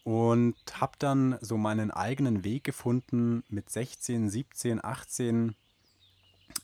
und 0.10 0.56
habe 0.74 0.94
dann 0.98 1.38
so 1.40 1.56
meinen 1.56 1.92
eigenen 1.92 2.44
Weg 2.44 2.64
gefunden 2.64 3.44
mit 3.48 3.70
16, 3.70 4.32
17, 4.32 4.84
18. 4.84 5.56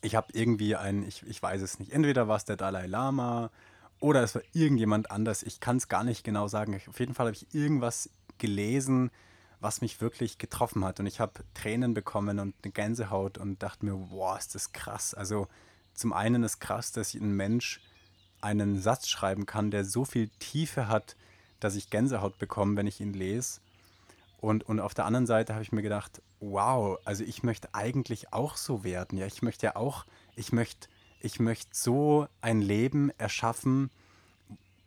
Ich 0.02 0.16
habe 0.16 0.30
irgendwie 0.34 0.76
ein, 0.76 1.08
ich, 1.08 1.22
ich 1.28 1.44
weiß 1.44 1.62
es 1.62 1.78
nicht, 1.78 1.92
entweder 1.92 2.28
war 2.28 2.38
es 2.38 2.46
der 2.46 2.58
Dalai 2.58 2.88
Lama 2.88 3.52
oder 4.00 4.24
es 4.24 4.34
war 4.34 4.42
irgendjemand 4.54 5.12
anders. 5.12 5.44
Ich 5.44 5.60
kann 5.60 5.78
es 5.78 5.90
gar 5.90 6.04
nicht 6.04 6.24
genau 6.24 6.48
sagen. 6.48 6.82
Auf 6.88 7.00
jeden 7.00 7.14
Fall 7.14 7.28
habe 7.28 7.36
ich 7.36 7.54
irgendwas 7.54 8.10
gelesen, 8.40 9.12
was 9.60 9.80
mich 9.80 10.02
wirklich 10.02 10.40
getroffen 10.40 10.84
hat. 10.84 11.00
Und 11.00 11.06
ich 11.06 11.20
habe 11.20 11.44
Tränen 11.54 11.94
bekommen 11.94 12.40
und 12.40 12.56
eine 12.64 12.72
Gänsehaut 12.72 13.38
und 13.38 13.62
dachte 13.62 13.86
mir, 13.86 14.10
wow, 14.10 14.40
ist 14.40 14.56
das 14.56 14.72
krass. 14.72 15.14
Also 15.14 15.48
zum 15.94 16.14
einen 16.14 16.42
ist 16.42 16.58
krass, 16.62 16.94
dass 16.94 17.14
ein 17.14 17.36
Mensch 17.36 17.80
einen 18.42 18.82
Satz 18.82 19.08
schreiben 19.08 19.46
kann, 19.46 19.70
der 19.70 19.86
so 19.86 20.04
viel 20.04 20.30
Tiefe 20.40 20.88
hat, 20.88 21.16
dass 21.66 21.76
ich 21.76 21.90
Gänsehaut 21.90 22.38
bekomme, 22.38 22.78
wenn 22.78 22.86
ich 22.86 23.02
ihn 23.02 23.14
lese. 23.14 23.60
Und, 24.40 24.64
und 24.70 24.80
auf 24.80 24.94
der 24.94 25.06
anderen 25.06 25.26
Seite 25.26 25.54
habe 25.54 25.64
ich 25.64 25.72
mir 25.72 25.82
gedacht, 25.82 26.22
wow, 26.40 27.00
also 27.04 27.24
ich 27.24 27.42
möchte 27.42 27.74
eigentlich 27.74 28.32
auch 28.32 28.56
so 28.56 28.84
werden. 28.84 29.18
Ja, 29.18 29.26
ich 29.26 29.42
möchte 29.42 29.66
ja 29.66 29.76
auch, 29.76 30.06
ich 30.36 30.52
möchte, 30.52 30.88
ich 31.22 31.40
möchte 31.40 31.72
so 31.72 32.28
ein 32.42 32.62
Leben 32.62 33.10
erschaffen, 33.18 33.90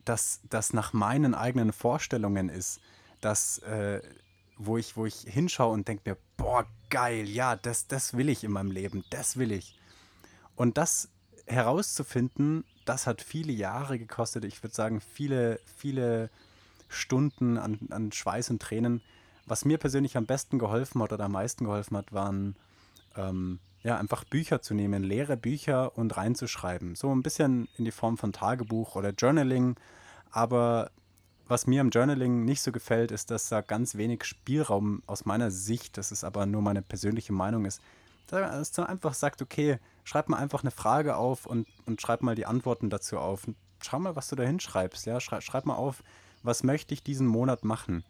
das, 0.05 0.39
das 0.49 0.71
nach 0.71 0.93
meinen 0.93 1.35
eigenen 1.35 1.73
Vorstellungen 1.73 2.47
ist, 2.47 2.79
das, 3.19 3.57
äh, 3.59 4.01
wo, 4.57 4.77
ich, 4.77 4.95
wo 4.95 5.05
ich 5.05 5.15
hinschaue 5.27 5.73
und 5.73 5.87
denke 5.87 6.11
mir, 6.11 6.17
boah, 6.37 6.65
geil, 6.89 7.27
ja, 7.27 7.57
das, 7.57 7.87
das 7.87 8.15
will 8.15 8.29
ich 8.29 8.45
in 8.45 8.51
meinem 8.51 8.71
Leben, 8.71 9.03
das 9.09 9.35
will 9.35 9.51
ich. 9.51 9.77
Und 10.55 10.77
das 10.77 11.09
herauszufinden, 11.45 12.63
das 12.85 13.05
hat 13.05 13.21
viele 13.21 13.51
Jahre 13.51 13.99
gekostet. 13.99 14.45
Ich 14.45 14.63
würde 14.63 14.75
sagen, 14.75 15.01
viele, 15.01 15.59
viele 15.75 16.29
Stunden 16.89 17.57
an, 17.57 17.79
an 17.89 18.11
Schweiß 18.11 18.49
und 18.49 18.61
Tränen. 18.61 19.01
Was 19.45 19.65
mir 19.65 19.77
persönlich 19.77 20.17
am 20.17 20.25
besten 20.25 20.59
geholfen 20.59 21.01
hat 21.01 21.13
oder 21.13 21.25
am 21.25 21.31
meisten 21.31 21.63
geholfen 21.63 21.95
hat, 21.97 22.11
waren 22.11 22.55
ähm, 23.15 23.59
ja, 23.81 23.97
einfach 23.97 24.23
Bücher 24.25 24.61
zu 24.61 24.73
nehmen, 24.73 25.03
leere 25.03 25.37
Bücher 25.37 25.97
und 25.97 26.17
reinzuschreiben. 26.17 26.95
So 26.95 27.13
ein 27.13 27.23
bisschen 27.23 27.69
in 27.77 27.85
die 27.85 27.91
Form 27.91 28.17
von 28.17 28.33
Tagebuch 28.33 28.95
oder 28.95 29.11
Journaling. 29.11 29.75
Aber 30.31 30.91
was 31.47 31.65
mir 31.65 31.81
am 31.81 31.89
Journaling 31.89 32.45
nicht 32.45 32.61
so 32.61 32.71
gefällt, 32.71 33.11
ist, 33.11 33.31
dass 33.31 33.49
da 33.49 33.61
ganz 33.61 33.95
wenig 33.95 34.23
Spielraum 34.23 35.01
aus 35.07 35.25
meiner 35.25 35.49
Sicht, 35.49 35.97
das 35.97 36.11
ist 36.11 36.23
aber 36.23 36.45
nur 36.45 36.61
meine 36.61 36.81
persönliche 36.81 37.33
Meinung 37.33 37.65
ist, 37.65 37.81
dass 38.27 38.77
man 38.77 38.87
einfach 38.87 39.15
sagt, 39.15 39.41
okay, 39.41 39.79
schreib 40.03 40.29
mal 40.29 40.37
einfach 40.37 40.61
eine 40.61 40.71
Frage 40.71 41.15
auf 41.15 41.47
und, 41.47 41.67
und 41.87 42.01
schreib 42.01 42.21
mal 42.21 42.35
die 42.35 42.45
Antworten 42.45 42.91
dazu 42.91 43.17
auf. 43.17 43.47
Schau 43.81 43.97
mal, 43.97 44.15
was 44.15 44.27
du 44.27 44.35
da 44.35 44.43
hinschreibst. 44.43 45.07
Ja? 45.07 45.19
Schreib, 45.19 45.41
schreib 45.41 45.65
mal 45.65 45.75
auf, 45.75 46.03
was 46.43 46.63
möchte 46.63 46.93
ich 46.93 47.03
diesen 47.03 47.27
Monat 47.27 47.63
machen. 47.63 48.03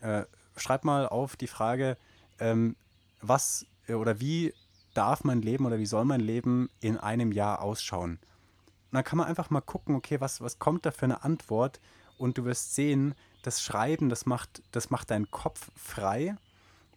Äh, 0.00 0.24
schreib 0.56 0.84
mal 0.84 1.08
auf 1.08 1.36
die 1.36 1.46
Frage, 1.46 1.96
ähm, 2.38 2.76
was 3.20 3.66
oder 3.88 4.20
wie 4.20 4.54
darf 4.94 5.24
mein 5.24 5.42
Leben 5.42 5.66
oder 5.66 5.78
wie 5.78 5.86
soll 5.86 6.04
mein 6.04 6.20
Leben 6.20 6.70
in 6.80 6.98
einem 6.98 7.32
Jahr 7.32 7.62
ausschauen? 7.62 8.12
Und 8.12 8.96
dann 8.96 9.04
kann 9.04 9.18
man 9.18 9.26
einfach 9.26 9.50
mal 9.50 9.60
gucken, 9.60 9.94
okay, 9.94 10.20
was, 10.20 10.40
was 10.40 10.58
kommt 10.58 10.84
da 10.84 10.90
für 10.90 11.06
eine 11.06 11.24
Antwort? 11.24 11.80
Und 12.18 12.38
du 12.38 12.44
wirst 12.44 12.74
sehen, 12.74 13.14
das 13.42 13.62
Schreiben, 13.62 14.08
das 14.08 14.26
macht, 14.26 14.62
das 14.70 14.90
macht 14.90 15.10
deinen 15.10 15.30
Kopf 15.30 15.70
frei 15.74 16.36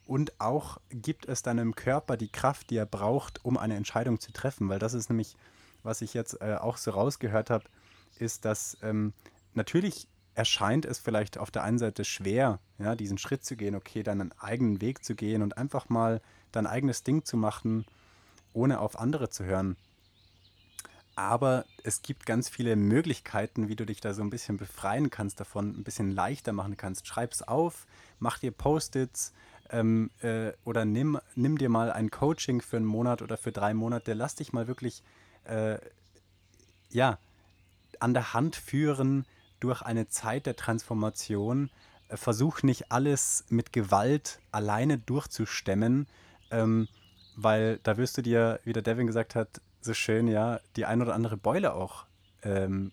und 0.06 0.40
auch 0.40 0.80
gibt 0.90 1.28
es 1.28 1.42
deinem 1.42 1.74
Körper 1.76 2.18
die 2.18 2.28
Kraft, 2.28 2.70
die 2.70 2.78
er 2.78 2.86
braucht, 2.86 3.44
um 3.44 3.58
eine 3.58 3.76
Entscheidung 3.76 4.20
zu 4.20 4.32
treffen. 4.32 4.70
Weil 4.70 4.80
das 4.80 4.94
ist 4.94 5.10
nämlich, 5.10 5.36
was 5.84 6.02
ich 6.02 6.14
jetzt 6.14 6.42
äh, 6.42 6.56
auch 6.56 6.78
so 6.78 6.92
rausgehört 6.92 7.50
habe, 7.50 7.66
ist, 8.20 8.46
dass 8.46 8.78
ähm, 8.82 9.14
natürlich 9.54 10.08
erscheint 10.36 10.86
es 10.86 11.00
vielleicht 11.00 11.38
auf 11.38 11.50
der 11.50 11.64
einen 11.64 11.80
Seite 11.80 12.06
schwer, 12.06 12.60
ja, 12.78 12.96
diesen 12.96 13.18
Schritt 13.18 13.44
zu 13.44 13.56
gehen, 13.56 13.74
okay, 13.74 14.04
deinen 14.04 14.32
eigenen 14.34 14.82
Weg 14.82 15.04
zu 15.04 15.16
gehen 15.16 15.42
und 15.42 15.58
einfach 15.58 15.90
mal 15.90 16.22
dein 16.52 16.68
eigenes 16.68 17.04
Ding 17.04 17.24
zu 17.24 17.38
machen, 17.38 17.86
ohne 18.54 18.80
auf 18.80 19.00
andere 19.00 19.30
zu 19.30 19.46
hören. 19.46 19.78
Aber 21.16 21.66
es 21.84 22.02
gibt 22.02 22.26
ganz 22.26 22.50
viele 22.50 22.76
Möglichkeiten, 22.76 23.70
wie 23.70 23.78
du 23.78 23.86
dich 23.86 24.02
da 24.02 24.14
so 24.14 24.22
ein 24.22 24.30
bisschen 24.30 24.58
befreien 24.58 25.10
kannst 25.10 25.40
davon, 25.40 25.70
ein 25.70 25.84
bisschen 25.86 26.12
leichter 26.12 26.52
machen 26.52 26.76
kannst. 26.76 27.08
Schreib's 27.08 27.42
auf, 27.42 27.88
mach 28.20 28.38
dir 28.38 28.52
Post-its 28.52 29.34
ähm, 29.70 30.12
äh, 30.22 30.52
oder 30.66 30.84
nimm, 30.84 31.18
nimm 31.36 31.58
dir 31.58 31.70
mal 31.70 31.90
ein 31.92 32.12
Coaching 32.12 32.62
für 32.62 32.76
einen 32.76 32.86
Monat 32.86 33.22
oder 33.22 33.38
für 33.38 33.54
drei 33.54 33.74
Monate. 33.74 34.14
Lass 34.14 34.36
dich 34.36 34.52
mal 34.52 34.68
wirklich 34.68 35.04
äh, 35.46 35.78
ja, 36.90 37.18
an 38.02 38.14
der 38.14 38.34
Hand 38.34 38.58
führen, 38.58 39.26
durch 39.66 39.82
eine 39.82 40.08
Zeit 40.08 40.46
der 40.46 40.56
Transformation. 40.56 41.70
Äh, 42.08 42.18
versuch 42.18 42.64
nicht 42.64 42.92
alles 42.92 43.46
mit 43.50 43.74
Gewalt 43.74 44.40
alleine 44.52 44.98
durchzustemmen, 44.98 46.08
ähm, 46.52 46.88
weil 47.36 47.80
da 47.84 47.98
wirst 47.98 48.18
du 48.18 48.22
dir, 48.22 48.60
wie 48.64 48.74
der 48.74 48.84
Devin 48.84 49.08
gesagt 49.08 49.36
hat, 49.36 49.62
so 49.82 49.94
schön, 49.94 50.28
ja, 50.28 50.60
die 50.76 50.86
ein 50.86 51.02
oder 51.02 51.14
andere 51.14 51.38
Beule 51.38 51.74
auch 51.74 52.06
ähm, 52.44 52.92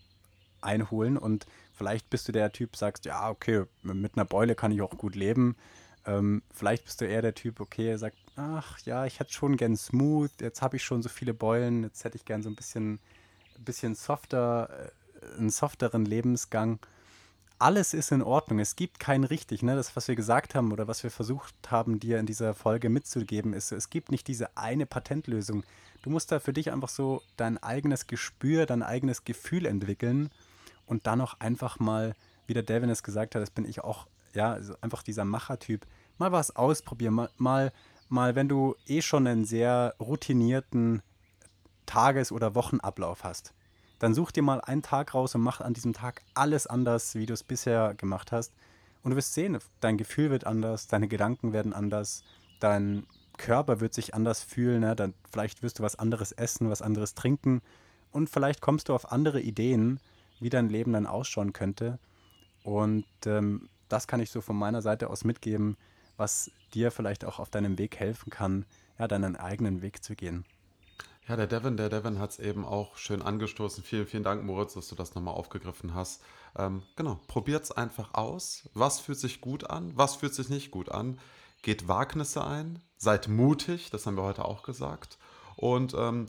einholen 0.60 1.16
und 1.16 1.46
vielleicht 1.72 2.10
bist 2.10 2.28
du 2.28 2.32
der 2.32 2.52
Typ, 2.52 2.76
sagst, 2.76 3.04
ja, 3.04 3.30
okay, 3.30 3.64
mit 3.82 4.16
einer 4.16 4.24
Beule 4.24 4.54
kann 4.54 4.72
ich 4.72 4.82
auch 4.82 4.96
gut 4.96 5.14
leben. 5.14 5.56
Ähm, 6.04 6.42
vielleicht 6.52 6.84
bist 6.84 7.00
du 7.00 7.06
eher 7.06 7.22
der 7.22 7.34
Typ, 7.34 7.60
okay, 7.60 7.96
sagt, 7.96 8.16
ach 8.36 8.78
ja, 8.80 9.06
ich 9.06 9.20
hätte 9.20 9.32
schon 9.32 9.56
gern 9.56 9.76
smooth, 9.76 10.30
jetzt 10.40 10.62
habe 10.62 10.76
ich 10.76 10.84
schon 10.84 11.02
so 11.02 11.08
viele 11.08 11.34
Beulen, 11.34 11.84
jetzt 11.84 12.04
hätte 12.04 12.16
ich 12.16 12.24
gern 12.24 12.42
so 12.42 12.48
ein 12.48 12.56
bisschen, 12.56 12.98
bisschen 13.58 13.94
softer, 13.94 14.68
äh, 14.70 14.90
einen 15.38 15.50
softeren 15.50 16.04
Lebensgang. 16.04 16.78
Alles 17.58 17.94
ist 17.94 18.10
in 18.10 18.22
Ordnung. 18.22 18.58
Es 18.58 18.76
gibt 18.76 18.98
kein 18.98 19.24
richtig. 19.24 19.62
Ne? 19.62 19.76
Das, 19.76 19.94
was 19.94 20.08
wir 20.08 20.16
gesagt 20.16 20.54
haben 20.54 20.72
oder 20.72 20.88
was 20.88 21.02
wir 21.02 21.10
versucht 21.10 21.54
haben, 21.70 22.00
dir 22.00 22.18
in 22.18 22.26
dieser 22.26 22.54
Folge 22.54 22.88
mitzugeben, 22.88 23.52
ist, 23.52 23.72
es 23.72 23.90
gibt 23.90 24.10
nicht 24.10 24.26
diese 24.26 24.56
eine 24.56 24.86
Patentlösung. 24.86 25.64
Du 26.02 26.10
musst 26.10 26.32
da 26.32 26.40
für 26.40 26.52
dich 26.52 26.72
einfach 26.72 26.88
so 26.88 27.22
dein 27.36 27.62
eigenes 27.62 28.08
Gespür, 28.08 28.66
dein 28.66 28.82
eigenes 28.82 29.24
Gefühl 29.24 29.66
entwickeln 29.66 30.30
und 30.86 31.06
dann 31.06 31.20
auch 31.20 31.38
einfach 31.38 31.78
mal, 31.78 32.16
wie 32.46 32.54
der 32.54 32.64
Devin 32.64 32.90
es 32.90 33.04
gesagt 33.04 33.34
hat, 33.34 33.42
das 33.42 33.50
bin 33.50 33.64
ich 33.64 33.84
auch, 33.84 34.08
ja, 34.34 34.52
also 34.52 34.74
einfach 34.80 35.04
dieser 35.04 35.24
Machertyp, 35.24 35.86
mal 36.18 36.32
was 36.32 36.56
ausprobieren, 36.56 37.14
mal, 37.14 37.30
mal, 37.38 37.72
mal, 38.08 38.34
wenn 38.34 38.48
du 38.48 38.74
eh 38.88 39.02
schon 39.02 39.28
einen 39.28 39.44
sehr 39.44 39.94
routinierten 40.00 41.02
Tages- 41.86 42.32
oder 42.32 42.56
Wochenablauf 42.56 43.22
hast 43.22 43.54
dann 44.02 44.14
such 44.14 44.32
dir 44.32 44.42
mal 44.42 44.60
einen 44.60 44.82
Tag 44.82 45.14
raus 45.14 45.36
und 45.36 45.42
mach 45.42 45.60
an 45.60 45.74
diesem 45.74 45.92
Tag 45.92 46.22
alles 46.34 46.66
anders, 46.66 47.14
wie 47.14 47.24
du 47.24 47.34
es 47.34 47.44
bisher 47.44 47.94
gemacht 47.94 48.32
hast. 48.32 48.52
Und 49.04 49.12
du 49.12 49.16
wirst 49.16 49.32
sehen, 49.32 49.56
dein 49.80 49.96
Gefühl 49.96 50.30
wird 50.30 50.44
anders, 50.44 50.88
deine 50.88 51.06
Gedanken 51.06 51.52
werden 51.52 51.72
anders, 51.72 52.24
dein 52.58 53.06
Körper 53.36 53.78
wird 53.78 53.94
sich 53.94 54.12
anders 54.12 54.42
fühlen, 54.42 54.80
ne? 54.80 54.96
dann 54.96 55.14
vielleicht 55.30 55.62
wirst 55.62 55.78
du 55.78 55.84
was 55.84 55.94
anderes 55.94 56.32
essen, 56.32 56.68
was 56.68 56.82
anderes 56.82 57.14
trinken 57.14 57.62
und 58.10 58.28
vielleicht 58.28 58.60
kommst 58.60 58.88
du 58.88 58.94
auf 58.94 59.12
andere 59.12 59.40
Ideen, 59.40 60.00
wie 60.40 60.50
dein 60.50 60.68
Leben 60.68 60.92
dann 60.92 61.06
ausschauen 61.06 61.52
könnte. 61.52 62.00
Und 62.64 63.06
ähm, 63.24 63.68
das 63.88 64.08
kann 64.08 64.18
ich 64.18 64.30
so 64.30 64.40
von 64.40 64.56
meiner 64.56 64.82
Seite 64.82 65.10
aus 65.10 65.22
mitgeben, 65.22 65.76
was 66.16 66.50
dir 66.74 66.90
vielleicht 66.90 67.24
auch 67.24 67.38
auf 67.38 67.50
deinem 67.50 67.78
Weg 67.78 68.00
helfen 68.00 68.30
kann, 68.30 68.64
ja, 68.98 69.06
deinen 69.06 69.36
eigenen 69.36 69.80
Weg 69.80 70.02
zu 70.02 70.16
gehen. 70.16 70.44
Ja, 71.28 71.36
der 71.36 71.46
Devin, 71.46 71.76
der 71.76 71.88
Devin 71.88 72.18
hat 72.18 72.30
es 72.30 72.38
eben 72.40 72.64
auch 72.64 72.96
schön 72.96 73.22
angestoßen. 73.22 73.84
Vielen, 73.84 74.06
vielen 74.06 74.24
Dank, 74.24 74.42
Moritz, 74.44 74.74
dass 74.74 74.88
du 74.88 74.96
das 74.96 75.14
nochmal 75.14 75.34
aufgegriffen 75.34 75.94
hast. 75.94 76.20
Ähm, 76.56 76.82
genau, 76.96 77.20
probiert 77.28 77.62
es 77.62 77.70
einfach 77.70 78.14
aus. 78.14 78.68
Was 78.74 78.98
fühlt 78.98 79.20
sich 79.20 79.40
gut 79.40 79.70
an? 79.70 79.92
Was 79.94 80.16
fühlt 80.16 80.34
sich 80.34 80.48
nicht 80.48 80.72
gut 80.72 80.90
an? 80.90 81.20
Geht 81.62 81.86
Wagnisse 81.86 82.44
ein, 82.44 82.80
seid 82.96 83.28
mutig, 83.28 83.90
das 83.90 84.04
haben 84.04 84.16
wir 84.16 84.24
heute 84.24 84.44
auch 84.44 84.64
gesagt. 84.64 85.18
Und 85.54 85.94
ähm, 85.96 86.26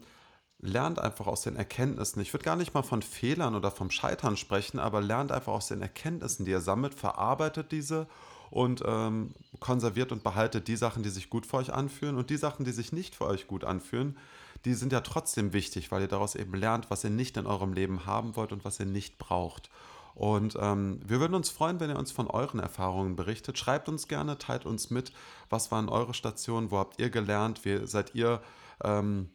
lernt 0.60 1.00
einfach 1.00 1.26
aus 1.26 1.42
den 1.42 1.56
Erkenntnissen. 1.56 2.22
Ich 2.22 2.32
würde 2.32 2.46
gar 2.46 2.56
nicht 2.56 2.76
mal 2.76 2.84
von 2.84 3.02
Fehlern 3.02 3.56
oder 3.56 3.72
vom 3.72 3.90
Scheitern 3.90 4.38
sprechen, 4.38 4.78
aber 4.78 5.02
lernt 5.02 5.32
einfach 5.32 5.54
aus 5.54 5.70
den 5.70 5.82
Erkenntnissen, 5.82 6.46
die 6.46 6.52
ihr 6.52 6.62
sammelt, 6.62 6.94
verarbeitet 6.94 7.72
diese 7.72 8.08
und 8.52 8.84
ähm, 8.86 9.34
konserviert 9.60 10.12
und 10.12 10.24
behaltet 10.24 10.68
die 10.68 10.76
Sachen, 10.76 11.02
die 11.02 11.10
sich 11.10 11.32
gut 11.32 11.48
für 11.48 11.58
euch 11.58 11.74
anfühlen 11.74 12.16
und 12.16 12.30
die 12.30 12.38
Sachen, 12.38 12.64
die 12.64 12.72
sich 12.72 12.94
nicht 12.94 13.16
für 13.16 13.26
euch 13.26 13.48
gut 13.48 13.64
anfühlen, 13.64 14.18
die 14.66 14.74
sind 14.74 14.94
ja 14.94 15.02
trotzdem 15.02 15.54
wichtig, 15.54 15.92
weil 15.92 16.02
ihr 16.02 16.08
daraus 16.08 16.36
eben 16.36 16.54
lernt, 16.54 16.90
was 16.90 17.04
ihr 17.04 17.10
nicht 17.10 17.38
in 17.38 17.46
eurem 17.46 17.74
Leben 17.74 18.06
haben 18.06 18.36
wollt 18.36 18.52
und 18.52 18.64
was 18.64 18.80
ihr 18.80 18.86
nicht 18.86 19.18
braucht. 19.18 19.70
Und 20.16 20.58
ähm, 20.60 21.00
wir 21.06 21.20
würden 21.20 21.34
uns 21.34 21.50
freuen, 21.50 21.80
wenn 21.80 21.90
ihr 21.90 21.98
uns 21.98 22.12
von 22.12 22.28
euren 22.28 22.60
Erfahrungen 22.60 23.16
berichtet. 23.16 23.58
Schreibt 23.58 23.90
uns 23.90 24.08
gerne, 24.08 24.38
teilt 24.38 24.66
uns 24.66 24.90
mit, 24.90 25.12
was 25.50 25.72
waren 25.72 25.90
eure 25.90 26.14
Stationen, 26.14 26.72
wo 26.72 26.78
habt 26.78 27.00
ihr 27.00 27.10
gelernt, 27.10 27.66
wie 27.66 27.86
seid 27.88 28.14
ihr 28.14 28.42
ähm, 28.84 29.30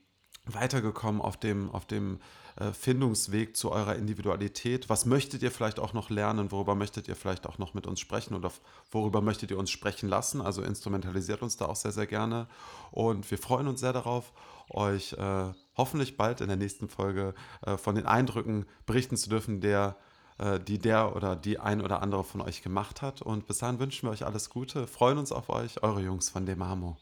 weitergekommen 0.46 1.20
auf 1.20 1.36
dem, 1.36 1.70
auf 1.72 1.84
dem 1.84 2.20
äh, 2.56 2.72
Findungsweg 2.72 3.56
zu 3.56 3.72
eurer 3.72 3.96
Individualität? 3.96 4.88
Was 4.88 5.04
möchtet 5.04 5.42
ihr 5.42 5.50
vielleicht 5.50 5.80
auch 5.80 5.92
noch 5.92 6.10
lernen? 6.10 6.52
Worüber 6.52 6.74
möchtet 6.74 7.08
ihr 7.08 7.16
vielleicht 7.16 7.46
auch 7.46 7.58
noch 7.58 7.74
mit 7.74 7.86
uns 7.86 8.00
sprechen 8.00 8.34
oder 8.34 8.52
worüber 8.90 9.20
möchtet 9.20 9.50
ihr 9.50 9.58
uns 9.58 9.70
sprechen 9.70 10.08
lassen? 10.08 10.40
Also 10.40 10.62
instrumentalisiert 10.62 11.42
uns 11.42 11.56
da 11.56 11.66
auch 11.66 11.76
sehr, 11.76 11.92
sehr 11.92 12.06
gerne. 12.06 12.46
Und 12.92 13.30
wir 13.30 13.38
freuen 13.38 13.68
uns 13.68 13.80
sehr 13.80 13.92
darauf, 13.92 14.32
euch 14.70 15.14
äh, 15.14 15.52
hoffentlich 15.76 16.16
bald 16.16 16.40
in 16.40 16.48
der 16.48 16.56
nächsten 16.56 16.88
Folge 16.88 17.34
äh, 17.62 17.76
von 17.76 17.94
den 17.94 18.06
Eindrücken 18.06 18.66
berichten 18.86 19.16
zu 19.16 19.30
dürfen, 19.30 19.60
der 19.60 19.96
äh, 20.38 20.60
die 20.60 20.78
der 20.78 21.14
oder 21.14 21.36
die 21.36 21.58
ein 21.58 21.80
oder 21.80 22.02
andere 22.02 22.24
von 22.24 22.40
euch 22.40 22.62
gemacht 22.62 23.02
hat. 23.02 23.22
Und 23.22 23.46
bis 23.46 23.58
dahin 23.58 23.78
wünschen 23.78 24.06
wir 24.06 24.12
euch 24.12 24.24
alles 24.24 24.50
Gute, 24.50 24.86
freuen 24.86 25.18
uns 25.18 25.32
auf 25.32 25.48
euch, 25.48 25.82
eure 25.82 26.00
Jungs 26.00 26.30
von 26.30 26.46
Demamo. 26.46 26.96